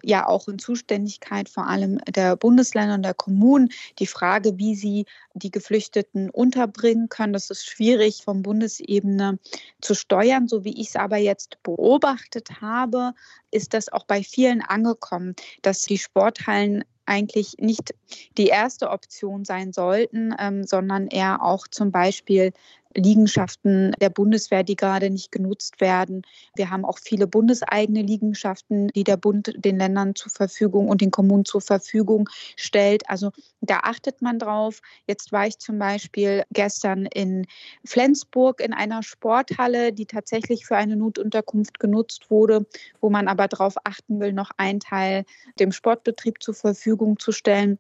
ja 0.03 0.27
auch 0.27 0.49
in 0.49 0.59
Zuständigkeit 0.59 1.49
vor 1.49 1.69
allem 1.69 1.99
der 2.09 2.37
Bundesländer 2.37 2.95
und 2.95 3.03
der 3.03 3.15
Kommunen. 3.15 3.69
Die 3.99 4.07
Frage, 4.07 4.59
wie 4.59 4.75
sie 4.75 5.05
die 5.35 5.51
Geflüchteten 5.51 6.31
unterbringen 6.31 7.09
können, 7.09 7.33
das 7.35 7.51
ist 7.51 7.67
schwierig 7.67 8.23
von 8.25 8.43
Bundesebene 8.43 9.39
zu 9.81 9.95
steuern. 9.95 10.49
So 10.49 10.65
wie 10.65 10.81
ich 10.81 10.89
es 10.89 10.97
aber 10.97 11.19
jetzt 11.19 11.63
beobachtet 11.63 12.61
habe, 12.63 13.13
ist 13.53 13.75
das 13.75 13.93
auch 13.93 14.05
bei 14.05 14.23
vielen 14.23 14.63
angekommen, 14.63 15.37
dass 15.63 15.83
die 15.83 15.99
Sporthallen 15.99 16.85
eigentlich 17.07 17.57
nicht 17.59 17.95
die 18.39 18.47
erste 18.47 18.91
Option 18.91 19.45
sein 19.45 19.73
sollten, 19.73 20.35
ähm, 20.39 20.65
sondern 20.65 21.09
eher 21.09 21.43
auch 21.43 21.67
zum 21.69 21.91
Beispiel 21.91 22.53
Liegenschaften 22.95 23.93
der 24.01 24.11
Bundeswehr, 24.11 24.63
die 24.63 24.77
gerade 24.77 25.11
nicht 25.11 25.33
genutzt 25.33 25.81
werden. 25.81 26.23
Wir 26.57 26.71
haben 26.71 26.85
auch 26.85 26.99
viele 26.99 27.27
bundeseigene 27.27 28.03
Liegenschaften, 28.03 28.89
die 28.89 29.05
der 29.05 29.17
Bund 29.17 29.53
den 29.57 29.79
Ländern 29.79 30.15
zur 30.15 30.31
Verfügung 30.31 30.89
und 30.89 31.01
den 31.01 31.11
Kommunen 31.11 31.45
zur 31.45 31.61
Verfügung 31.61 32.29
stellt. 32.57 33.09
Also 33.09 33.31
da 33.61 33.79
achtet 33.79 34.23
man 34.23 34.39
drauf. 34.39 34.81
Jetzt 35.07 35.33
war 35.33 35.47
ich 35.47 35.59
zum 35.59 35.79
Beispiel 35.79 36.45
gestern 36.51 37.07
in 37.07 37.47
Flensburg 37.85 38.61
in 38.61 38.73
einer 38.73 39.03
Sporthalle, 39.03 39.93
die 39.93 40.07
tatsächlich 40.07 40.67
für 40.67 40.77
eine 40.77 40.97
Notunterkunft 40.97 41.79
genutzt 41.79 42.31
wurde, 42.31 42.67
wo 43.01 43.11
man 43.11 43.29
aber 43.29 43.49
darauf 43.49 43.75
achten 43.85 44.21
will, 44.21 44.33
noch 44.33 44.51
einen 44.57 44.81
Teil 44.81 45.25
dem 45.59 45.73
Sportbetrieb 45.73 46.43
zur 46.43 46.55
Verfügung 46.55 47.19
zu 47.19 47.33
stellen. 47.33 47.79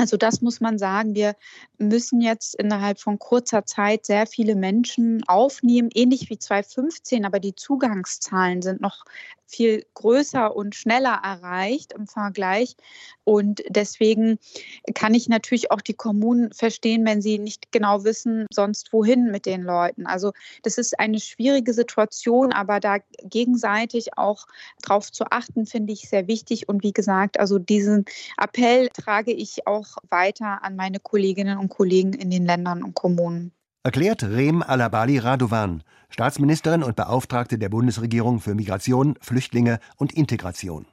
Also 0.00 0.16
das 0.16 0.40
muss 0.40 0.60
man 0.60 0.78
sagen. 0.78 1.16
Wir 1.16 1.34
müssen 1.76 2.20
jetzt 2.20 2.54
innerhalb 2.54 3.00
von 3.00 3.18
kurzer 3.18 3.66
Zeit 3.66 4.06
sehr 4.06 4.26
viele 4.28 4.54
Menschen 4.54 5.24
aufnehmen, 5.26 5.90
ähnlich 5.92 6.30
wie 6.30 6.38
2015, 6.38 7.24
aber 7.24 7.40
die 7.40 7.56
Zugangszahlen 7.56 8.62
sind 8.62 8.80
noch 8.80 9.04
viel 9.48 9.84
größer 9.94 10.54
und 10.54 10.74
schneller 10.74 11.20
erreicht 11.24 11.94
im 11.94 12.06
Vergleich. 12.06 12.76
Und 13.24 13.62
deswegen 13.68 14.38
kann 14.94 15.14
ich 15.14 15.28
natürlich 15.28 15.70
auch 15.70 15.80
die 15.80 15.94
Kommunen 15.94 16.52
verstehen, 16.52 17.04
wenn 17.04 17.22
sie 17.22 17.38
nicht 17.38 17.72
genau 17.72 18.04
wissen, 18.04 18.46
sonst 18.52 18.92
wohin 18.92 19.30
mit 19.30 19.46
den 19.46 19.62
Leuten. 19.62 20.06
Also 20.06 20.32
das 20.62 20.78
ist 20.78 20.98
eine 21.00 21.18
schwierige 21.18 21.72
Situation, 21.72 22.52
aber 22.52 22.78
da 22.78 22.98
gegenseitig 23.22 24.16
auch 24.16 24.46
darauf 24.82 25.10
zu 25.10 25.24
achten, 25.30 25.66
finde 25.66 25.92
ich 25.92 26.08
sehr 26.08 26.28
wichtig. 26.28 26.68
Und 26.68 26.82
wie 26.82 26.92
gesagt, 26.92 27.40
also 27.40 27.58
diesen 27.58 28.04
Appell 28.36 28.88
trage 28.88 29.32
ich 29.32 29.66
auch 29.66 29.96
weiter 30.10 30.62
an 30.62 30.76
meine 30.76 31.00
Kolleginnen 31.00 31.58
und 31.58 31.70
Kollegen 31.70 32.12
in 32.12 32.30
den 32.30 32.44
Ländern 32.44 32.82
und 32.82 32.94
Kommunen. 32.94 33.52
Erklärt 33.88 34.22
Rem 34.22 34.62
Alabali 34.62 35.16
Radovan, 35.16 35.82
Staatsministerin 36.10 36.82
und 36.82 36.94
Beauftragte 36.94 37.56
der 37.56 37.70
Bundesregierung 37.70 38.38
für 38.38 38.54
Migration, 38.54 39.14
Flüchtlinge 39.22 39.78
und 39.96 40.12
Integration. 40.12 40.84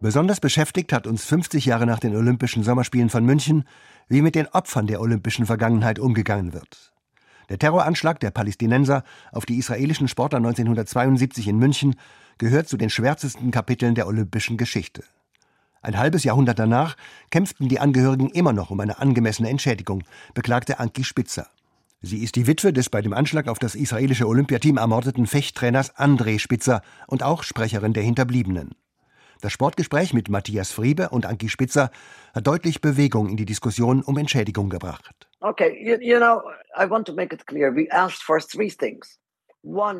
Besonders 0.00 0.40
beschäftigt 0.40 0.94
hat 0.94 1.06
uns 1.06 1.26
50 1.26 1.66
Jahre 1.66 1.84
nach 1.84 1.98
den 1.98 2.16
Olympischen 2.16 2.62
Sommerspielen 2.62 3.10
von 3.10 3.26
München, 3.26 3.64
wie 4.08 4.22
mit 4.22 4.34
den 4.34 4.46
Opfern 4.46 4.86
der 4.86 5.02
olympischen 5.02 5.44
Vergangenheit 5.44 5.98
umgegangen 5.98 6.54
wird. 6.54 6.94
Der 7.50 7.58
Terroranschlag 7.58 8.18
der 8.20 8.30
Palästinenser 8.30 9.04
auf 9.30 9.44
die 9.44 9.58
israelischen 9.58 10.08
Sportler 10.08 10.38
1972 10.38 11.48
in 11.48 11.58
München 11.58 11.96
gehört 12.38 12.66
zu 12.66 12.78
den 12.78 12.88
schwärzesten 12.88 13.50
Kapiteln 13.50 13.94
der 13.94 14.06
olympischen 14.06 14.56
Geschichte. 14.56 15.04
Ein 15.82 15.98
halbes 15.98 16.22
Jahrhundert 16.22 16.60
danach 16.60 16.96
kämpften 17.30 17.68
die 17.68 17.80
Angehörigen 17.80 18.30
immer 18.30 18.52
noch 18.52 18.70
um 18.70 18.78
eine 18.78 19.00
angemessene 19.00 19.50
Entschädigung, 19.50 20.04
beklagte 20.32 20.78
Anki 20.78 21.02
Spitzer. 21.02 21.48
Sie 22.00 22.22
ist 22.22 22.36
die 22.36 22.46
Witwe 22.46 22.72
des 22.72 22.88
bei 22.88 23.02
dem 23.02 23.12
Anschlag 23.12 23.48
auf 23.48 23.58
das 23.58 23.74
israelische 23.74 24.26
Olympiateam 24.26 24.76
ermordeten 24.76 25.26
Fechttrainers 25.26 25.96
André 25.96 26.38
Spitzer 26.38 26.82
und 27.08 27.24
auch 27.24 27.42
Sprecherin 27.42 27.92
der 27.92 28.04
Hinterbliebenen. 28.04 28.76
Das 29.40 29.52
Sportgespräch 29.52 30.14
mit 30.14 30.28
Matthias 30.28 30.70
Friebe 30.70 31.08
und 31.08 31.26
Anki 31.26 31.48
Spitzer 31.48 31.90
hat 32.32 32.46
deutlich 32.46 32.80
Bewegung 32.80 33.28
in 33.28 33.36
die 33.36 33.44
Diskussion 33.44 34.02
um 34.02 34.16
Entschädigung 34.18 34.70
gebracht. 34.70 35.28
Okay, 35.40 35.76
you, 35.84 35.96
you 36.00 36.18
know, 36.18 36.42
I 36.78 36.88
want 36.88 37.08
to 37.08 37.12
make 37.12 37.34
it 37.34 37.44
clear. 37.48 37.74
We 37.74 37.90
asked 37.90 38.22
for 38.22 38.38
three 38.38 38.70
things. 38.70 39.18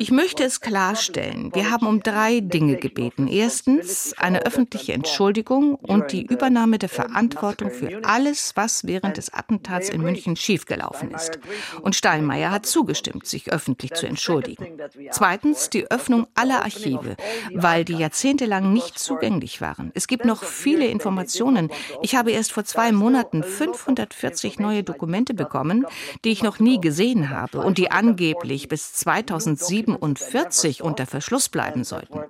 Ich 0.00 0.10
möchte 0.10 0.42
es 0.42 0.60
klarstellen. 0.60 1.54
Wir 1.54 1.70
haben 1.70 1.86
um 1.86 2.02
drei 2.02 2.40
Dinge 2.40 2.78
gebeten. 2.78 3.28
Erstens 3.28 4.12
eine 4.18 4.44
öffentliche 4.44 4.92
Entschuldigung 4.92 5.76
und 5.76 6.10
die 6.10 6.26
Übernahme 6.26 6.78
der 6.78 6.88
Verantwortung 6.88 7.70
für 7.70 8.04
alles, 8.04 8.56
was 8.56 8.84
während 8.84 9.18
des 9.18 9.32
Attentats 9.32 9.88
in 9.88 10.02
München 10.02 10.34
schiefgelaufen 10.34 11.12
ist. 11.12 11.38
Und 11.80 11.94
Steinmeier 11.94 12.50
hat 12.50 12.66
zugestimmt, 12.66 13.24
sich 13.24 13.52
öffentlich 13.52 13.92
zu 13.92 14.06
entschuldigen. 14.06 14.66
Zweitens 15.12 15.70
die 15.70 15.88
Öffnung 15.88 16.26
aller 16.34 16.62
Archive, 16.62 17.14
weil 17.54 17.84
die 17.84 17.94
jahrzehntelang 17.94 18.72
nicht 18.72 18.98
zugänglich 18.98 19.60
waren. 19.60 19.92
Es 19.94 20.08
gibt 20.08 20.24
noch 20.24 20.42
viele 20.42 20.88
Informationen. 20.88 21.70
Ich 22.02 22.16
habe 22.16 22.32
erst 22.32 22.50
vor 22.50 22.64
zwei 22.64 22.90
Monaten 22.90 23.44
540 23.44 24.58
neue 24.58 24.82
Dokumente 24.82 25.34
bekommen, 25.34 25.86
die 26.24 26.30
ich 26.30 26.42
noch 26.42 26.58
nie 26.58 26.80
gesehen 26.80 27.30
habe 27.30 27.60
und 27.60 27.78
die 27.78 27.92
angeblich 27.92 28.66
bis 28.66 28.92
2000 28.94 29.51
2047 29.56 30.82
unter 30.82 31.06
Verschluss 31.06 31.48
bleiben 31.48 31.84
sollten. 31.84 32.20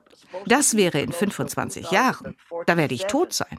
Das 0.47 0.77
wäre 0.77 1.01
in 1.01 1.13
25 1.13 1.91
Jahren. 1.91 2.37
Da 2.67 2.77
werde 2.77 2.95
ich 2.95 3.05
tot 3.07 3.33
sein. 3.33 3.59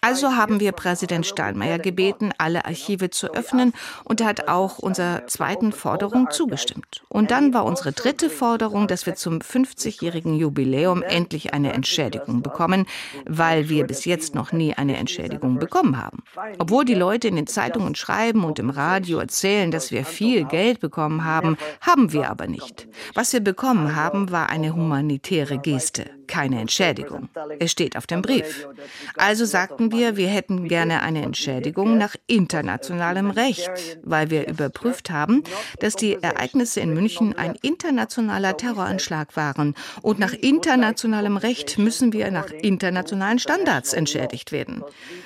Also 0.00 0.36
haben 0.36 0.60
wir 0.60 0.72
Präsident 0.72 1.26
Steinmeier 1.26 1.78
gebeten, 1.78 2.32
alle 2.38 2.64
Archive 2.64 3.10
zu 3.10 3.32
öffnen 3.32 3.72
und 4.04 4.20
er 4.20 4.28
hat 4.28 4.48
auch 4.48 4.78
unserer 4.78 5.26
zweiten 5.26 5.72
Forderung 5.72 6.30
zugestimmt. 6.30 7.02
Und 7.08 7.30
dann 7.30 7.52
war 7.54 7.64
unsere 7.64 7.92
dritte 7.92 8.30
Forderung, 8.30 8.88
dass 8.88 9.06
wir 9.06 9.14
zum 9.14 9.38
50-jährigen 9.38 10.34
Jubiläum 10.34 11.02
endlich 11.02 11.54
eine 11.54 11.72
Entschädigung 11.72 12.42
bekommen, 12.42 12.86
weil 13.26 13.68
wir 13.68 13.86
bis 13.86 14.04
jetzt 14.04 14.34
noch 14.34 14.52
nie 14.52 14.74
eine 14.74 14.96
Entschädigung 14.96 15.58
bekommen 15.58 16.02
haben. 16.02 16.22
Obwohl 16.58 16.84
die 16.84 16.94
Leute 16.94 17.28
in 17.28 17.36
den 17.36 17.46
Zeitungen 17.46 17.94
schreiben 17.94 18.44
und 18.44 18.58
im 18.58 18.70
Radio 18.70 19.18
erzählen, 19.18 19.70
dass 19.70 19.90
wir 19.90 20.04
viel 20.04 20.44
Geld 20.44 20.80
bekommen 20.80 21.24
haben, 21.24 21.56
haben 21.80 22.12
wir 22.12 22.30
aber 22.30 22.46
nicht. 22.46 22.88
Was 23.14 23.32
wir 23.32 23.40
bekommen 23.40 23.96
haben, 23.96 24.30
war 24.30 24.50
eine 24.50 24.74
humanitäre 24.74 25.58
Geste, 25.58 26.10
keine 26.26 26.60
Entschädigung. 26.60 27.28
Es 27.58 27.72
steht 27.72 27.96
auf 27.96 28.06
dem 28.06 28.22
Brief. 28.22 28.68
Also 29.16 29.44
sagten 29.48 29.90
wir, 29.90 30.16
wir 30.16 30.28
hätten 30.28 30.68
gerne 30.68 31.02
eine 31.02 31.22
Entschädigung 31.22 31.98
nach 31.98 32.14
internationalem 32.26 33.30
Recht, 33.30 33.70
weil 34.02 34.30
wir 34.30 34.46
überprüft 34.46 35.10
haben, 35.10 35.42
dass 35.80 35.96
die 35.96 36.14
Ereignisse 36.22 36.80
in 36.80 36.94
München 36.94 37.36
ein 37.36 37.56
internationaler 37.62 38.56
Terroranschlag 38.56 39.36
waren. 39.36 39.74
Und 40.02 40.18
nach 40.18 40.32
internationalem 40.32 41.36
Recht 41.36 41.78
müssen 41.78 42.12
wir 42.12 42.30
nach 42.30 42.50
internationalen 42.50 43.38
Standards 43.38 43.92
entschädigt 43.92 44.52
werden. 44.52 44.84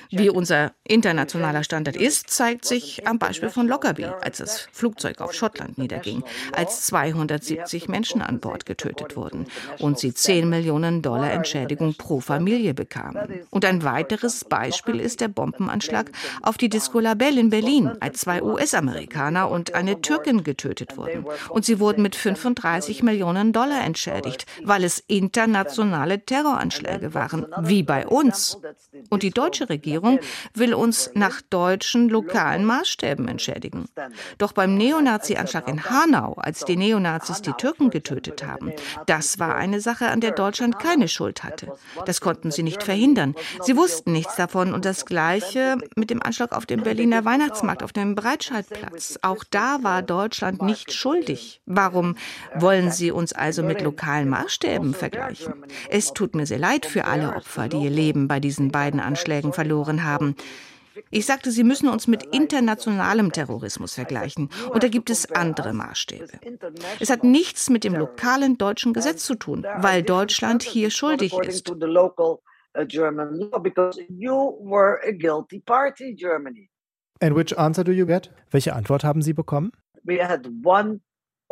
Wie 0.09 0.29
unser 0.29 0.71
internationaler 0.83 1.63
Standard 1.63 1.95
ist, 1.95 2.29
zeigt 2.29 2.65
sich 2.65 3.07
am 3.07 3.19
Beispiel 3.19 3.49
von 3.49 3.67
Lockerbie, 3.67 4.05
als 4.21 4.37
das 4.37 4.67
Flugzeug 4.71 5.21
auf 5.21 5.33
Schottland 5.33 5.77
niederging, 5.77 6.23
als 6.51 6.81
270 6.85 7.87
Menschen 7.87 8.21
an 8.21 8.39
Bord 8.39 8.65
getötet 8.65 9.15
wurden 9.15 9.47
und 9.79 9.99
sie 9.99 10.13
10 10.13 10.49
Millionen 10.49 11.01
Dollar 11.01 11.31
Entschädigung 11.31 11.95
pro 11.95 12.19
Familie 12.19 12.73
bekamen. 12.73 13.41
Und 13.49 13.65
ein 13.65 13.83
weiteres 13.83 14.12
weiteres 14.13 14.45
Beispiel 14.45 14.99
ist 14.99 15.21
der 15.21 15.27
Bombenanschlag 15.27 16.11
auf 16.43 16.57
die 16.57 16.69
Disco 16.69 16.99
Labelle 16.99 17.39
in 17.39 17.49
Berlin, 17.49 17.91
als 17.99 18.21
zwei 18.21 18.43
US-Amerikaner 18.43 19.49
und 19.49 19.73
eine 19.73 20.01
Türkin 20.01 20.43
getötet 20.43 20.97
wurden. 20.97 21.25
Und 21.49 21.65
sie 21.65 21.79
wurden 21.79 22.03
mit 22.03 22.15
35 22.15 23.01
Millionen 23.01 23.53
Dollar 23.53 23.83
entschädigt, 23.83 24.45
weil 24.63 24.83
es 24.83 25.03
internationale 25.07 26.23
Terroranschläge 26.23 27.13
waren, 27.13 27.47
wie 27.61 27.81
bei 27.81 28.05
uns. 28.05 28.59
Und 29.09 29.23
die 29.23 29.31
deutsche 29.31 29.69
Regierung 29.69 30.19
will 30.53 30.73
uns 30.73 31.09
nach 31.15 31.41
deutschen 31.41 32.09
lokalen 32.09 32.65
Maßstäben 32.65 33.27
entschädigen. 33.27 33.85
Doch 34.37 34.51
beim 34.51 34.75
Neonazi-Anschlag 34.75 35.67
in 35.67 35.85
Hanau, 35.85 36.33
als 36.33 36.65
die 36.65 36.77
Neonazis 36.77 37.41
die 37.41 37.53
Türken 37.53 37.89
getötet 37.89 38.45
haben, 38.45 38.73
das 39.07 39.39
war 39.39 39.55
eine 39.55 39.81
Sache, 39.81 40.09
an 40.09 40.21
der 40.21 40.31
Deutschland 40.31 40.77
keine 40.77 41.07
Schuld 41.07 41.43
hatte. 41.43 41.73
Das 42.05 42.21
konnten 42.21 42.51
sie 42.51 42.63
nicht 42.63 42.83
verhindern. 42.83 43.33
Sie 43.63 43.75
wussten, 43.75 44.02
wussten 44.03 44.11
nichts 44.11 44.35
davon. 44.35 44.73
Und 44.73 44.85
das 44.85 45.05
Gleiche 45.05 45.77
mit 45.95 46.09
dem 46.09 46.21
Anschlag 46.21 46.51
auf 46.51 46.65
dem 46.65 46.83
Berliner 46.83 47.23
Weihnachtsmarkt, 47.25 47.83
auf 47.83 47.93
dem 47.93 48.15
Breitscheidplatz. 48.15 49.17
Auch 49.21 49.43
da 49.49 49.79
war 49.81 50.01
Deutschland 50.01 50.61
nicht 50.61 50.91
schuldig. 50.91 51.61
Warum 51.65 52.15
wollen 52.55 52.91
Sie 52.91 53.11
uns 53.11 53.33
also 53.33 53.63
mit 53.63 53.81
lokalen 53.81 54.29
Maßstäben 54.29 54.93
vergleichen? 54.93 55.53
Es 55.89 56.13
tut 56.13 56.35
mir 56.35 56.45
sehr 56.45 56.59
leid 56.59 56.85
für 56.85 57.05
alle 57.05 57.35
Opfer, 57.35 57.69
die 57.69 57.77
ihr 57.77 57.89
Leben 57.89 58.27
bei 58.27 58.39
diesen 58.39 58.71
beiden 58.71 58.99
Anschlägen 58.99 59.53
verloren 59.53 60.03
haben. 60.03 60.35
Ich 61.09 61.25
sagte, 61.25 61.51
Sie 61.51 61.63
müssen 61.63 61.87
uns 61.89 62.05
mit 62.07 62.23
internationalem 62.31 63.31
Terrorismus 63.31 63.95
vergleichen. 63.95 64.49
Und 64.69 64.83
da 64.83 64.89
gibt 64.89 65.09
es 65.09 65.31
andere 65.31 65.73
Maßstäbe. 65.73 66.27
Es 66.99 67.09
hat 67.09 67.23
nichts 67.23 67.69
mit 67.69 67.83
dem 67.83 67.95
lokalen 67.95 68.57
deutschen 68.57 68.93
Gesetz 68.93 69.25
zu 69.25 69.35
tun, 69.35 69.65
weil 69.77 70.03
Deutschland 70.03 70.61
hier 70.61 70.91
schuldig 70.91 71.33
ist. 71.33 71.71
And 77.19 77.35
which 77.35 77.53
answer 77.57 77.83
do 77.83 77.91
you 77.91 78.05
get? 78.05 78.29
Welche 78.51 78.73
Antwort 78.73 79.03
haben 79.03 79.21
Sie 79.21 79.33
bekommen? 79.33 79.71
We 80.03 80.19
had 80.19 80.47
one 80.63 81.01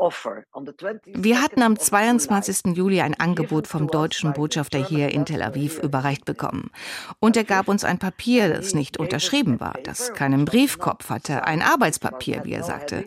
wir 0.01 1.41
hatten 1.41 1.61
am 1.61 1.77
22. 1.77 2.75
Juli 2.75 3.01
ein 3.01 3.19
Angebot 3.19 3.67
vom 3.67 3.87
deutschen 3.87 4.33
Botschafter 4.33 4.83
hier 4.83 5.09
in 5.09 5.25
Tel 5.25 5.43
Aviv 5.43 5.77
überreicht 5.77 6.25
bekommen. 6.25 6.71
Und 7.19 7.37
er 7.37 7.43
gab 7.43 7.67
uns 7.67 7.83
ein 7.83 7.99
Papier, 7.99 8.49
das 8.49 8.73
nicht 8.73 8.97
unterschrieben 8.97 9.59
war, 9.59 9.75
das 9.83 10.13
keinen 10.13 10.45
Briefkopf 10.45 11.09
hatte, 11.09 11.45
ein 11.45 11.61
Arbeitspapier, 11.61 12.41
wie 12.45 12.53
er 12.53 12.63
sagte. 12.63 13.05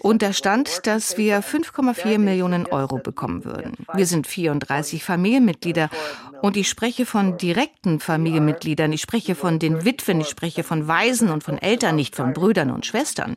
Und 0.00 0.20
da 0.20 0.34
stand, 0.34 0.86
dass 0.86 1.16
wir 1.16 1.42
5,4 1.42 2.18
Millionen 2.18 2.66
Euro 2.66 2.98
bekommen 2.98 3.46
würden. 3.46 3.72
Wir 3.94 4.06
sind 4.06 4.26
34 4.26 5.02
Familienmitglieder 5.02 5.88
und 6.42 6.58
ich 6.58 6.68
spreche 6.68 7.06
von 7.06 7.38
direkten 7.38 8.00
Familienmitgliedern, 8.00 8.92
ich 8.92 9.00
spreche 9.00 9.34
von 9.34 9.58
den 9.58 9.86
Witwen, 9.86 10.20
ich 10.20 10.28
spreche 10.28 10.62
von 10.62 10.86
Waisen 10.86 11.30
und 11.30 11.42
von 11.42 11.56
Eltern, 11.56 11.96
nicht 11.96 12.14
von 12.14 12.34
Brüdern 12.34 12.70
und 12.70 12.84
Schwestern. 12.84 13.36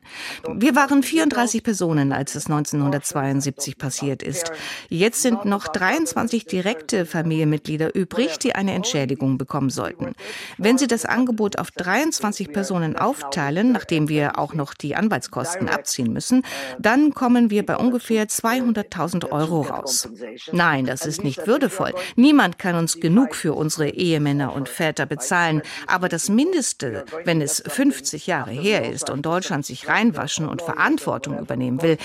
Wir 0.54 0.76
waren 0.76 1.04
34 1.04 1.64
Personen, 1.64 2.12
als 2.12 2.36
es 2.36 2.50
1972 2.98 3.78
passiert 3.78 4.24
ist. 4.24 4.52
Jetzt 4.90 5.22
sind 5.22 5.46
noch 5.46 5.68
23 5.68 6.46
direkte 6.46 7.06
Familienmitglieder 7.06 7.96
übrig, 7.96 8.40
die 8.40 8.56
eine 8.56 8.74
Entschädigung 8.74 9.38
bekommen 9.38 9.70
sollten. 9.70 10.14
Wenn 10.58 10.78
Sie 10.78 10.88
das 10.88 11.06
Angebot 11.06 11.58
auf 11.58 11.72
23 11.72 12.52
Personen 12.52 12.96
aufteilen, 12.96 13.72
nachdem 13.72 14.10
wir 14.10 14.40
auch 14.40 14.54
noch 14.54 14.74
die 14.74 14.96
Anwaltskosten 14.96 15.70
abziehen 15.70 16.14
müssen, 16.14 16.44
dann 16.80 17.14
kommen 17.14 17.50
wir 17.50 17.66
bei 17.66 17.78
ungefähr 17.78 18.28
200.000 18.28 19.32
Euro 19.32 19.62
raus. 19.62 20.10
Nein, 20.52 20.86
das 20.86 21.06
ist 21.06 21.24
nicht 21.24 21.48
würdevoll. 21.48 21.94
Niemand 22.16 22.60
kann 22.60 22.76
uns 22.76 23.00
genug 23.00 23.36
für 23.36 23.54
unsere 23.54 23.90
Ehemänner 23.90 24.54
und 24.54 24.70
Väter 24.70 25.06
bezahlen. 25.06 25.62
Aber 25.88 26.10
das 26.10 26.30
Mindeste, 26.30 27.06
wenn 27.26 27.42
es 27.42 27.64
50 27.66 28.28
Jahre 28.28 28.52
her 28.52 28.90
ist 28.92 29.10
und 29.10 29.26
Deutschland 29.26 29.66
sich 29.66 29.88
reinwaschen 29.88 30.48
und 30.48 30.62
Verantwortung 30.62 31.40
übernehmen 31.40 31.82
will, 31.82 31.98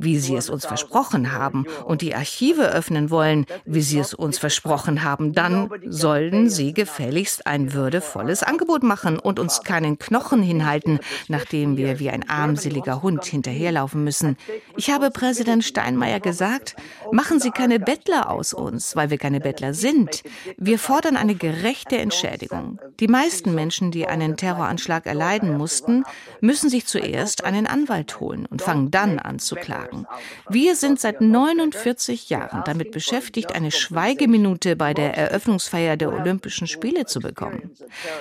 wie 0.00 0.18
sie 0.18 0.34
es 0.34 0.48
uns 0.48 0.64
versprochen 0.64 1.32
haben, 1.32 1.66
und 1.84 2.00
die 2.00 2.14
Archive 2.14 2.72
öffnen 2.72 3.10
wollen, 3.10 3.46
wie 3.66 3.82
sie 3.82 3.98
es 3.98 4.14
uns 4.14 4.38
versprochen 4.38 5.04
haben, 5.04 5.32
dann 5.32 5.68
sollen 5.86 6.48
sie 6.48 6.72
gefälligst 6.72 7.46
ein 7.46 7.74
würdevolles 7.74 8.42
Angebot 8.42 8.82
machen 8.82 9.18
und 9.18 9.38
uns 9.38 9.62
keinen 9.62 9.98
Knochen 9.98 10.42
hinhalten, 10.42 11.00
nachdem 11.28 11.76
wir 11.76 11.98
wie 11.98 12.10
ein 12.10 12.28
armseliger 12.28 13.02
Hund 13.02 13.24
hinterherlaufen 13.24 14.02
müssen. 14.02 14.36
Ich 14.76 14.90
habe 14.90 15.10
Präsident 15.10 15.64
Steinmeier 15.64 16.20
gesagt, 16.20 16.76
machen 17.12 17.38
Sie 17.38 17.50
keine 17.50 17.78
Bettler 17.78 18.30
aus 18.30 18.54
uns, 18.54 18.96
weil 18.96 19.10
wir 19.10 19.18
keine 19.18 19.40
Bettler 19.40 19.74
sind. 19.74 20.22
Wir 20.56 20.78
fordern 20.78 21.16
eine 21.16 21.34
gerechte 21.34 21.98
Entschädigung. 21.98 22.78
Die 23.00 23.08
meisten 23.08 23.54
Menschen, 23.54 23.90
die 23.90 24.06
einen 24.06 24.36
Terroranschlag 24.36 25.06
erleiden 25.06 25.58
mussten, 25.58 26.04
müssen 26.40 26.70
sich 26.70 26.86
zuerst 26.86 27.44
einen 27.44 27.66
Anwalt 27.66 28.18
holen 28.20 28.46
und 28.46 28.62
fangen 28.62 28.90
dann 28.90 29.18
an 29.18 29.38
zu 29.38 29.56
klagen 29.56 29.89
sagen. 29.90 30.06
Wir 30.48 30.76
sind 30.76 31.00
seit 31.00 31.20
49 31.20 32.30
Jahren 32.30 32.62
damit 32.64 32.92
beschäftigt, 32.92 33.54
eine 33.54 33.70
Schweigeminute 33.70 34.76
bei 34.76 34.94
der 34.94 35.16
Eröffnungsfeier 35.16 35.96
der 35.96 36.12
Olympischen 36.12 36.66
Spiele 36.66 37.06
zu 37.06 37.20
bekommen. 37.20 37.70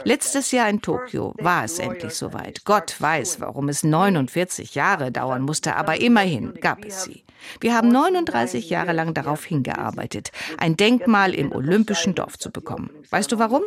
Letztes 0.04 0.52
Jahr 0.52 0.70
in 0.70 0.82
Tokio 0.82 1.34
war 1.38 1.64
es 1.64 1.80
endlich 1.80 2.14
soweit. 2.14 2.66
Gott 2.66 3.00
weiß, 3.00 3.40
warum 3.40 3.70
es 3.70 3.84
49 3.84 4.76
Jahre 4.76 5.12
dauern 5.12 5.42
musste, 5.42 5.76
aber 5.76 6.00
immerhin 6.00 6.54
gab 6.60 6.86
es 6.86 7.04
sie. 7.04 7.24
Wir 7.62 7.74
haben 7.76 7.90
39 7.90 8.70
Jahre 8.70 8.92
lang 8.92 9.14
darauf 9.14 9.46
hingearbeitet, 9.46 10.32
ein 10.58 10.76
Denkmal 10.76 11.34
im 11.34 11.52
Olympischen 11.54 12.14
Dorf 12.14 12.38
zu 12.38 12.52
bekommen. 12.52 12.90
Weißt 13.10 13.32
du 13.32 13.40
warum? 13.40 13.64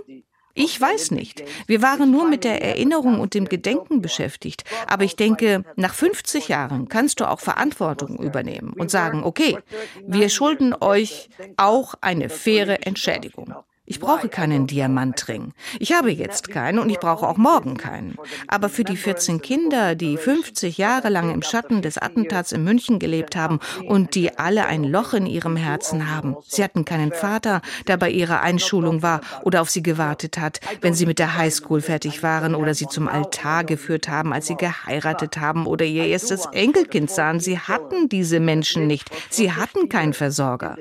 Ich 0.54 0.78
weiß 0.80 1.12
nicht. 1.12 1.42
Wir 1.66 1.80
waren 1.82 2.10
nur 2.10 2.28
mit 2.28 2.44
der 2.44 2.62
Erinnerung 2.62 3.20
und 3.20 3.34
dem 3.34 3.46
Gedenken 3.48 4.02
beschäftigt. 4.02 4.64
Aber 4.86 5.04
ich 5.04 5.16
denke, 5.16 5.64
nach 5.76 5.94
50 5.94 6.48
Jahren 6.48 6.88
kannst 6.88 7.20
du 7.20 7.28
auch 7.28 7.40
Verantwortung 7.40 8.18
übernehmen 8.18 8.74
und 8.74 8.90
sagen, 8.90 9.24
okay, 9.24 9.58
wir 10.06 10.28
schulden 10.28 10.74
euch 10.78 11.30
auch 11.56 11.94
eine 12.00 12.28
faire 12.28 12.86
Entschädigung. 12.86 13.54
Ich 13.84 13.98
brauche 13.98 14.28
keinen 14.28 14.68
Diamantring. 14.68 15.54
Ich 15.80 15.92
habe 15.92 16.12
jetzt 16.12 16.50
keinen 16.50 16.78
und 16.78 16.88
ich 16.88 17.00
brauche 17.00 17.26
auch 17.26 17.36
morgen 17.36 17.76
keinen. 17.76 18.16
Aber 18.46 18.68
für 18.68 18.84
die 18.84 18.96
14 18.96 19.42
Kinder, 19.42 19.96
die 19.96 20.16
50 20.16 20.78
Jahre 20.78 21.08
lang 21.08 21.34
im 21.34 21.42
Schatten 21.42 21.82
des 21.82 21.98
Attentats 21.98 22.52
in 22.52 22.62
München 22.62 23.00
gelebt 23.00 23.34
haben 23.34 23.58
und 23.88 24.14
die 24.14 24.38
alle 24.38 24.66
ein 24.66 24.84
Loch 24.84 25.14
in 25.14 25.26
ihrem 25.26 25.56
Herzen 25.56 26.08
haben. 26.08 26.36
Sie 26.46 26.62
hatten 26.62 26.84
keinen 26.84 27.10
Vater, 27.10 27.60
der 27.88 27.96
bei 27.96 28.08
ihrer 28.08 28.40
Einschulung 28.40 29.02
war 29.02 29.20
oder 29.42 29.60
auf 29.60 29.70
sie 29.70 29.82
gewartet 29.82 30.38
hat, 30.38 30.60
wenn 30.80 30.94
sie 30.94 31.06
mit 31.06 31.18
der 31.18 31.36
Highschool 31.36 31.80
fertig 31.80 32.22
waren 32.22 32.54
oder 32.54 32.74
sie 32.74 32.86
zum 32.86 33.08
Altar 33.08 33.64
geführt 33.64 34.06
haben, 34.06 34.32
als 34.32 34.46
sie 34.46 34.56
geheiratet 34.56 35.38
haben 35.38 35.66
oder 35.66 35.84
ihr 35.84 36.06
erstes 36.06 36.46
Enkelkind 36.52 37.10
sahen. 37.10 37.40
Sie 37.40 37.58
hatten 37.58 38.08
diese 38.08 38.38
Menschen 38.38 38.86
nicht. 38.86 39.10
Sie 39.28 39.50
hatten 39.50 39.88
keinen 39.88 40.12
Versorger. 40.12 40.76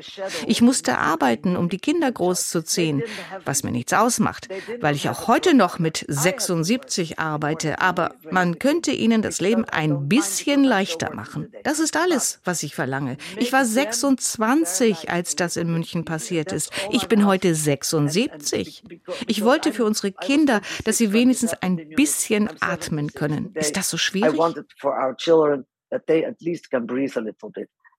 Ich 0.46 0.62
musste 0.62 1.00
arbeiten, 1.00 1.56
um 1.56 1.68
die 1.68 1.80
Kinder 1.80 2.12
großzuziehen 2.12 2.91
sehen, 3.00 3.04
was 3.46 3.64
mir 3.64 3.72
nichts 3.72 3.94
ausmacht, 3.94 4.48
weil 4.80 4.96
ich 4.96 5.10
auch 5.10 5.28
heute 5.28 5.54
noch 5.54 5.80
mit 5.80 6.06
76 6.08 7.20
arbeite. 7.20 7.80
Aber 7.80 8.16
man 8.30 8.60
könnte 8.60 8.92
ihnen 8.92 9.22
das 9.22 9.42
Leben 9.42 9.66
ein 9.66 10.08
bisschen 10.08 10.64
leichter 10.64 11.14
machen. 11.14 11.52
Das 11.64 11.80
ist 11.80 11.96
alles, 11.98 12.40
was 12.44 12.64
ich 12.64 12.76
verlange. 12.76 13.18
Ich 13.38 13.54
war 13.54 13.66
26, 13.66 15.10
als 15.10 15.36
das 15.36 15.58
in 15.58 15.72
München 15.72 16.06
passiert 16.06 16.52
ist. 16.52 16.72
Ich 16.92 17.08
bin 17.08 17.26
heute 17.26 17.56
76. 17.56 18.84
Ich 19.28 19.44
wollte 19.44 19.74
für 19.74 19.86
unsere 19.86 20.12
Kinder, 20.12 20.62
dass 20.86 20.98
sie 20.98 21.14
wenigstens 21.14 21.54
ein 21.54 21.90
bisschen 21.96 22.50
atmen 22.62 23.14
können. 23.14 23.52
Ist 23.54 23.78
das 23.78 23.90
so 23.90 23.98
schwierig? 23.98 24.40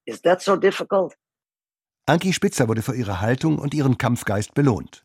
Is 0.05 0.21
that 0.23 0.43
so 0.43 0.57
difficult? 0.57 1.15
Anki 2.05 2.33
Spitzer 2.33 2.67
wurde 2.69 2.83
für 2.83 2.97
ihre 2.97 3.21
Haltung 3.21 3.59
und 3.59 3.75
ihren 3.75 3.97
Kampfgeist 3.97 4.55
belohnt. 4.55 5.05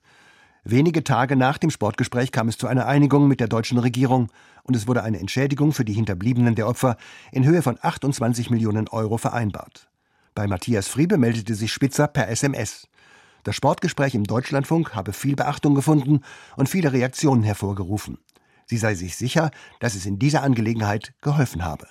Wenige 0.63 1.03
Tage 1.03 1.35
nach 1.35 1.59
dem 1.59 1.69
Sportgespräch 1.69 2.31
kam 2.31 2.47
es 2.47 2.57
zu 2.57 2.65
einer 2.65 2.87
Einigung 2.87 3.27
mit 3.27 3.39
der 3.39 3.47
deutschen 3.47 3.77
Regierung 3.77 4.29
und 4.63 4.75
es 4.75 4.87
wurde 4.87 5.03
eine 5.03 5.19
Entschädigung 5.19 5.73
für 5.73 5.85
die 5.85 5.93
Hinterbliebenen 5.93 6.55
der 6.55 6.67
Opfer 6.67 6.97
in 7.31 7.45
Höhe 7.45 7.61
von 7.61 7.77
28 7.79 8.49
Millionen 8.49 8.87
Euro 8.87 9.17
vereinbart. 9.17 9.89
Bei 10.33 10.47
Matthias 10.47 10.87
Friebe 10.87 11.19
meldete 11.19 11.53
sich 11.53 11.71
Spitzer 11.71 12.07
per 12.07 12.29
SMS. 12.29 12.87
Das 13.43 13.55
Sportgespräch 13.55 14.15
im 14.15 14.23
Deutschlandfunk 14.23 14.95
habe 14.95 15.13
viel 15.13 15.35
Beachtung 15.35 15.75
gefunden 15.75 16.21
und 16.55 16.67
viele 16.67 16.93
Reaktionen 16.93 17.43
hervorgerufen. 17.43 18.17
Sie 18.65 18.77
sei 18.77 18.95
sich 18.95 19.15
sicher, 19.15 19.51
dass 19.79 19.93
es 19.93 20.07
in 20.07 20.17
dieser 20.17 20.41
Angelegenheit 20.41 21.13
geholfen 21.21 21.63
habe. 21.63 21.87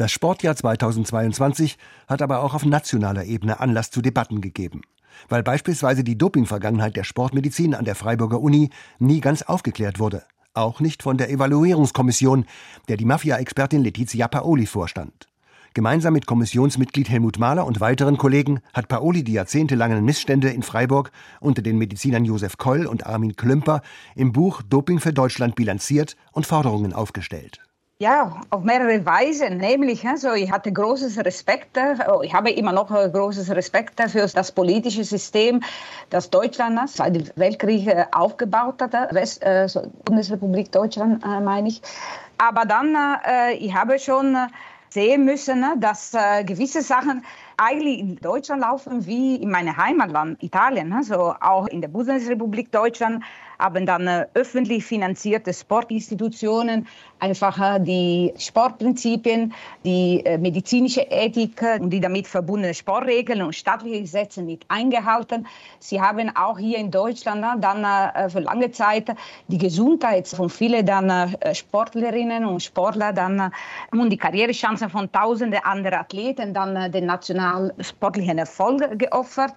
Das 0.00 0.12
Sportjahr 0.12 0.56
2022 0.56 1.76
hat 2.08 2.22
aber 2.22 2.42
auch 2.42 2.54
auf 2.54 2.64
nationaler 2.64 3.26
Ebene 3.26 3.60
Anlass 3.60 3.90
zu 3.90 4.00
Debatten 4.00 4.40
gegeben. 4.40 4.80
Weil 5.28 5.42
beispielsweise 5.42 6.04
die 6.04 6.16
Dopingvergangenheit 6.16 6.96
der 6.96 7.04
Sportmedizin 7.04 7.74
an 7.74 7.84
der 7.84 7.94
Freiburger 7.94 8.40
Uni 8.40 8.70
nie 8.98 9.20
ganz 9.20 9.42
aufgeklärt 9.42 9.98
wurde. 9.98 10.22
Auch 10.54 10.80
nicht 10.80 11.02
von 11.02 11.18
der 11.18 11.28
Evaluierungskommission, 11.28 12.46
der 12.88 12.96
die 12.96 13.04
Mafia-Expertin 13.04 13.84
Letizia 13.84 14.26
Paoli 14.26 14.64
vorstand. 14.64 15.28
Gemeinsam 15.74 16.14
mit 16.14 16.24
Kommissionsmitglied 16.24 17.10
Helmut 17.10 17.38
Mahler 17.38 17.66
und 17.66 17.82
weiteren 17.82 18.16
Kollegen 18.16 18.60
hat 18.72 18.88
Paoli 18.88 19.22
die 19.22 19.34
jahrzehntelangen 19.34 20.02
Missstände 20.02 20.48
in 20.48 20.62
Freiburg 20.62 21.12
unter 21.40 21.60
den 21.60 21.76
Medizinern 21.76 22.24
Josef 22.24 22.56
Koll 22.56 22.86
und 22.86 23.04
Armin 23.04 23.36
Klümper 23.36 23.82
im 24.16 24.32
Buch 24.32 24.62
Doping 24.62 24.98
für 24.98 25.12
Deutschland 25.12 25.56
bilanziert 25.56 26.16
und 26.32 26.46
Forderungen 26.46 26.94
aufgestellt. 26.94 27.60
Ja, 28.02 28.40
auf 28.48 28.62
mehrere 28.62 29.04
Weisen. 29.04 29.58
Nämlich, 29.58 30.08
also 30.08 30.32
ich 30.32 30.50
hatte 30.50 30.72
großes 30.72 31.18
Respekt, 31.18 31.78
oh, 32.10 32.22
ich 32.22 32.32
habe 32.32 32.50
immer 32.50 32.72
noch 32.72 32.88
großes 32.88 33.50
Respekt 33.50 34.00
für 34.08 34.26
das 34.26 34.52
politische 34.52 35.04
System, 35.04 35.60
das 36.08 36.30
Deutschland 36.30 36.76
nach 36.76 36.86
Zweiten 36.86 37.28
Weltkrieg 37.36 37.86
äh, 37.88 38.06
aufgebaut 38.12 38.80
hat, 38.80 38.94
West, 39.12 39.42
äh, 39.42 39.68
Bundesrepublik 40.06 40.72
Deutschland 40.72 41.22
äh, 41.22 41.40
meine 41.40 41.68
ich. 41.68 41.82
Aber 42.38 42.64
dann, 42.64 42.96
äh, 43.22 43.52
ich 43.56 43.74
habe 43.74 43.98
schon 43.98 44.34
sehen 44.88 45.26
müssen, 45.26 45.62
dass 45.76 46.14
äh, 46.14 46.42
gewisse 46.42 46.80
Sachen 46.80 47.22
eigentlich 47.58 47.98
in 47.98 48.16
Deutschland 48.16 48.62
laufen 48.62 49.04
wie 49.04 49.36
in 49.36 49.50
meinem 49.50 49.76
Heimatland 49.76 50.42
Italien, 50.42 50.90
also 50.94 51.34
auch 51.38 51.66
in 51.66 51.82
der 51.82 51.88
Bundesrepublik 51.88 52.72
Deutschland 52.72 53.22
haben 53.60 53.86
dann 53.86 54.06
äh, 54.06 54.26
öffentlich 54.34 54.84
finanzierte 54.84 55.52
Sportinstitutionen 55.52 56.86
einfach 57.18 57.58
äh, 57.58 57.80
die 57.80 58.32
Sportprinzipien, 58.38 59.52
die 59.84 60.24
äh, 60.24 60.38
medizinische 60.38 61.02
Ethik 61.02 61.62
und 61.78 61.90
die 61.90 62.00
damit 62.00 62.26
verbundenen 62.26 62.74
Sportregeln 62.74 63.42
und 63.42 63.54
staatliche 63.54 64.00
Gesetze 64.00 64.42
nicht 64.42 64.64
eingehalten. 64.68 65.46
Sie 65.78 66.00
haben 66.00 66.34
auch 66.34 66.58
hier 66.58 66.78
in 66.78 66.90
Deutschland 66.90 67.44
dann 67.62 68.30
für 68.30 68.40
lange 68.40 68.70
Zeit 68.70 69.14
die 69.48 69.58
Gesundheit 69.58 70.28
von 70.28 70.48
vielen 70.48 70.86
dann 70.86 71.34
Sportlerinnen 71.52 72.44
und 72.44 72.62
Sportler 72.62 73.12
dann 73.12 73.52
und 73.92 74.10
die 74.10 74.16
Karrierechancen 74.16 74.90
von 74.90 75.10
tausenden 75.12 75.60
anderen 75.62 76.00
Athleten 76.00 76.54
dann 76.54 76.90
den 76.92 77.06
nationalsportlichen 77.06 78.38
Erfolg 78.38 78.98
geopfert 78.98 79.54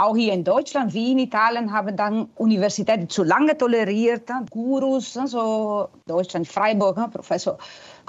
auch 0.00 0.16
hier 0.16 0.32
in 0.32 0.44
Deutschland 0.44 0.94
wie 0.94 1.12
in 1.12 1.18
Italien 1.18 1.72
haben 1.72 1.96
dann 1.96 2.28
Universitäten 2.36 3.08
zu 3.08 3.22
lange 3.22 3.56
toleriert, 3.56 4.30
Gurus, 4.50 5.12
so 5.12 5.88
Deutschland, 6.06 6.48
Freiburg, 6.48 6.96
Professor 7.12 7.58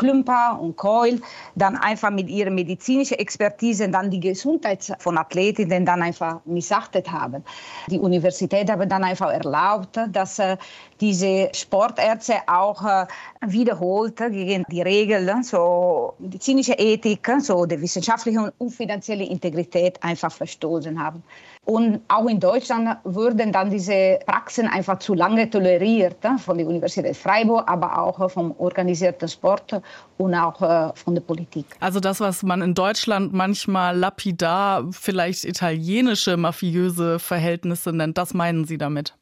Klümper 0.01 0.57
und 0.59 0.77
Keul, 0.77 1.21
dann 1.53 1.77
einfach 1.77 2.09
mit 2.09 2.27
ihrer 2.27 2.49
medizinischen 2.49 3.19
Expertise 3.19 3.87
dann 3.87 4.09
die 4.09 4.19
Gesundheit 4.19 4.91
von 4.97 5.15
Athletinnen 5.15 5.85
dann 5.85 6.01
einfach 6.01 6.39
missachtet 6.45 7.11
haben. 7.11 7.43
Die 7.85 7.99
Universität 7.99 8.71
haben 8.71 8.89
dann 8.89 9.03
einfach 9.03 9.31
erlaubt, 9.31 9.99
dass 10.11 10.39
äh, 10.39 10.57
diese 10.99 11.49
Sportärzte 11.53 12.33
auch 12.47 12.83
äh, 12.83 13.05
wiederholt 13.45 14.17
gegen 14.17 14.65
die 14.71 14.81
Regeln, 14.81 15.43
so 15.43 16.15
medizinische 16.17 16.73
Ethik, 16.73 17.29
so 17.39 17.67
die 17.67 17.79
wissenschaftliche 17.79 18.51
und 18.57 18.71
finanzielle 18.71 19.25
Integrität 19.25 20.01
einfach 20.03 20.31
verstoßen 20.31 20.99
haben. 20.99 21.21
Und 21.65 22.01
auch 22.07 22.25
in 22.25 22.39
Deutschland 22.39 22.97
wurden 23.03 23.51
dann 23.51 23.69
diese 23.69 24.19
Praxen 24.25 24.67
einfach 24.67 24.97
zu 24.97 25.13
lange 25.13 25.47
toleriert 25.47 26.17
von 26.43 26.57
der 26.57 26.65
Universität 26.65 27.15
Freiburg, 27.15 27.69
aber 27.69 27.99
auch 27.99 28.31
vom 28.31 28.55
organisierten 28.57 29.27
Sport 29.27 29.79
und 30.17 30.35
auch 30.35 30.61
äh, 30.61 30.91
von 30.95 31.15
der 31.15 31.21
Politik. 31.21 31.65
Also 31.79 31.99
das, 31.99 32.19
was 32.19 32.43
man 32.43 32.61
in 32.61 32.73
Deutschland 32.73 33.33
manchmal 33.33 33.97
lapidar 33.97 34.87
vielleicht 34.91 35.45
italienische 35.45 36.37
mafiöse 36.37 37.19
Verhältnisse 37.19 37.91
nennt, 37.91 38.17
das 38.17 38.33
meinen 38.33 38.65
Sie 38.65 38.77
damit? 38.77 39.15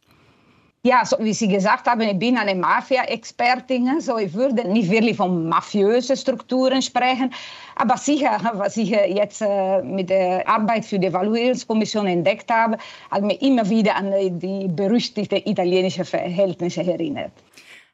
Ja, 0.83 1.03
so 1.05 1.17
wie 1.19 1.33
Sie 1.33 1.49
gesagt 1.49 1.87
haben, 1.87 1.99
ich 1.99 2.17
bin 2.17 2.37
eine 2.37 2.55
Mafia-Expertin. 2.55 3.99
So, 3.99 4.17
ich 4.17 4.33
würde 4.33 4.65
nicht 4.65 4.89
wirklich 4.89 5.17
von 5.17 5.49
mafiösen 5.49 6.15
Strukturen 6.15 6.81
sprechen. 6.81 7.33
Aber 7.75 7.97
sicher, 7.97 8.39
was 8.53 8.77
ich 8.77 8.89
jetzt 8.89 9.41
äh, 9.41 9.81
mit 9.81 10.09
der 10.09 10.47
Arbeit 10.47 10.85
für 10.85 10.97
die 10.97 11.07
Evaluierungskommission 11.07 12.07
entdeckt 12.07 12.49
habe, 12.49 12.77
hat 13.11 13.23
mich 13.23 13.41
immer 13.41 13.69
wieder 13.69 13.97
an 13.97 14.39
die 14.39 14.69
berüchtigten 14.69 15.39
italienischen 15.45 16.05
Verhältnisse 16.05 16.81
erinnert. 16.81 17.33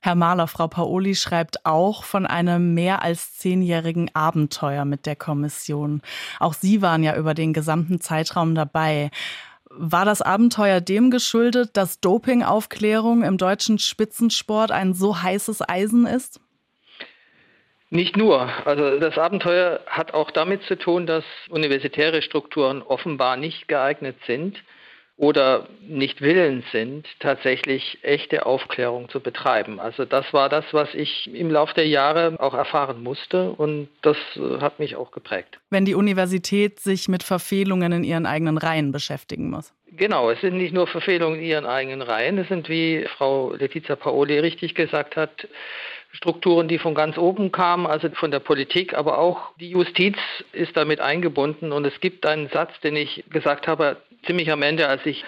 Herr 0.06 0.13
Mahler, 0.13 0.46
Frau 0.46 0.68
Paoli 0.68 1.15
schreibt 1.15 1.65
auch 1.65 2.04
von 2.04 2.28
einem 2.28 2.76
mehr 2.76 3.02
als 3.02 3.39
zehnjährigen 3.39 4.12
Abenteuer 4.13 4.86
mit 4.86 5.08
der 5.08 5.15
Kommission. 5.15 6.04
Auch 6.39 6.54
Sie 6.54 6.84
waren 6.84 7.02
ja 7.02 7.15
über 7.15 7.34
den 7.34 7.54
gesamten 7.54 8.00
Zeitraum 8.00 8.54
dabei. 8.54 9.10
War 9.68 10.06
das 10.06 10.22
Abenteuer 10.22 10.80
dem 10.80 11.10
geschuldet, 11.10 11.76
dass 11.76 12.02
Dopingaufklärung 12.02 13.24
im 13.24 13.39
deutschen 13.39 13.80
Spitzensport 13.80 14.70
ein 14.70 14.94
so 14.94 15.24
heißes 15.24 15.68
Eisen 15.68 16.06
ist? 16.06 16.39
Nicht 17.89 18.15
nur. 18.15 18.48
Also 18.63 19.00
das 19.00 19.18
Abenteuer 19.18 19.80
hat 19.88 20.13
auch 20.13 20.30
damit 20.30 20.62
zu 20.68 20.78
tun, 20.78 21.08
dass 21.08 21.24
universitäre 21.50 22.22
Strukturen 22.22 22.84
offenbar 22.84 23.38
nicht 23.38 23.68
geeignet 23.68 24.18
sind, 24.28 24.62
oder 25.17 25.67
nicht 25.88 26.21
willens 26.21 26.65
sind, 26.71 27.08
tatsächlich 27.19 27.99
echte 28.01 28.45
Aufklärung 28.45 29.08
zu 29.10 29.21
betreiben. 29.21 29.80
Also 29.80 30.04
das 30.04 30.34
war 30.34 30.49
das, 30.49 30.65
was 30.71 30.93
ich 30.93 31.34
im 31.34 31.49
Laufe 31.49 31.73
der 31.73 31.88
Jahre 31.88 32.36
auch 32.39 32.54
erfahren 32.54 33.01
musste 33.01 33.51
und 33.51 33.88
das 34.01 34.17
äh, 34.36 34.60
hat 34.60 34.80
mich 34.80 34.95
auch 34.95 35.12
geprägt. 35.12 35.58
Wenn 35.69 35.86
die 35.86 35.95
Universität 35.95 36.80
sich 36.80 37.08
mit 37.08 37.23
Verfehlungen 37.23 37.91
in 37.93 38.04
ihren 38.04 38.25
eigenen 38.25 38.58
Reihen 38.58 38.91
beschäftigen 38.91 39.49
muss. 39.49 39.73
Genau, 39.97 40.30
es 40.30 40.41
sind 40.41 40.58
nicht 40.58 40.73
nur 40.73 40.88
Verfehlungen 40.88 41.39
in 41.39 41.45
ihren 41.45 41.65
eigenen 41.65 42.01
Reihen, 42.01 42.38
es 42.38 42.49
sind, 42.49 42.67
wie 42.67 43.08
Frau 43.17 43.54
Letizia 43.54 43.95
Paoli 43.95 44.39
richtig 44.39 44.75
gesagt 44.75 45.15
hat, 45.15 45.47
Strukturen, 46.15 46.67
die 46.67 46.80
von 46.80 46.95
ganz 46.95 47.17
oben 47.17 47.51
kamen, 47.51 47.86
also 47.86 48.10
von 48.10 48.32
der 48.32 48.39
Politik, 48.39 48.93
aber 48.93 49.17
auch 49.17 49.51
die 49.60 49.69
Justiz 49.69 50.15
ist 50.54 50.75
damit 50.78 51.01
eingebunden. 51.01 51.71
Und 51.71 51.86
es 51.86 51.99
gibt 51.99 52.25
einen 52.25 52.47
Satz, 52.49 52.71
den 52.82 52.95
ich 52.95 53.25
gesagt 53.30 53.67
habe, 53.67 53.97
ziemlich 54.26 54.52
am 54.52 54.62
Ende, 54.62 54.88
als 54.88 55.06
ich 55.06 55.24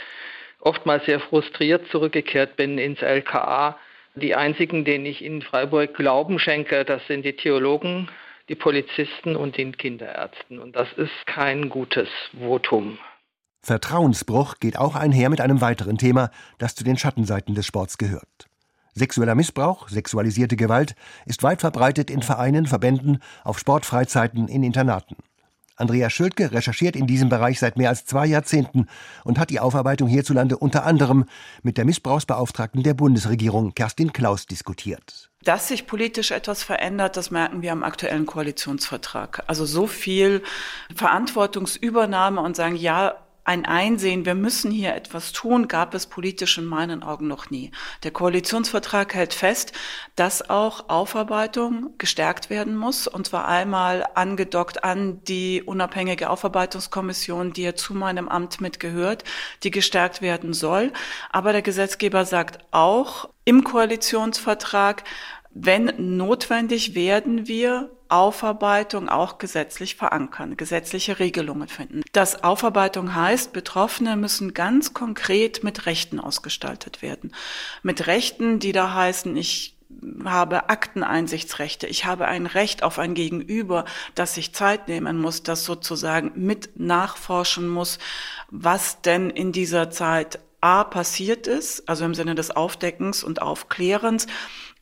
oftmals 0.60 1.06
sehr 1.06 1.20
frustriert 1.20 1.88
zurückgekehrt 1.92 2.56
bin 2.56 2.78
ins 2.78 3.02
LKA. 3.02 3.78
Die 4.16 4.36
einzigen, 4.36 4.84
denen 4.84 5.06
ich 5.06 5.24
in 5.24 5.42
Freiburg 5.42 5.94
Glauben 5.94 6.40
schenke, 6.40 6.84
das 6.86 7.06
sind 7.08 7.24
die 7.24 7.36
Theologen, 7.36 8.10
die 8.50 8.56
Polizisten 8.56 9.36
und 9.36 9.58
den 9.58 9.78
Kinderärzten. 9.78 10.60
Und 10.60 10.76
das 10.76 10.88
ist 10.94 11.26
kein 11.26 11.70
gutes 11.70 12.10
Votum. 12.40 12.98
Vertrauensbruch 13.62 14.56
geht 14.60 14.78
auch 14.78 14.96
einher 14.96 15.30
mit 15.30 15.42
einem 15.42 15.62
weiteren 15.62 15.98
Thema, 15.98 16.32
das 16.58 16.74
zu 16.76 16.84
den 16.84 16.98
Schattenseiten 16.98 17.54
des 17.54 17.66
Sports 17.66 17.98
gehört. 17.98 18.48
Sexueller 18.94 19.36
Missbrauch, 19.36 19.90
sexualisierte 19.90 20.56
Gewalt 20.56 20.96
ist 21.26 21.44
weit 21.44 21.62
verbreitet 21.62 22.10
in 22.10 22.24
Vereinen, 22.24 22.66
Verbänden, 22.66 23.20
auf 23.44 23.60
Sportfreizeiten, 23.60 24.48
in 24.48 24.64
Internaten. 24.64 25.18
Andrea 25.78 26.10
Schülke 26.10 26.52
recherchiert 26.52 26.96
in 26.96 27.08
diesem 27.08 27.30
Bereich 27.30 27.60
seit 27.60 27.78
mehr 27.78 27.90
als 27.90 28.06
zwei 28.06 28.26
Jahrzehnten 28.26 28.88
und 29.24 29.40
hat 29.40 29.50
die 29.50 29.60
Aufarbeitung 29.60 30.10
hierzulande 30.10 30.58
unter 30.58 30.86
anderem 30.86 31.26
mit 31.63 31.78
der 31.78 31.86
Missbrauchsbeauftragten 31.86 32.84
der 32.84 32.96
Bundesregierung 32.96 33.74
Kerstin 33.74 34.12
Klaus 34.12 34.48
diskutiert. 34.48 35.30
Dass 35.44 35.68
sich 35.68 35.88
politisch 35.88 36.32
etwas 36.32 36.63
verändert, 36.63 37.16
das 37.16 37.32
merken 37.32 37.62
wir 37.62 37.72
am 37.72 37.84
aktuellen 37.84 38.26
Koalitionsvertrag. 38.26 39.44
Also 39.48 39.66
so 39.66 39.88
viel 39.88 40.44
Verantwortungsübernahme 40.94 42.42
und 42.42 42.56
sagen, 42.56 42.76
ja, 42.76 43.16
ein 43.48 43.66
Einsehen, 43.66 44.26
wir 44.26 44.36
müssen 44.36 44.72
hier 44.72 44.94
etwas 44.94 45.32
tun, 45.32 45.70
gab 45.70 45.94
es 45.94 46.06
politisch 46.06 46.58
in 46.58 46.66
meinen 46.66 47.02
Augen 47.02 47.30
noch 47.30 47.50
nie. 47.50 47.72
Der 48.04 48.12
Koalitionsvertrag 48.12 49.14
hält 49.14 49.34
fest, 49.34 49.72
dass 50.18 50.50
auch 50.50 50.90
Aufarbeitung 50.90 51.94
gestärkt 51.98 52.50
werden 52.50 52.76
muss, 52.76 53.08
und 53.08 53.28
zwar 53.28 53.48
einmal 53.48 54.06
angedockt 54.16 54.84
an 54.84 55.24
die 55.24 55.64
unabhängige 55.64 56.30
Aufarbeitungskommission, 56.30 57.54
die 57.54 57.64
ja 57.64 57.74
zu 57.74 57.94
meinem 57.94 58.28
Amt 58.28 58.60
mitgehört, 58.60 59.24
die 59.64 59.72
gestärkt 59.72 60.22
werden 60.22 60.54
soll. 60.54 60.92
Aber 61.32 61.54
der 61.54 61.62
Gesetzgeber 61.62 62.26
sagt 62.26 62.60
auch 62.72 63.30
im 63.46 63.64
Koalitionsvertrag, 63.64 65.06
wenn 65.52 66.18
notwendig, 66.18 66.96
werden 66.96 67.48
wir 67.48 67.90
Aufarbeitung 68.10 69.10
auch 69.10 69.38
gesetzlich 69.38 69.96
verankern, 69.96 70.58
gesetzliche 70.58 71.20
Regelungen 71.20 71.67
finden. 71.67 72.02
Das 72.13 72.43
Aufarbeitung 72.43 73.15
heißt, 73.15 73.54
Betroffene 73.54 74.15
müssen 74.15 74.54
ganz 74.54 74.93
konkret 74.93 75.63
mit 75.63 75.86
Rechten 75.86 76.20
ausgestaltet 76.20 77.02
werden. 77.02 77.34
Mit 77.84 78.08
Rechten, 78.08 78.60
die 78.60 78.72
da 78.72 78.93
heißen, 78.93 79.36
ich 79.36 79.78
habe 80.26 80.70
Akteneinsichtsrechte, 80.70 81.88
ich 81.88 82.06
habe 82.06 82.28
ein 82.28 82.46
Recht 82.46 82.84
auf 82.84 83.00
ein 83.00 83.13
Gegenüber, 83.13 83.86
das 84.15 84.36
sich 84.36 84.54
Zeit 84.54 84.88
nehmen 84.88 85.17
muss, 85.20 85.43
das 85.43 85.63
sozusagen 85.63 86.32
mit 86.36 86.80
nachforschen 86.80 87.67
muss, 87.67 88.00
was 88.50 89.02
denn 89.02 89.30
in 89.30 89.52
dieser 89.52 89.89
Zeit 89.89 90.39
A 90.60 90.84
passiert 90.84 91.48
ist, 91.48 91.88
also 91.88 92.04
im 92.04 92.15
Sinne 92.15 92.36
des 92.36 92.52
Aufdeckens 92.52 93.24
und 93.24 93.41
Aufklärens, 93.41 94.28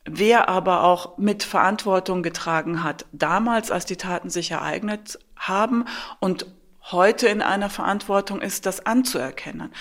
Wer 0.06 0.48
aber 0.48 0.84
auch 0.84 1.18
mit 1.18 1.42
Verantwortung 1.42 2.22
getragen 2.22 2.84
hat, 2.84 3.06
damals, 3.12 3.70
als 3.70 3.86
die 3.86 3.96
Taten 3.96 4.30
sich 4.30 4.52
ereignet 4.52 5.18
haben 5.36 5.84
und 6.20 6.46
heute 6.92 7.26
in 7.26 7.42
einer 7.42 7.68
Verantwortung 7.68 8.40
ist, 8.40 8.66
das 8.66 8.86
anzuerkennen. 8.86 9.72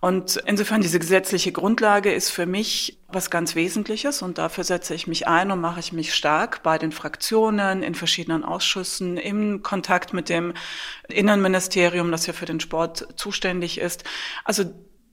Und 0.00 0.36
insofern 0.46 0.80
diese 0.80 0.98
gesetzliche 0.98 1.52
Grundlage 1.52 2.12
ist 2.12 2.30
für 2.30 2.44
mich 2.44 2.98
was 3.08 3.30
ganz 3.30 3.54
Wesentliches 3.54 4.20
und 4.20 4.36
dafür 4.36 4.64
setze 4.64 4.94
ich 4.94 5.06
mich 5.06 5.28
ein 5.28 5.52
und 5.52 5.60
mache 5.60 5.80
ich 5.80 5.92
mich 5.92 6.12
stark 6.12 6.62
bei 6.64 6.76
den 6.76 6.90
Fraktionen, 6.90 7.82
in 7.82 7.94
verschiedenen 7.94 8.44
Ausschüssen, 8.44 9.16
im 9.16 9.62
Kontakt 9.62 10.12
mit 10.12 10.28
dem 10.28 10.54
Innenministerium, 11.08 12.10
das 12.10 12.26
ja 12.26 12.32
für 12.32 12.46
den 12.46 12.58
Sport 12.58 13.06
zuständig 13.16 13.78
ist. 13.78 14.04
Also 14.44 14.64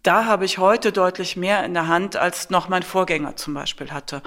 da 0.09 0.25
habe 0.25 0.43
ich 0.43 0.57
heute 0.57 0.91
deutlich 0.91 1.37
mehr 1.37 1.63
in 1.63 1.75
der 1.75 1.87
Hand, 1.87 2.15
als 2.15 2.49
noch 2.49 2.67
mein 2.67 2.81
Vorgänger 2.81 3.35
zum 3.35 3.53
Beispiel 3.53 3.91
hatte. 3.91 4.23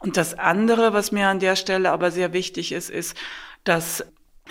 Und 0.00 0.16
das 0.16 0.36
andere, 0.36 0.92
was 0.92 1.12
mir 1.12 1.28
an 1.28 1.38
der 1.38 1.54
Stelle 1.54 1.92
aber 1.92 2.10
sehr 2.10 2.32
wichtig 2.32 2.72
ist, 2.72 2.90
ist, 2.90 3.16
dass 3.62 4.04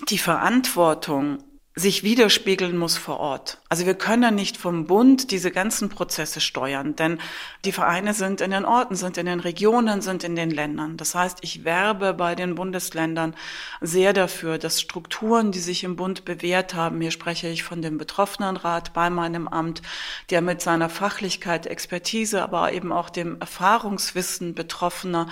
die 0.08 0.18
Verantwortung 0.18 1.44
sich 1.80 2.04
widerspiegeln 2.04 2.78
muss 2.78 2.98
vor 2.98 3.20
Ort. 3.20 3.58
Also 3.70 3.86
wir 3.86 3.94
können 3.94 4.36
nicht 4.36 4.58
vom 4.58 4.86
Bund 4.86 5.32
diese 5.32 5.50
ganzen 5.50 5.90
Prozesse 5.90 6.42
steuern, 6.42 6.96
denn 6.96 7.20
die 7.64 7.72
Vereine 7.72 8.14
sind 8.14 8.42
in 8.42 8.52
den 8.52 8.66
Orten, 8.66 8.96
sind 8.96 9.18
in 9.18 9.26
den 9.26 9.40
Regionen, 9.40 10.02
sind 10.02 10.24
in 10.24 10.36
den 10.36 10.52
Ländern. 10.52 10.98
Das 10.98 11.16
heißt, 11.16 11.40
ich 11.42 11.64
werbe 11.64 12.14
bei 12.14 12.36
den 12.36 12.56
Bundesländern 12.56 13.34
sehr 13.82 14.14
dafür, 14.14 14.58
dass 14.58 14.82
Strukturen, 14.82 15.52
die 15.52 15.60
sich 15.60 15.84
im 15.84 15.96
Bund 15.96 16.26
bewährt 16.26 16.74
haben, 16.74 17.00
hier 17.02 17.12
spreche 17.12 17.48
ich 17.48 17.64
von 17.64 17.82
dem 17.82 17.98
Betroffenenrat 17.98 18.94
bei 18.94 19.10
meinem 19.10 19.48
Amt, 19.48 19.82
der 20.30 20.42
mit 20.42 20.62
seiner 20.62 20.90
Fachlichkeit, 20.90 21.66
Expertise, 21.66 22.44
aber 22.44 22.74
eben 22.74 22.92
auch 22.92 23.10
dem 23.10 23.40
Erfahrungswissen 23.40 24.54
Betroffener 24.54 25.28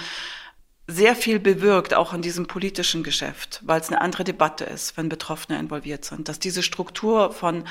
sehr 0.87 1.15
viel 1.15 1.39
bewirkt, 1.39 1.93
auch 1.93 2.13
in 2.13 2.21
diesem 2.21 2.47
politischen 2.47 3.03
Geschäft, 3.03 3.61
weil 3.65 3.81
es 3.81 3.89
eine 3.89 3.99
andere 3.99 4.23
Debatte 4.23 4.63
ist, 4.63 4.95
wenn 4.95 5.09
Betroffene 5.09 5.59
involviert 5.59 6.05
sind. 6.05 6.29
Dass 6.29 6.39
diese 6.39 6.63
Struktur 6.63 7.33
von 7.33 7.65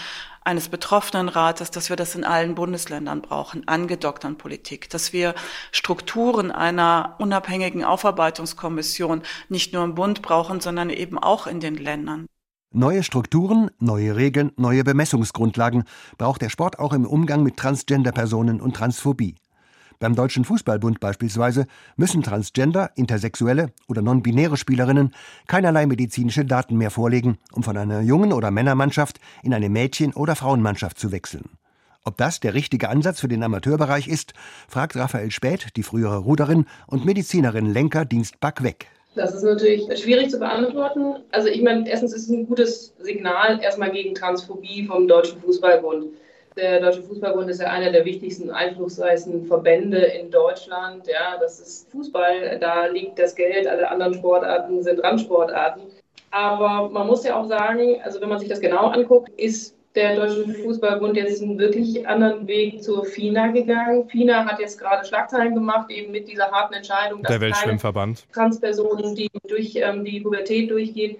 eines 0.45 0.69
Betroffenenrates, 0.69 1.71
dass 1.71 1.89
wir 1.89 1.97
das 1.97 2.15
in 2.15 2.25
allen 2.25 2.55
Bundesländern 2.55 3.23
brauchen, 3.23 3.67
angedockt 3.67 4.25
an 4.27 4.37
Politik, 4.37 4.91
dass 4.91 5.15
wir 5.15 5.35
Strukturen 5.73 6.53
einer 6.53 7.17
unabhängigen 7.19 7.85
Aufarbeitungskommission 7.85 9.23
nicht 9.49 9.73
nur 9.73 9.83
im 9.83 9.95
Bund 9.95 10.21
brauchen, 10.21 10.61
sondern 10.61 10.91
eben 10.91 11.19
auch 11.19 11.47
in 11.47 11.61
den 11.61 11.77
Ländern. 11.77 12.27
Neue 12.73 13.03
Strukturen, 13.03 13.71
neue 13.79 14.17
Regeln, 14.17 14.53
neue 14.57 14.85
Bemessungsgrundlagen 14.85 15.85
braucht 16.19 16.43
der 16.43 16.51
Sport 16.51 16.79
auch 16.79 16.93
im 16.93 17.07
Umgang 17.07 17.43
mit 17.43 17.57
Transgender-Personen 17.57 18.61
und 18.61 18.77
Transphobie. 18.77 19.37
Beim 19.99 20.15
Deutschen 20.15 20.45
Fußballbund 20.45 21.01
beispielsweise 21.01 21.67
müssen 21.97 22.23
Transgender, 22.23 22.91
intersexuelle 22.97 23.71
oder 23.89 24.03
non-binäre 24.03 24.59
Spielerinnen 24.59 25.15
keinerlei 25.47 25.87
medizinische 25.87 26.45
Daten 26.45 26.77
mehr 26.77 26.91
vorlegen, 26.91 27.39
um 27.53 27.63
von 27.63 27.79
einer 27.79 28.01
Jungen- 28.01 28.35
oder 28.35 28.51
Männermannschaft 28.51 29.21
in 29.43 29.55
eine 29.55 29.71
Mädchen- 29.71 30.13
oder 30.13 30.37
Frauenmannschaft 30.37 30.99
zu 30.99 31.13
wechseln. 31.13 31.49
Ob 32.05 32.19
das 32.19 32.39
der 32.41 32.55
richtige 32.55 32.89
Ansatz 32.91 33.21
für 33.21 33.29
den 33.29 33.43
Amateurbereich 33.43 34.07
ist, 34.07 34.35
fragt 34.69 34.97
Raphael 34.97 35.31
Späth, 35.31 35.77
die 35.77 35.83
frühere 35.83 36.19
Ruderin 36.19 36.67
und 36.87 37.05
Medizinerin 37.05 37.73
Lenker 37.73 38.05
Dienst 38.05 38.39
Back 38.39 38.63
Das 39.15 39.35
ist 39.35 39.43
natürlich 39.43 39.89
schwierig 39.99 40.31
zu 40.31 40.39
beantworten. 40.39 41.25
Also 41.33 41.49
ich 41.49 41.63
meine, 41.63 41.89
erstens 41.89 42.13
ist 42.13 42.25
es 42.25 42.31
ein 42.31 42.47
gutes 42.47 42.95
Signal 43.01 43.61
erstmal 43.61 43.91
gegen 43.91 44.15
Transphobie 44.15 44.87
vom 44.87 45.09
Deutschen 45.09 45.41
Fußballbund. 45.41 46.07
Der 46.57 46.81
Deutsche 46.81 47.03
Fußballbund 47.03 47.51
ist 47.51 47.61
ja 47.61 47.69
einer 47.69 47.93
der 47.93 48.07
wichtigsten, 48.07 48.51
einflussreichsten 48.51 49.45
Verbände 49.45 49.99
in 49.99 50.31
Deutschland. 50.31 51.07
Ja, 51.07 51.37
das 51.39 51.61
ist 51.61 51.91
Fußball, 51.91 52.59
da 52.59 52.87
liegt 52.87 53.19
das 53.19 53.35
Geld, 53.35 53.67
alle 53.67 53.91
anderen 53.91 54.15
Sportarten 54.15 54.83
sind 54.83 55.05
Randsportarten. 55.05 55.83
Aber 56.31 56.89
man 56.89 57.07
muss 57.07 57.25
ja 57.25 57.39
auch 57.39 57.47
sagen, 57.47 58.01
also 58.03 58.21
wenn 58.23 58.31
man 58.31 58.39
sich 58.39 58.49
das 58.49 58.61
genau 58.61 58.87
anguckt, 58.87 59.29
ist 59.39 59.77
der 59.95 60.17
Deutsche 60.17 60.49
Fußballbund 60.49 61.17
jetzt 61.17 61.43
einen 61.43 61.59
wirklich 61.59 62.07
anderen 62.07 62.47
Weg 62.47 62.83
zur 62.83 63.05
FINA 63.05 63.49
gegangen. 63.49 64.09
FINA 64.09 64.45
hat 64.45 64.59
jetzt 64.61 64.79
gerade 64.79 65.07
Schlagzeilen 65.07 65.55
gemacht, 65.55 65.91
eben 65.91 66.13
mit 66.13 66.29
dieser 66.29 66.51
harten 66.51 66.75
Entscheidung, 66.75 67.23
dass 67.23 67.33
der 67.33 67.41
Weltschwimmverband. 67.41 68.27
Transpersonen, 68.33 69.15
die 69.15 69.31
durch 69.49 69.77
ähm, 69.77 70.05
die 70.05 70.21
Pubertät 70.21 70.71
durchgehen, 70.71 71.17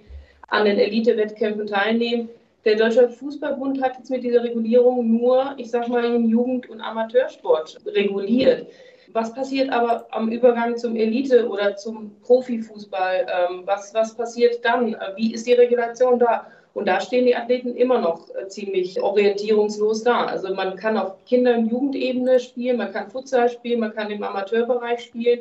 an 0.47 0.65
den 0.65 0.77
Elite-Wettkämpfen 0.77 1.67
teilnehmen. 1.67 2.29
Der 2.67 2.75
Deutsche 2.75 3.07
Fußballbund 3.07 3.81
hat 3.81 3.97
jetzt 3.97 4.09
mit 4.09 4.25
dieser 4.25 4.43
Regulierung 4.43 5.09
nur, 5.09 5.53
ich 5.55 5.71
sag 5.71 5.87
mal, 5.87 6.01
den 6.01 6.27
Jugend- 6.27 6.69
und 6.69 6.81
Amateursport 6.81 7.77
reguliert. 7.85 8.67
Was 9.13 9.33
passiert 9.33 9.71
aber 9.71 10.05
am 10.09 10.27
Übergang 10.27 10.75
zum 10.75 10.97
Elite- 10.97 11.47
oder 11.47 11.77
zum 11.77 12.19
Profifußball? 12.23 13.25
Ähm, 13.29 13.61
was, 13.63 13.93
was 13.93 14.13
passiert 14.15 14.65
dann? 14.65 14.97
Wie 15.15 15.33
ist 15.33 15.47
die 15.47 15.53
Regulation 15.53 16.19
da? 16.19 16.47
Und 16.73 16.89
da 16.89 16.99
stehen 16.99 17.25
die 17.25 17.37
Athleten 17.37 17.73
immer 17.73 17.99
noch 17.99 18.27
äh, 18.35 18.49
ziemlich 18.49 19.01
orientierungslos 19.01 20.03
da. 20.03 20.25
Also 20.25 20.53
man 20.53 20.75
kann 20.75 20.97
auf 20.97 21.13
Kinder- 21.25 21.57
und 21.57 21.67
Jugendebene 21.67 22.41
spielen, 22.41 22.75
man 22.75 22.91
kann 22.91 23.09
Futsal 23.09 23.47
spielen, 23.47 23.79
man 23.79 23.95
kann 23.95 24.11
im 24.11 24.21
Amateurbereich 24.21 25.05
spielen. 25.05 25.39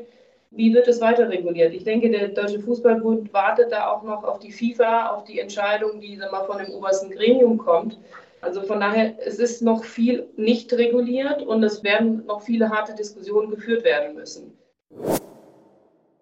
Wie 0.51 0.73
wird 0.73 0.89
es 0.89 1.01
weiter 1.01 1.29
reguliert? 1.29 1.75
Ich 1.75 1.85
denke, 1.85 2.11
der 2.11 2.29
Deutsche 2.29 2.61
Fußballbund 2.61 3.33
wartet 3.33 3.73
da 3.73 3.91
auch 3.91 4.03
noch 4.03 4.25
auf 4.25 4.39
die 4.39 4.53
FIFA, 4.53 5.11
auf 5.11 5.25
die 5.25 5.41
Entscheidung, 5.41 6.01
die 6.01 6.17
mal 6.17 6.45
von 6.47 6.59
dem 6.59 6.73
obersten 6.73 7.11
Gremium 7.11 7.59
kommt. 7.59 7.99
Also 8.41 8.63
von 8.63 8.81
daher, 8.81 9.15
es 9.27 9.39
ist 9.39 9.63
noch 9.63 9.85
viel 9.85 10.29
nicht 10.37 10.73
reguliert 10.73 11.43
und 11.43 11.63
es 11.63 11.83
werden 11.83 12.25
noch 12.27 12.43
viele 12.43 12.71
harte 12.71 12.95
Diskussionen 12.95 13.51
geführt 13.51 13.85
werden 13.85 14.15
müssen. 14.15 14.53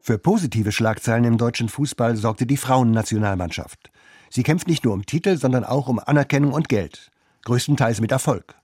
Für 0.00 0.18
positive 0.18 0.72
Schlagzeilen 0.72 1.24
im 1.24 1.38
deutschen 1.38 1.68
Fußball 1.68 2.16
sorgte 2.16 2.46
die 2.46 2.56
Frauennationalmannschaft. 2.56 3.90
Sie 4.30 4.42
kämpft 4.42 4.68
nicht 4.68 4.84
nur 4.84 4.94
um 4.94 5.06
Titel, 5.06 5.36
sondern 5.36 5.64
auch 5.64 5.88
um 5.88 5.98
Anerkennung 5.98 6.52
und 6.52 6.68
Geld. 6.68 7.10
Größtenteils 7.44 8.00
mit 8.00 8.12
Erfolg. 8.12 8.54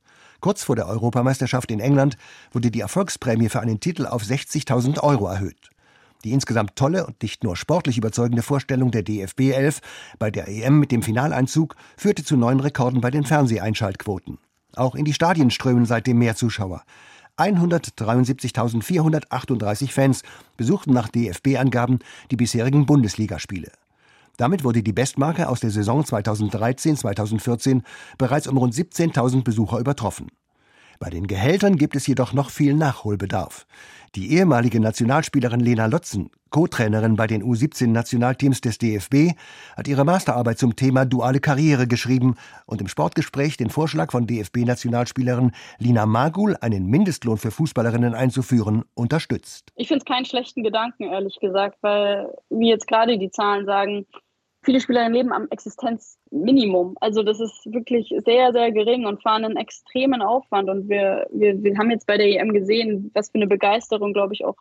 Kurz 0.41 0.65
vor 0.65 0.77
der 0.77 0.89
Europameisterschaft 0.89 1.71
in 1.71 1.81
England 1.81 2.17
wurde 2.53 2.71
die 2.71 2.81
Erfolgsprämie 2.81 3.49
für 3.49 3.61
einen 3.61 3.81
Titel 3.81 4.07
auf 4.07 4.23
60.000 4.23 5.03
Euro 5.03 5.27
erhöht. 5.27 5.71
Die 6.25 6.33
insgesamt 6.33 6.77
tolle 6.77 7.07
und 7.07 7.23
nicht 7.23 7.45
nur 7.45 7.57
sportlich 7.57 7.97
überzeugende 7.97 8.43
Vorstellung 8.43 8.91
der 8.91 9.03
DFB 9.03 9.53
11 9.53 9.81
bei 10.19 10.31
der 10.31 10.49
EM 10.49 10.79
mit 10.79 10.93
dem 10.93 11.03
Finaleinzug 11.03 11.77
führte 11.97 12.23
zu 12.25 12.37
neuen 12.37 12.61
Rekorden 12.61 13.01
bei 13.01 13.11
den 13.11 13.25
Fernseheinschaltquoten. 13.25 14.37
Auch 14.77 14.95
in 14.95 15.07
die 15.07 15.15
Stadien 15.15 15.51
strömen 15.51 15.87
seitdem 15.87 16.19
mehr 16.19 16.37
Zuschauer. 16.37 16.85
173.438 17.39 19.91
Fans 19.91 20.23
besuchten 20.57 20.93
nach 20.93 21.09
DFB-Angaben 21.09 21.99
die 22.31 22.37
bisherigen 22.37 22.87
Bundesligaspiele. 22.87 23.73
Damit 24.41 24.65
wurde 24.65 24.83
die 24.83 24.95
Bestmarke 24.95 25.51
aus 25.51 25.61
der 25.61 25.69
Saison 25.69 26.01
2013-2014 26.03 27.83
bereits 28.17 28.49
um 28.49 28.57
rund 28.57 28.73
17.000 28.73 29.45
Besucher 29.45 29.79
übertroffen. 29.79 30.29
Bei 30.99 31.11
den 31.11 31.27
Gehältern 31.27 31.77
gibt 31.77 31.95
es 31.95 32.07
jedoch 32.07 32.33
noch 32.33 32.49
viel 32.49 32.73
Nachholbedarf. 32.73 33.67
Die 34.15 34.33
ehemalige 34.33 34.81
Nationalspielerin 34.81 35.61
Lena 35.61 35.85
Lotzen, 35.85 36.31
Co-Trainerin 36.49 37.17
bei 37.17 37.27
den 37.27 37.43
U17-Nationalteams 37.43 38.63
des 38.63 38.79
DFB, 38.79 39.37
hat 39.77 39.89
ihre 39.89 40.05
Masterarbeit 40.07 40.59
zum 40.59 40.75
Thema 40.75 41.05
duale 41.05 41.41
Karriere 41.41 41.87
geschrieben 41.87 42.37
und 42.65 42.81
im 42.81 42.89
Sportgespräch 42.89 43.59
den 43.59 43.69
Vorschlag 43.69 44.11
von 44.11 44.27
DFB-Nationalspielerin 44.27 45.53
Lina 45.79 46.07
Magul, 46.07 46.57
einen 46.63 46.87
Mindestlohn 46.87 47.37
für 47.37 47.51
Fußballerinnen 47.51 48.15
einzuführen, 48.15 48.85
unterstützt. 48.95 49.71
Ich 49.77 49.89
finde 49.89 49.99
es 49.99 50.07
keinen 50.07 50.25
schlechten 50.25 50.63
Gedanken, 50.63 51.05
ehrlich 51.05 51.39
gesagt, 51.41 51.77
weil, 51.83 52.33
wie 52.49 52.71
jetzt 52.71 52.87
gerade 52.87 53.19
die 53.19 53.31
Zahlen 53.31 53.67
sagen, 53.67 54.07
viele 54.63 54.81
Spielerinnen 54.81 55.15
leben 55.15 55.33
am 55.33 55.49
Existenzminimum. 55.51 56.97
Also 57.01 57.23
das 57.23 57.41
ist 57.41 57.73
wirklich 57.73 58.15
sehr, 58.25 58.53
sehr 58.53 58.73
gering 58.73 59.07
und 59.07 59.23
fahren 59.23 59.45
einen 59.45 59.57
extremen 59.57 60.23
Aufwand. 60.23 60.69
Und 60.69 60.89
wir, 60.89 61.27
wir, 61.33 61.63
wir 61.63 61.79
haben 61.79 61.91
jetzt 61.91 62.07
bei 62.07 62.17
der 62.17 62.27
EM 62.27 62.53
gesehen, 62.53 63.11
was 63.15 63.31
für 63.31 63.37
eine 63.37 63.47
Begeisterung, 63.47 64.13
glaube 64.13 64.35
ich, 64.35 64.45
auch 64.45 64.57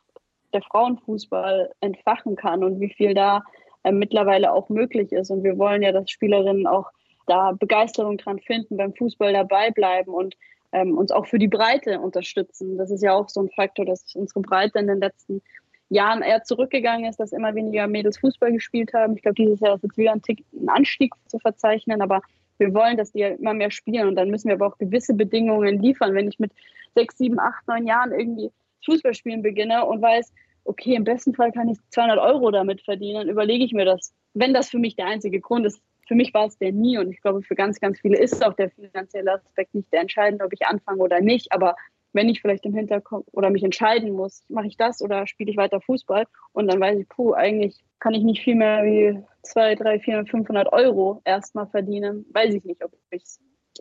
der 0.53 0.61
Frauenfußball 0.61 1.71
entfachen 1.81 2.35
kann 2.35 2.63
und 2.63 2.79
wie 2.79 2.89
viel 2.89 3.13
da 3.13 3.43
äh, 3.83 3.91
mittlerweile 3.91 4.53
auch 4.53 4.69
möglich 4.69 5.11
ist. 5.11 5.29
Und 5.29 5.43
wir 5.43 5.57
wollen 5.57 5.81
ja, 5.81 5.91
dass 5.91 6.09
Spielerinnen 6.09 6.65
auch 6.65 6.89
da 7.27 7.51
Begeisterung 7.51 8.17
dran 8.17 8.39
finden, 8.39 8.77
beim 8.77 8.93
Fußball 8.95 9.33
dabei 9.33 9.69
bleiben 9.69 10.11
und 10.11 10.35
ähm, 10.71 10.97
uns 10.97 11.11
auch 11.11 11.27
für 11.27 11.39
die 11.39 11.47
Breite 11.47 11.99
unterstützen. 11.99 12.77
Das 12.77 12.89
ist 12.89 13.03
ja 13.03 13.13
auch 13.13 13.29
so 13.29 13.41
ein 13.41 13.49
Faktor, 13.49 13.85
dass 13.85 14.15
unsere 14.15 14.41
Breite 14.41 14.79
in 14.79 14.87
den 14.87 14.99
letzten 14.99 15.41
Jahren 15.89 16.21
eher 16.21 16.43
zurückgegangen 16.43 17.09
ist, 17.09 17.19
dass 17.19 17.31
immer 17.31 17.55
weniger 17.55 17.87
Mädels 17.87 18.19
Fußball 18.19 18.51
gespielt 18.51 18.93
haben. 18.93 19.15
Ich 19.15 19.23
glaube, 19.23 19.35
dieses 19.35 19.59
Jahr 19.59 19.75
ist 19.75 19.83
jetzt 19.83 19.97
wieder 19.97 20.11
ein, 20.11 20.21
Tick, 20.21 20.45
ein 20.53 20.69
Anstieg 20.69 21.13
zu 21.27 21.39
verzeichnen, 21.39 22.01
aber 22.01 22.21
wir 22.59 22.73
wollen, 22.73 22.97
dass 22.97 23.11
die 23.11 23.21
immer 23.21 23.53
mehr 23.53 23.71
spielen 23.71 24.07
und 24.07 24.15
dann 24.15 24.29
müssen 24.29 24.49
wir 24.49 24.55
aber 24.55 24.67
auch 24.67 24.77
gewisse 24.77 25.13
Bedingungen 25.13 25.81
liefern. 25.81 26.13
Wenn 26.13 26.27
ich 26.27 26.39
mit 26.39 26.51
sechs, 26.93 27.17
sieben, 27.17 27.39
acht, 27.39 27.67
neun 27.67 27.87
Jahren 27.87 28.11
irgendwie 28.11 28.51
Fußballspielen 28.85 29.41
beginne 29.41 29.85
und 29.85 30.01
weiß, 30.01 30.31
okay, 30.65 30.95
im 30.95 31.03
besten 31.03 31.33
Fall 31.33 31.51
kann 31.51 31.69
ich 31.69 31.77
200 31.89 32.19
Euro 32.19 32.51
damit 32.51 32.81
verdienen, 32.81 33.29
überlege 33.29 33.63
ich 33.63 33.73
mir 33.73 33.85
das, 33.85 34.13
wenn 34.33 34.53
das 34.53 34.69
für 34.69 34.77
mich 34.77 34.95
der 34.95 35.07
einzige 35.07 35.39
Grund 35.39 35.65
ist. 35.65 35.81
Für 36.07 36.15
mich 36.15 36.33
war 36.33 36.47
es 36.47 36.57
der 36.57 36.71
nie 36.71 36.97
und 36.97 37.11
ich 37.11 37.21
glaube, 37.21 37.41
für 37.43 37.55
ganz, 37.55 37.79
ganz 37.79 37.99
viele 37.99 38.17
ist 38.17 38.43
auch 38.43 38.53
der 38.53 38.71
finanzielle 38.71 39.33
Aspekt 39.33 39.75
nicht 39.75 39.91
der 39.93 40.01
entscheidende, 40.01 40.43
ob 40.43 40.53
ich 40.53 40.65
anfange 40.65 41.01
oder 41.01 41.21
nicht. 41.21 41.51
Aber 41.51 41.75
wenn 42.13 42.29
ich 42.29 42.41
vielleicht 42.41 42.65
im 42.65 42.73
Hinterkopf 42.73 43.27
oder 43.31 43.49
mich 43.49 43.63
entscheiden 43.63 44.11
muss, 44.11 44.43
mache 44.49 44.67
ich 44.67 44.77
das 44.77 45.01
oder 45.01 45.27
spiele 45.27 45.51
ich 45.51 45.57
weiter 45.57 45.81
Fußball 45.81 46.25
und 46.53 46.67
dann 46.67 46.79
weiß 46.79 46.99
ich, 46.99 47.09
puh, 47.09 47.33
eigentlich 47.33 47.83
kann 47.99 48.13
ich 48.13 48.23
nicht 48.23 48.41
viel 48.41 48.55
mehr 48.55 48.83
wie 48.83 49.21
2, 49.43 49.75
3, 49.75 49.99
400, 49.99 50.29
500 50.29 50.73
Euro 50.73 51.21
erstmal 51.25 51.67
verdienen. 51.67 52.25
Weiß 52.31 52.53
ich 52.53 52.63
nicht, 52.63 52.83
ob 52.83 52.91
ich, 53.11 53.23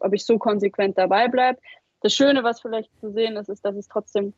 ob 0.00 0.12
ich 0.12 0.24
so 0.24 0.38
konsequent 0.38 0.98
dabei 0.98 1.28
bleibe. 1.28 1.58
Das 2.00 2.14
Schöne, 2.14 2.44
was 2.44 2.60
vielleicht 2.60 2.90
zu 3.00 3.12
sehen 3.12 3.36
ist, 3.36 3.48
ist, 3.48 3.64
dass 3.64 3.76
es 3.76 3.88
trotzdem 3.88 4.34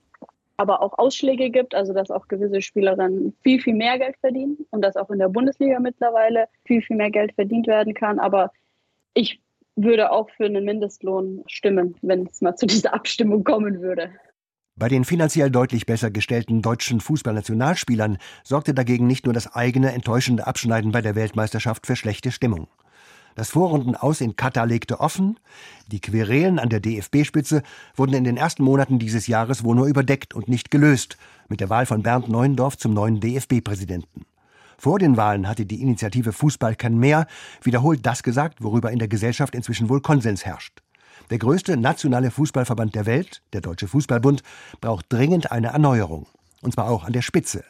aber 0.57 0.82
auch 0.82 0.99
Ausschläge 0.99 1.49
gibt, 1.49 1.74
also 1.74 1.95
dass 1.95 2.11
auch 2.11 2.28
gewisse 2.28 2.61
Spielerinnen 2.61 3.34
viel, 3.43 3.61
viel 3.61 3.74
mehr 3.74 3.99
Geld 3.99 4.16
verdienen 4.18 4.59
und 4.70 4.82
dass 4.82 4.97
auch 4.97 5.09
in 5.09 5.18
der 5.18 5.30
Bundesliga 5.30 5.80
mittlerweile 5.80 6.49
viel, 6.66 6.82
viel 6.82 6.97
mehr 6.97 7.11
Geld 7.11 7.32
verdient 7.32 7.66
werden 7.66 7.95
kann. 7.95 8.18
Aber 8.18 8.53
ich 9.14 9.41
würde 9.77 10.11
auch 10.11 10.29
für 10.31 10.47
einen 10.47 10.64
Mindestlohn 10.64 11.43
stimmen, 11.47 11.95
wenn 12.03 12.27
es 12.27 12.41
mal 12.41 12.57
zu 12.57 12.66
dieser 12.66 12.95
Abstimmung 12.95 13.45
kommen 13.45 13.81
würde. 13.81 14.11
Bei 14.77 14.89
den 14.89 15.05
finanziell 15.05 15.51
deutlich 15.51 15.85
besser 15.85 16.11
gestellten 16.11 16.62
deutschen 16.62 17.01
Fußballnationalspielern 17.01 18.18
sorgte 18.45 18.73
dagegen 18.73 19.07
nicht 19.07 19.27
nur 19.27 19.35
das 19.35 19.55
eigene 19.55 19.93
enttäuschende 19.93 20.47
Abschneiden 20.47 20.93
bei 20.93 21.03
der 21.03 21.14
Weltmeisterschaft 21.14 21.87
für 21.87 21.97
schlechte 21.97 22.33
Stimmung. 22.33 22.68
Das 23.35 23.51
Vorrundenaus 23.51 24.21
in 24.21 24.37
Katar 24.37 24.66
legte 24.66 25.01
offen, 25.01 25.39
die 25.87 26.01
Querelen 26.01 26.59
an 26.59 26.68
der 26.68 26.81
DFB-Spitze 26.81 27.62
wurden 27.95 28.14
in 28.14 28.25
den 28.25 28.37
ersten 28.37 28.64
Monaten 28.64 28.99
dieses 28.99 29.27
Jahres 29.27 29.64
wohl 29.64 29.77
nur 29.77 29.87
überdeckt 29.87 30.35
und 30.35 30.49
nicht 30.49 30.71
gelöst 30.71 31.16
mit 31.49 31.61
der 31.61 31.71
Wahl 31.71 31.87
von 31.87 32.03
Bernd 32.03 32.29
Neuendorf 32.29 32.77
zum 32.77 32.93
neuen 32.93 33.21
DFB-Präsidenten. 33.21 34.27
Vor 34.81 34.99
den 34.99 35.18
Wahlen 35.18 35.47
hatte 35.47 35.66
die 35.66 35.83
Initiative 35.83 36.33
Fußball 36.33 36.74
kann 36.74 36.97
mehr 36.97 37.26
wiederholt 37.61 38.07
das 38.07 38.22
gesagt, 38.22 38.64
worüber 38.64 38.91
in 38.91 38.99
der 38.99 39.09
Gesellschaft 39.09 39.55
inzwischen 39.55 39.91
wohl 39.91 40.01
Konsens 40.01 40.47
herrscht. 40.47 40.81
Der 41.28 41.39
größte 41.39 41.76
nationale 41.76 42.31
Fußballverband 42.31 42.95
der 42.95 43.05
Welt, 43.05 43.43
der 43.53 43.61
Deutsche 43.61 43.89
Fußballbund, 43.89 44.43
braucht 44.81 45.05
dringend 45.11 45.53
eine 45.53 45.66
Erneuerung. 45.66 46.28
Und 46.62 46.72
zwar 46.72 46.89
auch 46.89 47.05
an 47.05 47.12
der 47.12 47.20
Spitze. 47.20 47.62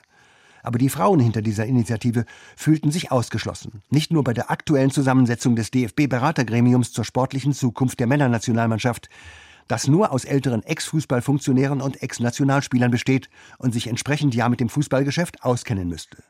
Aber 0.63 0.79
die 0.79 0.89
Frauen 0.89 1.19
hinter 1.19 1.43
dieser 1.43 1.67
Initiative 1.67 2.27
fühlten 2.55 2.93
sich 2.93 3.11
ausgeschlossen. 3.11 3.83
Nicht 3.91 4.13
nur 4.13 4.23
bei 4.23 4.33
der 4.33 4.53
aktuellen 4.53 4.93
Zusammensetzung 4.93 5.57
des 5.57 5.73
DFB-Beratergremiums 5.73 6.93
zur 6.93 7.05
sportlichen 7.05 7.55
Zukunft 7.55 7.99
der 7.99 8.07
Männernationalmannschaft, 8.07 9.09
das 9.67 9.89
nur 9.89 10.13
aus 10.13 10.25
älteren 10.25 10.63
Ex-Fußballfunktionären 10.63 11.81
und 11.81 12.05
Ex-Nationalspielern 12.05 12.93
besteht 12.93 13.31
und 13.59 13.73
sich 13.73 13.89
entsprechend 13.89 14.33
ja 14.37 14.49
mit 14.49 14.61
dem 14.61 14.69
Fußballgeschäft 14.69 15.43
auskennen 15.43 15.89
müsste. 15.89 16.23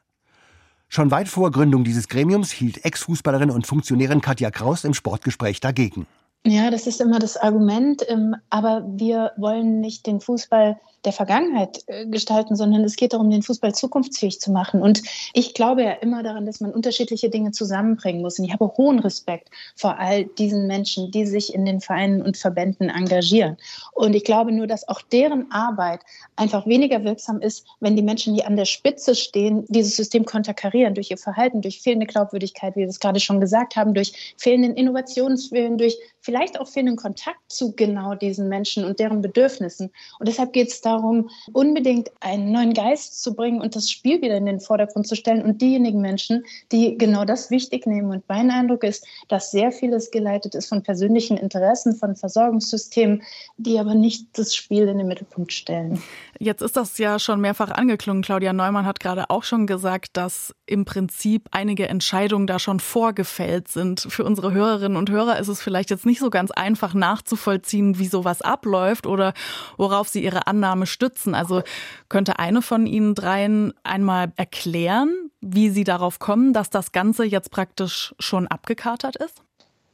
Schon 0.93 1.12
weit 1.12 1.28
vor 1.28 1.53
Gründung 1.53 1.84
dieses 1.84 2.09
Gremiums 2.09 2.51
hielt 2.51 2.84
Ex-Fußballerin 2.84 3.53
und 3.53 3.64
Funktionärin 3.64 4.20
Katja 4.20 4.51
Kraus 4.51 4.82
im 4.82 4.93
Sportgespräch 4.93 5.61
dagegen. 5.61 6.05
Ja, 6.45 6.68
das 6.72 6.88
ist 6.88 7.01
immer 7.01 7.20
das 7.20 7.36
Argument, 7.36 8.03
ähm, 8.09 8.34
aber 8.51 8.84
wir 8.97 9.30
wollen 9.36 9.80
nicht 9.80 10.09
den 10.09 10.20
Fußball 10.20 10.80
der 11.05 11.12
Vergangenheit 11.12 11.82
äh, 11.86 12.07
gestalten, 12.07 12.57
sondern 12.57 12.84
es 12.84 12.96
geht 12.96 13.12
darum, 13.12 13.30
den 13.30 13.42
Fußball 13.42 13.74
zukunftsfähig 13.74 14.40
zu 14.40 14.53
machen. 14.53 14.82
Und 14.82 15.03
ich 15.32 15.55
glaube 15.55 15.82
ja 15.82 15.92
immer 15.92 16.22
daran, 16.22 16.46
dass 16.46 16.61
man 16.61 16.72
unterschiedliche 16.72 17.30
Dinge 17.30 17.53
zusammenbringen 17.53 18.20
muss. 18.20 18.38
Und 18.38 18.44
ich 18.44 18.53
habe 18.53 18.72
hohen 18.76 18.98
Respekt 18.98 19.48
vor 19.76 19.98
all 19.98 20.24
diesen 20.24 20.66
Menschen, 20.66 21.11
die 21.11 21.26
sich 21.26 21.55
in 21.55 21.64
den 21.64 21.80
Vereinen 21.80 22.22
und 22.22 22.36
Verbänden 22.36 22.90
engagieren. 22.90 23.57
Und 23.92 24.14
ich 24.14 24.24
glaube 24.24 24.53
nur, 24.53 24.66
dass 24.66 24.88
auch 24.88 25.01
deren 25.01 25.51
Arbeit 25.51 26.01
einfach 26.36 26.66
weniger 26.66 27.03
wirksam 27.05 27.40
ist, 27.40 27.66
wenn 27.80 27.96
die 27.96 28.03
Menschen, 28.03 28.34
die 28.34 28.44
an 28.44 28.57
der 28.57 28.66
Spitze 28.66 29.14
stehen, 29.14 29.64
dieses 29.68 29.96
System 29.96 30.24
konterkarieren 30.24 30.94
durch 30.94 31.11
ihr 31.11 31.18
Verhalten, 31.18 31.62
durch 31.62 31.80
fehlende 31.80 32.07
Glaubwürdigkeit, 32.07 32.76
wie 32.76 32.80
wir 32.80 32.88
es 32.88 33.01
gerade 33.01 33.20
schon 33.20 33.40
gesagt 33.40 33.76
haben, 33.76 33.94
durch 33.94 34.34
fehlenden 34.36 34.74
Innovationswillen, 34.74 35.78
durch 35.78 35.96
vielleicht 36.20 36.61
auch 36.61 36.68
fehlenden 36.68 36.96
Kontakt 36.96 37.40
zu 37.48 37.74
genau 37.74 38.14
diesen 38.14 38.48
Menschen 38.48 38.84
und 38.84 39.01
deren 39.01 39.22
Bedürfnissen. 39.22 39.90
Und 40.18 40.28
deshalb 40.28 40.53
geht 40.53 40.68
es 40.68 40.80
darum, 40.80 40.89
unbedingt 41.53 42.11
einen 42.20 42.53
neuen 42.53 42.74
Geist 42.74 43.22
zu 43.22 43.34
bringen 43.34 43.61
und 43.61 43.76
das 43.76 43.91
Spiel 43.91 44.20
wieder 44.22 44.36
in 44.36 44.47
den 44.47 44.61
Vordergrund 44.61 45.07
zu 45.07 45.16
stellen 45.16 45.43
und 45.43 45.61
diejenigen 45.61 46.01
Menschen, 46.01 46.45
die 46.72 46.97
genau 46.99 47.24
das 47.24 47.51
wichtig 47.51 47.86
nehmen. 47.86 48.11
Und 48.11 48.24
mein 48.28 48.51
Eindruck 48.51 48.84
ist, 48.84 49.07
dass 49.28 49.51
sehr 49.51 49.72
vieles 49.72 50.11
geleitet 50.11 50.55
ist 50.55 50.68
von 50.68 50.82
persönlichen 50.82 51.36
Interessen, 51.36 51.95
von 51.95 52.16
Versorgungssystemen, 52.16 53.22
die 53.57 53.78
aber 53.78 53.95
nicht 53.95 54.26
das 54.38 54.55
Spiel 54.55 54.88
in 54.88 54.99
den 54.99 55.09
Mittelpunkt 55.09 55.53
stellen. 55.53 56.03
Jetzt 56.43 56.62
ist 56.62 56.74
das 56.78 56.97
ja 56.97 57.18
schon 57.18 57.43
mehrfach 57.43 57.70
angeklungen. 57.70 58.22
Claudia 58.22 58.55
Neumann 58.55 58.86
hat 58.86 58.99
gerade 58.99 59.28
auch 59.28 59.43
schon 59.43 59.66
gesagt, 59.66 60.16
dass 60.16 60.55
im 60.64 60.86
Prinzip 60.86 61.47
einige 61.51 61.86
Entscheidungen 61.86 62.47
da 62.47 62.59
schon 62.59 62.80
vorgefällt 62.80 63.68
sind. 63.68 64.01
Für 64.09 64.24
unsere 64.24 64.51
Hörerinnen 64.53 64.97
und 64.97 65.11
Hörer 65.11 65.38
ist 65.38 65.49
es 65.49 65.61
vielleicht 65.61 65.91
jetzt 65.91 66.07
nicht 66.07 66.18
so 66.18 66.30
ganz 66.30 66.51
einfach 66.51 66.95
nachzuvollziehen, 66.95 67.99
wie 67.99 68.07
sowas 68.07 68.41
abläuft 68.41 69.07
oder 69.07 69.34
worauf 69.76 70.09
sie 70.09 70.24
ihre 70.24 70.47
Annahme 70.47 70.86
stützen. 70.86 71.34
Also 71.34 71.62
könnte 72.09 72.38
eine 72.38 72.62
von 72.62 72.86
Ihnen 72.86 73.14
dreien 73.14 73.74
einmal 73.82 74.32
erklären, 74.36 75.30
wie 75.43 75.68
Sie 75.68 75.84
darauf 75.84 76.20
kommen, 76.20 76.55
dass 76.55 76.70
das 76.70 76.93
Ganze 76.93 77.24
jetzt 77.24 77.51
praktisch 77.51 78.14
schon 78.18 78.47
abgekatert 78.47 79.16
ist? 79.16 79.43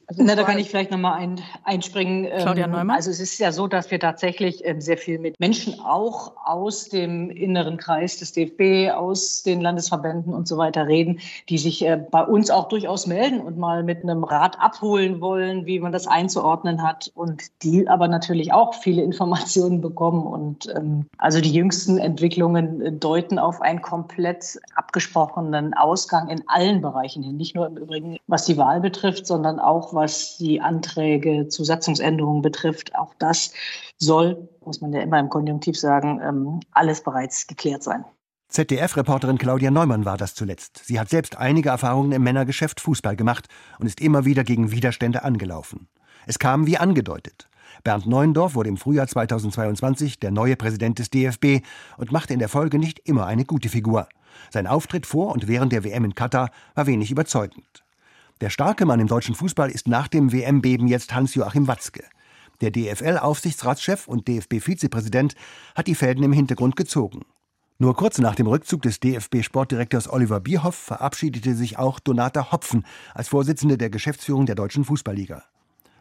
Also 0.09 0.23
Na, 0.23 0.37
da 0.37 0.45
kann 0.45 0.59
ich 0.59 0.71
vielleicht 0.71 0.93
nochmal 0.93 1.19
ein, 1.19 1.41
einspringen. 1.65 2.31
Claudia 2.39 2.67
ähm, 2.67 2.71
Neumann. 2.71 2.95
Also 2.95 3.11
es 3.11 3.19
ist 3.19 3.39
ja 3.39 3.51
so, 3.51 3.67
dass 3.67 3.91
wir 3.91 3.99
tatsächlich 3.99 4.65
ähm, 4.65 4.81
sehr 4.81 4.99
viel 4.99 5.19
mit 5.19 5.41
Menschen 5.41 5.81
auch 5.81 6.33
aus 6.45 6.89
dem 6.89 7.29
inneren 7.29 7.77
Kreis 7.77 8.17
des 8.19 8.33
DFB, 8.33 8.95
aus 8.95 9.43
den 9.43 9.61
Landesverbänden 9.61 10.33
und 10.33 10.47
so 10.47 10.59
weiter 10.59 10.87
reden, 10.87 11.19
die 11.49 11.59
sich 11.59 11.85
äh, 11.85 11.97
bei 11.97 12.23
uns 12.23 12.51
auch 12.51 12.69
durchaus 12.69 13.09
melden 13.09 13.41
und 13.41 13.59
mal 13.59 13.83
mit 13.83 14.05
einem 14.05 14.23
Rat 14.23 14.61
abholen 14.61 15.21
wollen, 15.21 15.67
wie 15.67 15.81
man 15.81 15.91
das 15.91 16.07
einzuordnen 16.07 16.85
hat 16.85 17.11
und 17.17 17.43
die 17.65 17.89
aber 17.89 18.07
natürlich 18.07 18.53
auch 18.53 18.75
viele 18.75 19.03
Informationen 19.07 19.81
bekommen. 19.81 20.25
Und 20.25 20.73
ähm, 20.77 21.07
also 21.19 21.41
die 21.41 21.53
jüngsten 21.53 21.99
Entwicklungen 21.99 22.81
äh, 22.81 22.93
deuten 22.93 23.41
auf 23.41 23.61
einen 23.61 23.83
komplett 23.83 24.61
abgesprochenen 24.77 25.75
Ausgang 25.75 26.29
in 26.29 26.45
allen 26.47 26.81
Bereichen 26.81 27.25
hin. 27.25 27.37
Nicht 27.37 27.57
nur 27.57 27.67
im 27.67 27.77
Übrigen, 27.77 28.19
was 28.29 28.45
die 28.45 28.57
Wahl 28.57 28.81
betrifft, 28.81 29.27
sondern 29.27 29.59
auch 29.59 29.96
was 29.97 30.37
die 30.37 30.61
Anträge 30.61 31.49
zu 31.49 31.65
Satzungsänderungen 31.65 32.43
betrifft. 32.43 32.95
Auch 32.95 33.15
das 33.19 33.53
soll, 33.97 34.49
muss 34.65 34.81
man 34.81 34.93
ja 34.93 35.01
immer 35.01 35.19
im 35.19 35.29
Konjunktiv 35.29 35.77
sagen, 35.77 36.21
ähm, 36.23 36.61
alles 36.71 37.03
bereits 37.03 37.49
geklärt 37.49 37.83
sein. 37.83 38.05
ZDF-Reporterin 38.49 39.39
Claudia 39.39 39.73
Neumann 39.73 40.05
war 40.05 40.17
das 40.17 40.35
zuletzt. 40.35 40.83
Sie 40.85 41.01
hat 41.01 41.09
selbst 41.09 41.37
einige 41.37 41.71
Erfahrungen 41.71 42.13
im 42.13 42.23
Männergeschäft 42.23 42.81
Fußball 42.81 43.17
gemacht 43.17 43.49
und 43.81 43.87
ist 43.87 44.01
immer 44.01 44.25
wieder 44.25 44.45
gegen 44.45 44.71
Widerstände 44.71 45.25
angelaufen. 45.25 45.89
Es 46.27 46.39
kam 46.39 46.67
wie 46.67 46.79
angedeutet. 46.79 47.49
Bernd 47.83 48.07
Neuendorf 48.07 48.55
wurde 48.55 48.69
im 48.69 48.77
Frühjahr 48.77 49.09
2022 49.09 50.21
der 50.21 50.31
neue 50.31 50.57
Präsident 50.57 50.99
des 50.99 51.11
DFB 51.11 51.65
und 51.97 52.13
machte 52.13 52.33
in 52.33 52.39
der 52.39 52.49
Folge 52.49 52.79
nicht 52.79 53.01
immer 53.01 53.27
eine 53.27 53.45
gute 53.45 53.69
Figur. 53.69 54.09
Sein 54.51 54.67
Auftritt 54.67 55.07
vor 55.07 55.33
und 55.33 55.49
während 55.49 55.73
der 55.73 55.85
WM 55.85 56.05
in 56.05 56.15
Katar 56.15 56.51
war 56.75 56.87
wenig 56.87 57.11
überzeugend. 57.11 57.86
Der 58.43 58.51
starke 58.51 58.85
Mann 58.85 59.01
im 59.01 59.07
deutschen 59.07 59.35
Fußball 59.35 59.71
ist 59.71 59.89
nach 59.89 60.09
dem 60.09 60.31
WM-Beben 60.31 60.89
jetzt 60.89 61.15
Hans-Joachim 61.15 61.69
Watzke. 61.69 62.05
Der 62.61 62.71
DFL-Aufsichtsratschef 62.71 64.07
und 64.07 64.29
DFB-Vizepräsident 64.29 65.35
hat 65.75 65.87
die 65.87 65.95
Fäden 65.95 66.23
im 66.23 66.35
Hintergrund 66.35 66.77
gezogen. 66.77 67.23
Nur 67.79 67.97
kurz 67.97 68.19
nach 68.19 68.35
dem 68.35 68.47
Rückzug 68.47 68.83
des 68.83 69.01
DFB-Sportdirektors 69.01 70.11
Oliver 70.13 70.41
Bierhoff 70.41 70.75
verabschiedete 70.75 71.55
sich 71.55 71.79
auch 71.79 71.99
Donata 71.99 72.53
Hopfen 72.53 72.85
als 73.15 73.29
Vorsitzende 73.29 73.79
der 73.79 73.89
Geschäftsführung 73.89 74.45
der 74.45 74.55
Deutschen 74.55 74.85
Fußballliga. 74.85 75.43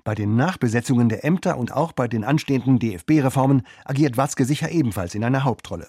Bei 0.03 0.13
den 0.13 0.35
Nachbesetzungen 0.35 1.07
der 1.07 1.23
Ämter 1.23 1.57
und 1.57 1.71
auch 1.71 1.93
bei 1.93 2.09
den 2.09 2.25
anstehenden 2.25 2.79
DFB-Reformen 2.79 3.63
agiert 3.85 4.17
Watzke 4.17 4.43
sicher 4.43 4.71
ebenfalls 4.71 5.15
in 5.15 5.23
einer 5.23 5.45
Hauptrolle. 5.45 5.87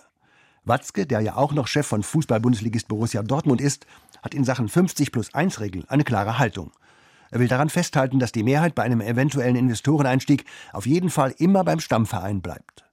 Watzke, 0.66 1.06
der 1.06 1.20
ja 1.20 1.36
auch 1.36 1.52
noch 1.52 1.68
Chef 1.68 1.86
von 1.86 2.02
Fußball-Bundesligist 2.02 2.88
Borussia 2.88 3.22
Dortmund 3.22 3.60
ist, 3.60 3.86
hat 4.26 4.34
in 4.34 4.44
Sachen 4.44 4.68
50 4.68 5.12
plus 5.12 5.32
1 5.34 5.60
Regel 5.60 5.84
eine 5.86 6.02
klare 6.02 6.40
Haltung. 6.40 6.72
Er 7.30 7.38
will 7.38 7.46
daran 7.46 7.68
festhalten, 7.70 8.18
dass 8.18 8.32
die 8.32 8.42
Mehrheit 8.42 8.74
bei 8.74 8.82
einem 8.82 9.00
eventuellen 9.00 9.54
Investoreneinstieg 9.54 10.44
auf 10.72 10.84
jeden 10.84 11.10
Fall 11.10 11.32
immer 11.38 11.62
beim 11.62 11.78
Stammverein 11.78 12.42
bleibt. 12.42 12.84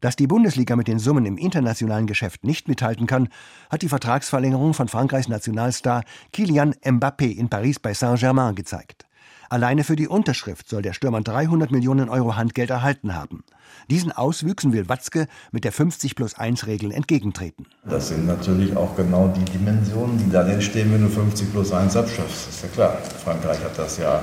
Dass 0.00 0.16
die 0.16 0.26
Bundesliga 0.26 0.74
mit 0.74 0.88
den 0.88 0.98
Summen 0.98 1.26
im 1.26 1.36
internationalen 1.36 2.06
Geschäft 2.06 2.44
nicht 2.44 2.66
mithalten 2.66 3.06
kann, 3.06 3.28
hat 3.70 3.82
die 3.82 3.90
Vertragsverlängerung 3.90 4.72
von 4.72 4.88
Frankreichs 4.88 5.28
Nationalstar 5.28 6.02
Kylian 6.32 6.74
Mbappé 6.82 7.36
in 7.36 7.50
Paris 7.50 7.78
bei 7.78 7.92
Saint-Germain 7.92 8.54
gezeigt. 8.54 9.06
Alleine 9.48 9.84
für 9.84 9.96
die 9.96 10.08
Unterschrift 10.08 10.68
soll 10.68 10.82
der 10.82 10.92
Stürmer 10.92 11.20
300 11.20 11.70
Millionen 11.70 12.08
Euro 12.08 12.36
Handgeld 12.36 12.70
erhalten 12.70 13.14
haben. 13.14 13.44
Diesen 13.90 14.12
Auswüchsen 14.12 14.72
will 14.72 14.88
Watzke 14.88 15.26
mit 15.52 15.64
der 15.64 15.72
50 15.72 16.16
plus 16.16 16.34
1 16.34 16.66
Regel 16.66 16.90
entgegentreten. 16.90 17.66
Das 17.84 18.08
sind 18.08 18.26
natürlich 18.26 18.76
auch 18.76 18.96
genau 18.96 19.28
die 19.28 19.44
Dimensionen, 19.44 20.18
die 20.18 20.30
dann 20.30 20.48
entstehen, 20.48 20.92
wenn 20.92 21.02
du 21.02 21.08
50 21.08 21.52
plus 21.52 21.72
1 21.72 21.96
abschaffst. 21.96 22.48
Ist 22.48 22.62
ja 22.62 22.68
klar. 22.68 22.98
Frankreich 23.22 23.62
hat 23.62 23.78
das 23.78 23.98
ja 23.98 24.22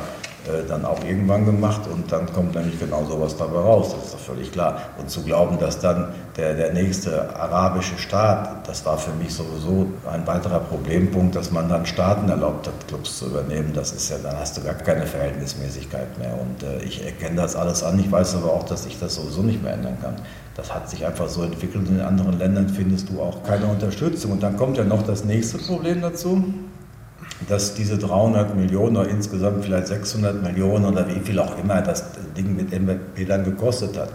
dann 0.68 0.86
auch 0.86 1.04
irgendwann 1.04 1.46
gemacht 1.46 1.82
und 1.92 2.12
dann 2.12 2.32
kommt 2.34 2.56
nämlich 2.56 2.80
genau 2.80 3.06
sowas 3.06 3.38
dabei 3.38 3.60
raus, 3.60 3.94
das 3.96 4.06
ist 4.06 4.14
doch 4.16 4.20
völlig 4.20 4.52
klar. 4.52 4.82
Und 4.98 5.10
zu 5.10 5.22
glauben, 5.22 5.60
dass 5.60 5.80
dann 5.80 6.10
der, 6.36 6.56
der 6.56 6.74
nächste 6.74 7.36
arabische 7.36 7.98
Staat, 7.98 8.68
das 8.68 8.86
war 8.86 8.98
für 8.98 9.12
mich 9.12 9.34
sowieso 9.34 9.88
ein 10.12 10.26
weiterer 10.26 10.60
Problempunkt, 10.60 11.36
dass 11.36 11.52
man 11.52 11.70
dann 11.70 11.86
Staaten 11.86 12.30
erlaubt 12.30 12.68
hat, 12.68 12.88
Clubs 12.88 13.20
zu 13.20 13.28
übernehmen, 13.28 13.72
das 13.74 13.92
ist 13.92 14.10
ja, 14.10 14.18
dann 14.18 14.38
hast 14.38 14.58
du 14.58 14.62
gar 14.62 14.74
keine 14.74 15.06
Verhältnismäßigkeit 15.06 16.18
mehr. 16.18 16.34
Und 16.40 16.64
äh, 16.64 16.84
ich 16.84 17.06
erkenne 17.06 17.36
das 17.36 17.56
alles 17.56 17.84
an, 17.84 18.00
ich 18.00 18.12
weiß 18.12 18.36
aber 18.36 18.52
auch, 18.52 18.64
dass 18.64 18.86
ich 18.86 19.00
das 19.00 19.16
sowieso 19.16 19.44
nicht 19.44 19.62
mehr 19.62 19.74
ändern 19.74 19.98
kann. 20.02 20.16
Das 20.56 20.74
hat 20.74 20.90
sich 20.90 21.06
einfach 21.06 21.30
so 21.30 21.44
entwickelt 21.44 21.88
und 21.88 21.96
in 21.96 22.02
anderen 22.02 22.38
Ländern 22.38 22.68
findest 22.68 23.10
du 23.10 23.22
auch 23.22 23.44
keine 23.44 23.68
Unterstützung. 23.68 24.32
Und 24.32 24.44
dann 24.44 24.58
kommt 24.58 24.78
ja 24.78 24.84
noch 24.84 25.04
das 25.04 25.24
nächste 25.24 25.60
Problem 25.60 26.02
dazu 26.02 26.44
dass 27.48 27.74
diese 27.74 27.98
300 27.98 28.56
Millionen 28.56 28.98
oder 28.98 29.10
insgesamt 29.10 29.66
vielleicht 29.66 29.88
600 29.88 30.42
Millionen 30.42 30.86
oder 30.86 31.08
wie 31.08 31.20
viel 31.20 31.40
auch 31.40 31.58
immer 31.58 31.82
das 31.82 32.06
Ding 32.38 32.56
mit 32.56 32.72
MVP 32.72 33.26
dann 33.26 33.44
gekostet 33.44 33.98
hat, 33.98 34.10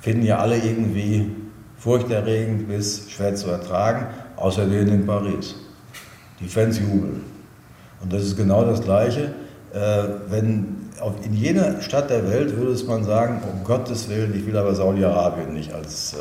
finden 0.00 0.24
ja 0.24 0.38
alle 0.38 0.56
irgendwie 0.58 1.30
furchterregend 1.78 2.68
bis 2.68 3.10
schwer 3.10 3.34
zu 3.34 3.48
ertragen, 3.48 4.06
außer 4.36 4.66
denen 4.66 4.88
in 4.88 5.06
Paris. 5.06 5.54
Die 6.40 6.48
Fans 6.48 6.78
jubeln. 6.78 7.22
Und 8.00 8.12
das 8.12 8.22
ist 8.22 8.36
genau 8.36 8.64
das 8.64 8.80
Gleiche, 8.82 9.32
äh, 9.72 10.04
wenn 10.28 10.87
in 11.24 11.34
jeder 11.34 11.80
Stadt 11.80 12.10
der 12.10 12.28
Welt 12.30 12.56
würde 12.56 12.72
es 12.72 12.86
man 12.86 13.04
sagen, 13.04 13.40
um 13.50 13.64
Gottes 13.64 14.08
Willen, 14.08 14.34
ich 14.36 14.46
will 14.46 14.56
aber 14.56 14.74
Saudi-Arabien 14.74 15.52
nicht 15.52 15.72
als, 15.72 16.14
äh, 16.14 16.16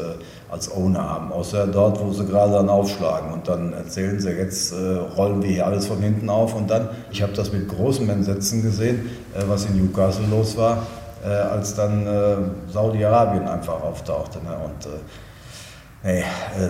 als 0.51 0.71
Owner 0.71 1.09
haben, 1.09 1.31
außer 1.31 1.67
dort, 1.67 1.99
wo 1.99 2.11
sie 2.11 2.25
gerade 2.25 2.53
dann 2.53 2.69
aufschlagen 2.69 3.33
und 3.33 3.47
dann 3.47 3.73
erzählen 3.73 4.19
sie, 4.19 4.29
jetzt 4.31 4.73
äh, 4.73 4.75
rollen 5.17 5.41
wir 5.41 5.49
hier 5.49 5.65
alles 5.65 5.87
von 5.87 5.99
hinten 5.99 6.29
auf 6.29 6.55
und 6.55 6.69
dann, 6.69 6.89
ich 7.11 7.21
habe 7.21 7.33
das 7.33 7.51
mit 7.51 7.67
großem 7.67 8.09
Entsetzen 8.09 8.61
gesehen, 8.61 9.09
äh, 9.35 9.43
was 9.47 9.65
in 9.65 9.77
Newcastle 9.77 10.27
los 10.29 10.57
war, 10.57 10.85
äh, 11.25 11.29
als 11.29 11.75
dann 11.75 12.05
äh, 12.05 12.35
Saudi-Arabien 12.71 13.47
einfach 13.47 13.81
auftauchte. 13.81 14.39
Ne? 14.39 14.51
Und 14.63 14.85
äh, 14.85 14.99
Hey, 16.03 16.23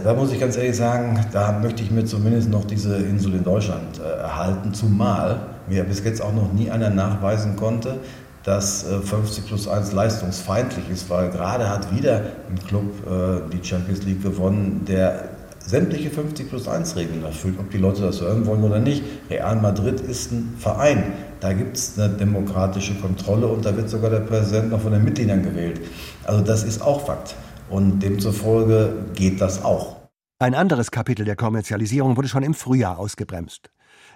da 0.05 0.13
muss 0.13 0.31
ich 0.31 0.39
ganz 0.39 0.55
ehrlich 0.55 0.77
sagen, 0.77 1.19
da 1.33 1.59
möchte 1.61 1.83
ich 1.83 1.91
mir 1.91 2.05
zumindest 2.05 2.49
noch 2.49 2.63
diese 2.63 2.95
Insel 2.95 3.35
in 3.35 3.43
Deutschland 3.43 3.99
erhalten, 3.99 4.73
zumal 4.73 5.41
mir 5.67 5.83
bis 5.83 6.01
jetzt 6.05 6.21
auch 6.21 6.33
noch 6.33 6.53
nie 6.53 6.71
einer 6.71 6.89
nachweisen 6.89 7.57
konnte, 7.57 7.99
dass 8.45 8.83
50 8.83 9.43
äh, 9.43 9.47
plus 9.47 9.67
1 9.67 9.91
leistungsfeindlich 9.91 10.89
ist, 10.89 11.09
weil 11.09 11.29
gerade 11.29 11.69
hat 11.69 11.93
wieder 11.93 12.21
ein 12.49 12.57
Club 12.67 12.85
äh, 13.05 13.41
die 13.51 13.61
Champions 13.67 14.03
League 14.03 14.23
gewonnen, 14.23 14.85
der 14.87 15.25
sämtliche 15.59 16.09
50 16.09 16.49
plus 16.49 16.69
1 16.69 16.95
Regeln 16.95 17.21
erfüllt, 17.25 17.55
ob 17.59 17.69
die 17.69 17.79
Leute 17.79 18.03
das 18.03 18.21
hören 18.21 18.45
wollen 18.45 18.63
oder 18.63 18.79
nicht. 18.79 19.03
Real 19.29 19.57
Madrid 19.57 19.99
ist 19.99 20.31
ein 20.31 20.55
Verein. 20.57 21.03
Da 21.41 21.51
gibt 21.51 21.75
es 21.75 21.99
eine 21.99 22.13
demokratische 22.13 22.95
Kontrolle 22.95 23.47
und 23.47 23.65
da 23.65 23.75
wird 23.75 23.89
sogar 23.89 24.09
der 24.09 24.21
Präsident 24.21 24.71
noch 24.71 24.79
von 24.79 24.93
den 24.93 25.03
Mitgliedern 25.03 25.43
gewählt. 25.43 25.81
Also 26.23 26.41
das 26.41 26.63
ist 26.63 26.81
auch 26.81 27.05
Fakt. 27.05 27.35
Und 27.69 27.99
demzufolge 27.99 29.05
geht 29.13 29.41
das 29.41 29.63
auch. 29.63 29.97
Ein 30.39 30.55
anderes 30.55 30.91
Kapitel 30.91 31.25
der 31.25 31.35
Kommerzialisierung 31.35 32.15
wurde 32.15 32.27
schon 32.27 32.43
im 32.43 32.53
Frühjahr 32.53 32.99
ausgebremst. 32.99 33.71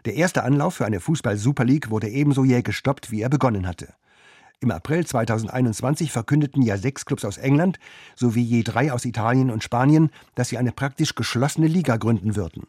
Der 0.05 0.15
erste 0.15 0.43
Anlauf 0.43 0.75
für 0.75 0.85
eine 0.85 0.99
Fußball-Super 0.99 1.65
League 1.65 1.89
wurde 1.89 2.09
ebenso 2.09 2.43
jäh 2.43 2.61
gestoppt, 2.61 3.11
wie 3.11 3.21
er 3.21 3.29
begonnen 3.29 3.67
hatte. 3.67 3.93
Im 4.59 4.69
April 4.69 5.05
2021 5.05 6.11
verkündeten 6.11 6.61
ja 6.61 6.77
sechs 6.77 7.05
Clubs 7.05 7.25
aus 7.25 7.37
England 7.37 7.79
sowie 8.15 8.43
je 8.43 8.61
drei 8.61 8.91
aus 8.91 9.05
Italien 9.05 9.49
und 9.49 9.63
Spanien, 9.63 10.11
dass 10.35 10.49
sie 10.49 10.59
eine 10.59 10.71
praktisch 10.71 11.15
geschlossene 11.15 11.67
Liga 11.67 11.97
gründen 11.97 12.35
würden. 12.35 12.67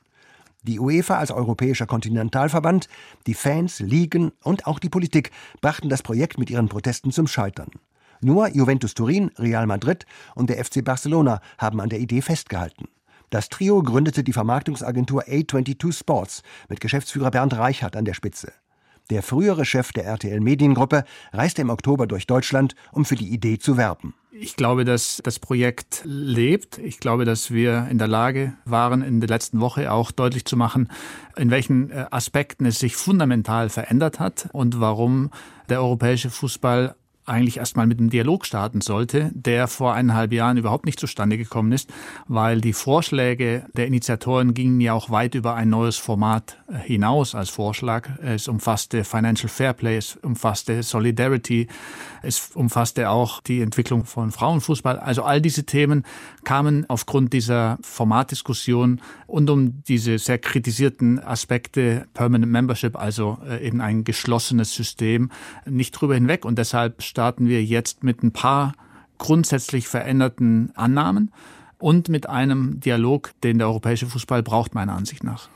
Die 0.62 0.78
UEFA 0.78 1.18
als 1.18 1.30
europäischer 1.30 1.86
Kontinentalverband, 1.86 2.88
die 3.26 3.34
Fans, 3.34 3.80
Ligen 3.80 4.32
und 4.42 4.66
auch 4.66 4.78
die 4.78 4.88
Politik 4.88 5.30
brachten 5.60 5.90
das 5.90 6.02
Projekt 6.02 6.38
mit 6.38 6.50
ihren 6.50 6.68
Protesten 6.68 7.10
zum 7.10 7.26
Scheitern. 7.26 7.68
Nur 8.22 8.48
Juventus 8.48 8.94
Turin, 8.94 9.32
Real 9.36 9.66
Madrid 9.66 10.06
und 10.36 10.48
der 10.48 10.64
FC 10.64 10.84
Barcelona 10.84 11.40
haben 11.58 11.80
an 11.80 11.88
der 11.88 11.98
Idee 11.98 12.22
festgehalten. 12.22 12.88
Das 13.30 13.48
Trio 13.48 13.82
gründete 13.82 14.22
die 14.22 14.32
Vermarktungsagentur 14.32 15.24
A22 15.24 15.92
Sports 15.92 16.42
mit 16.68 16.80
Geschäftsführer 16.80 17.32
Bernd 17.32 17.54
Reichert 17.54 17.96
an 17.96 18.04
der 18.04 18.14
Spitze. 18.14 18.52
Der 19.10 19.22
frühere 19.22 19.64
Chef 19.64 19.92
der 19.92 20.04
RTL 20.04 20.40
Mediengruppe 20.40 21.04
reiste 21.32 21.62
im 21.62 21.70
Oktober 21.70 22.06
durch 22.06 22.26
Deutschland, 22.26 22.74
um 22.92 23.04
für 23.04 23.16
die 23.16 23.28
Idee 23.28 23.58
zu 23.58 23.76
werben. 23.76 24.14
Ich 24.30 24.56
glaube, 24.56 24.84
dass 24.84 25.20
das 25.24 25.38
Projekt 25.38 26.02
lebt. 26.04 26.78
Ich 26.78 27.00
glaube, 27.00 27.24
dass 27.24 27.50
wir 27.50 27.88
in 27.90 27.98
der 27.98 28.08
Lage 28.08 28.54
waren, 28.64 29.02
in 29.02 29.20
der 29.20 29.28
letzten 29.28 29.60
Woche 29.60 29.92
auch 29.92 30.12
deutlich 30.12 30.44
zu 30.44 30.56
machen, 30.56 30.88
in 31.36 31.50
welchen 31.50 31.90
äh, 31.90 32.06
Aspekten 32.10 32.64
es 32.66 32.78
sich 32.78 32.96
fundamental 32.96 33.68
verändert 33.68 34.20
hat 34.20 34.48
und 34.52 34.80
warum 34.80 35.30
der 35.68 35.80
europäische 35.80 36.30
Fußball 36.30 36.94
eigentlich 37.24 37.58
erstmal 37.58 37.86
mit 37.86 37.98
einem 37.98 38.10
Dialog 38.10 38.44
starten 38.44 38.80
sollte, 38.80 39.30
der 39.34 39.68
vor 39.68 39.94
eineinhalb 39.94 40.32
Jahren 40.32 40.56
überhaupt 40.56 40.86
nicht 40.86 40.98
zustande 40.98 41.38
gekommen 41.38 41.72
ist, 41.72 41.88
weil 42.26 42.60
die 42.60 42.72
Vorschläge 42.72 43.66
der 43.74 43.86
Initiatoren 43.86 44.54
gingen 44.54 44.80
ja 44.80 44.92
auch 44.92 45.10
weit 45.10 45.34
über 45.34 45.54
ein 45.54 45.70
neues 45.70 45.98
Format 45.98 46.56
hinaus 46.84 47.34
als 47.34 47.50
Vorschlag. 47.50 48.08
Es 48.20 48.48
umfasste 48.48 49.04
Financial 49.04 49.48
Fairplay, 49.48 49.96
es 49.96 50.16
umfasste 50.16 50.82
Solidarity, 50.82 51.68
es 52.22 52.50
umfasste 52.54 53.10
auch 53.10 53.40
die 53.40 53.60
Entwicklung 53.60 54.04
von 54.04 54.32
Frauenfußball. 54.32 54.98
Also 54.98 55.22
all 55.22 55.40
diese 55.40 55.64
Themen 55.64 56.04
kamen 56.44 56.86
aufgrund 56.88 57.32
dieser 57.32 57.78
Formatdiskussion 57.82 59.00
und 59.26 59.48
um 59.48 59.82
diese 59.84 60.18
sehr 60.18 60.38
kritisierten 60.38 61.22
Aspekte 61.22 62.06
Permanent 62.14 62.50
Membership, 62.50 62.96
also 62.96 63.38
äh, 63.46 63.66
eben 63.66 63.80
ein 63.80 64.04
geschlossenes 64.04 64.74
System, 64.74 65.30
nicht 65.66 65.92
drüber 65.92 66.14
hinweg. 66.14 66.44
Und 66.44 66.58
deshalb 66.58 67.02
starten 67.12 67.46
wir 67.46 67.62
jetzt 67.62 68.02
mit 68.02 68.22
ein 68.22 68.32
paar 68.32 68.72
grundsätzlich 69.18 69.86
veränderten 69.86 70.72
Annahmen 70.76 71.30
und 71.76 72.08
mit 72.08 72.26
einem 72.26 72.80
Dialog, 72.80 73.32
den 73.44 73.58
der 73.58 73.66
europäische 73.66 74.06
Fußball 74.06 74.42
braucht, 74.42 74.74
meiner 74.74 74.94
Ansicht 74.94 75.22
nach. 75.22 75.50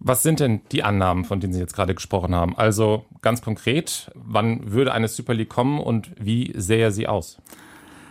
Was 0.00 0.24
sind 0.24 0.40
denn 0.40 0.60
die 0.72 0.82
Annahmen, 0.82 1.24
von 1.24 1.38
denen 1.38 1.52
Sie 1.52 1.60
jetzt 1.60 1.76
gerade 1.76 1.94
gesprochen 1.94 2.34
haben? 2.34 2.56
Also 2.56 3.04
ganz 3.22 3.42
konkret, 3.42 4.10
wann 4.16 4.72
würde 4.72 4.92
eine 4.92 5.06
Super 5.06 5.34
League 5.34 5.48
kommen 5.48 5.78
und 5.78 6.10
wie 6.18 6.52
sähe 6.56 6.90
sie 6.90 7.06
aus? 7.06 7.38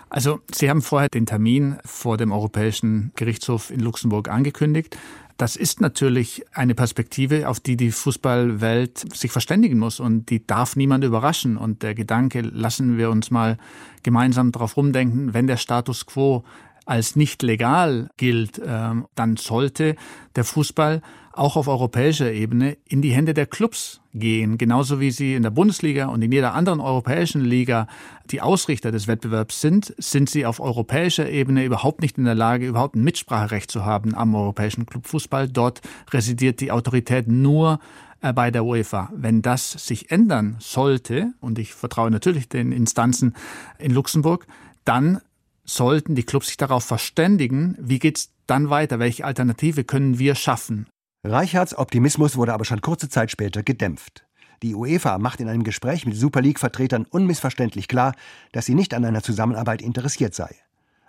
Also 0.09 0.39
Sie 0.49 0.69
haben 0.69 0.81
vorher 0.81 1.09
den 1.09 1.25
Termin 1.25 1.75
vor 1.83 2.15
dem 2.15 2.31
Europäischen 2.31 3.11
Gerichtshof 3.17 3.69
in 3.69 3.81
Luxemburg 3.81 4.29
angekündigt. 4.29 4.97
Das 5.37 5.55
ist 5.55 5.81
natürlich 5.81 6.43
eine 6.51 6.73
Perspektive, 6.73 7.47
auf 7.47 7.59
die 7.59 7.77
die 7.77 7.91
Fußballwelt 7.91 9.15
sich 9.15 9.31
verständigen 9.31 9.77
muss 9.77 9.99
und 9.99 10.31
die 10.31 10.45
darf 10.45 10.75
niemand 10.75 11.03
überraschen. 11.03 11.57
Und 11.57 11.83
der 11.83 11.93
Gedanke, 11.93 12.41
lassen 12.41 12.97
wir 12.97 13.11
uns 13.11 13.29
mal 13.29 13.57
gemeinsam 14.01 14.51
darauf 14.51 14.77
rumdenken, 14.77 15.35
wenn 15.35 15.45
der 15.45 15.57
Status 15.57 16.07
quo 16.07 16.43
als 16.87 17.15
nicht 17.15 17.43
legal 17.43 18.09
gilt, 18.17 18.61
ähm, 18.65 19.07
dann 19.15 19.37
sollte 19.37 19.95
der 20.35 20.45
Fußball 20.45 21.01
auch 21.33 21.55
auf 21.55 21.67
europäischer 21.67 22.31
Ebene 22.31 22.77
in 22.85 23.01
die 23.01 23.11
Hände 23.11 23.33
der 23.33 23.45
Clubs 23.45 24.01
gehen, 24.13 24.57
genauso 24.57 24.99
wie 24.99 25.11
sie 25.11 25.35
in 25.35 25.43
der 25.43 25.51
Bundesliga 25.51 26.07
und 26.07 26.23
in 26.23 26.31
jeder 26.31 26.55
anderen 26.55 26.79
europäischen 26.79 27.45
Liga 27.45 27.87
die 28.31 28.41
Ausrichter 28.41 28.91
des 28.91 29.07
Wettbewerbs 29.07 29.61
sind, 29.61 29.93
sind 29.99 30.29
sie 30.29 30.45
auf 30.45 30.59
europäischer 30.59 31.29
Ebene 31.29 31.63
überhaupt 31.63 32.01
nicht 32.01 32.17
in 32.17 32.25
der 32.25 32.33
Lage, 32.33 32.65
überhaupt 32.65 32.95
ein 32.95 33.03
Mitspracherecht 33.03 33.69
zu 33.69 33.85
haben 33.85 34.15
am 34.15 34.33
europäischen 34.33 34.87
Clubfußball. 34.87 35.47
Dort 35.47 35.81
residiert 36.11 36.59
die 36.59 36.71
Autorität 36.71 37.27
nur 37.27 37.79
äh, 38.21 38.33
bei 38.33 38.49
der 38.49 38.65
UEFA. 38.65 39.11
Wenn 39.13 39.43
das 39.43 39.71
sich 39.73 40.09
ändern 40.09 40.55
sollte, 40.59 41.33
und 41.39 41.59
ich 41.59 41.73
vertraue 41.73 42.09
natürlich 42.09 42.49
den 42.49 42.71
Instanzen 42.71 43.35
in 43.77 43.93
Luxemburg, 43.93 44.47
dann 44.85 45.19
sollten 45.67 46.15
die 46.15 46.23
Clubs 46.23 46.47
sich 46.47 46.57
darauf 46.57 46.83
verständigen, 46.83 47.75
wie 47.79 47.99
geht's 47.99 48.31
dann 48.47 48.69
weiter, 48.69 48.99
welche 48.99 49.25
Alternative 49.25 49.83
können 49.83 50.17
wir 50.17 50.35
schaffen. 50.35 50.87
Reichards 51.23 51.77
Optimismus 51.77 52.37
wurde 52.37 52.53
aber 52.53 52.65
schon 52.65 52.81
kurze 52.81 53.09
Zeit 53.09 53.31
später 53.31 53.61
gedämpft. 53.63 54.25
Die 54.63 54.73
UEFA 54.73 55.19
macht 55.19 55.39
in 55.39 55.49
einem 55.49 55.63
Gespräch 55.63 56.05
mit 56.05 56.15
Super 56.15 56.41
League-Vertretern 56.41 57.05
unmissverständlich 57.05 57.87
klar, 57.87 58.13
dass 58.53 58.65
sie 58.65 58.73
nicht 58.73 58.93
an 58.93 59.05
einer 59.05 59.21
Zusammenarbeit 59.21 59.81
interessiert 59.81 60.33
sei. 60.33 60.55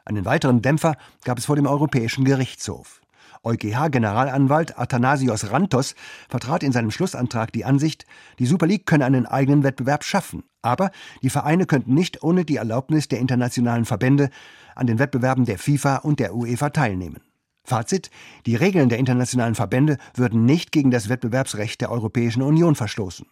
Einen 0.05 0.25
weiteren 0.25 0.61
Dämpfer 0.61 0.97
gab 1.25 1.39
es 1.39 1.47
vor 1.47 1.57
dem 1.57 1.67
Europäischen 1.67 2.25
Gerichtshof. 2.25 3.01
EuGH-Generalanwalt 3.45 4.79
Athanasios 4.79 5.51
Rantos 5.51 5.95
vertrat 6.29 6.63
in 6.63 6.73
seinem 6.73 6.91
Schlussantrag 6.91 7.53
die 7.53 7.65
Ansicht, 7.65 8.07
die 8.39 8.47
Super 8.47 8.67
League 8.67 8.87
könne 8.87 9.05
einen 9.05 9.27
eigenen 9.27 9.63
Wettbewerb 9.63 10.05
schaffen, 10.05 10.45
aber 10.63 10.91
die 11.23 11.31
Vereine 11.31 11.67
könnten 11.67 11.95
nicht 11.95 12.23
ohne 12.23 12.45
die 12.45 12.57
Erlaubnis 12.57 13.09
der 13.09 13.19
internationalen 13.19 13.85
Verbände 13.85 14.31
an 14.75 14.87
den 14.87 14.99
Wettbewerben 14.99 15.45
der 15.45 15.59
FIFA 15.59 15.97
und 15.97 16.21
der 16.21 16.35
UEFA 16.35 16.71
teilnehmen. 16.71 17.21
Fazit: 17.65 18.11
Die 18.47 18.57
Regeln 18.57 18.89
der 18.89 18.99
internationalen 18.99 19.55
Verbände 19.55 19.99
würden 20.15 20.45
nicht 20.45 20.73
gegen 20.73 20.91
das 20.91 21.09
Wettbewerbsrecht 21.09 21.81
der 21.81 21.91
Europäischen 21.91 22.43
Union 22.43 22.75
verstoßen. 22.75 23.27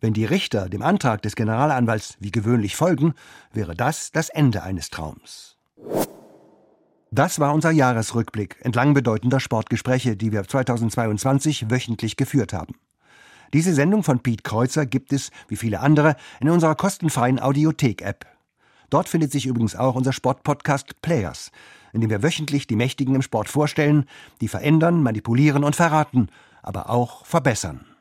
Wenn 0.00 0.14
die 0.14 0.24
Richter 0.24 0.68
dem 0.68 0.82
Antrag 0.82 1.22
des 1.22 1.36
Generalanwalts 1.36 2.16
wie 2.18 2.32
gewöhnlich 2.32 2.74
folgen, 2.74 3.14
wäre 3.52 3.76
das 3.76 4.10
das 4.10 4.30
Ende 4.30 4.62
eines 4.62 4.90
Traums. 4.90 5.56
Das 7.14 7.38
war 7.38 7.52
unser 7.52 7.70
Jahresrückblick 7.70 8.56
entlang 8.62 8.94
bedeutender 8.94 9.38
Sportgespräche, 9.38 10.16
die 10.16 10.32
wir 10.32 10.48
2022 10.48 11.70
wöchentlich 11.70 12.16
geführt 12.16 12.54
haben. 12.54 12.74
Diese 13.52 13.74
Sendung 13.74 14.02
von 14.02 14.20
Piet 14.20 14.44
Kreuzer 14.44 14.86
gibt 14.86 15.12
es, 15.12 15.30
wie 15.46 15.56
viele 15.56 15.80
andere, 15.80 16.16
in 16.40 16.48
unserer 16.48 16.74
kostenfreien 16.74 17.38
Audiothek-App. 17.38 18.24
Dort 18.88 19.10
findet 19.10 19.30
sich 19.30 19.44
übrigens 19.44 19.76
auch 19.76 19.94
unser 19.94 20.14
Sportpodcast 20.14 21.02
Players, 21.02 21.52
in 21.92 22.00
dem 22.00 22.08
wir 22.08 22.22
wöchentlich 22.22 22.66
die 22.66 22.76
Mächtigen 22.76 23.14
im 23.14 23.20
Sport 23.20 23.50
vorstellen, 23.50 24.06
die 24.40 24.48
verändern, 24.48 25.02
manipulieren 25.02 25.64
und 25.64 25.76
verraten, 25.76 26.28
aber 26.62 26.88
auch 26.88 27.26
verbessern. 27.26 27.91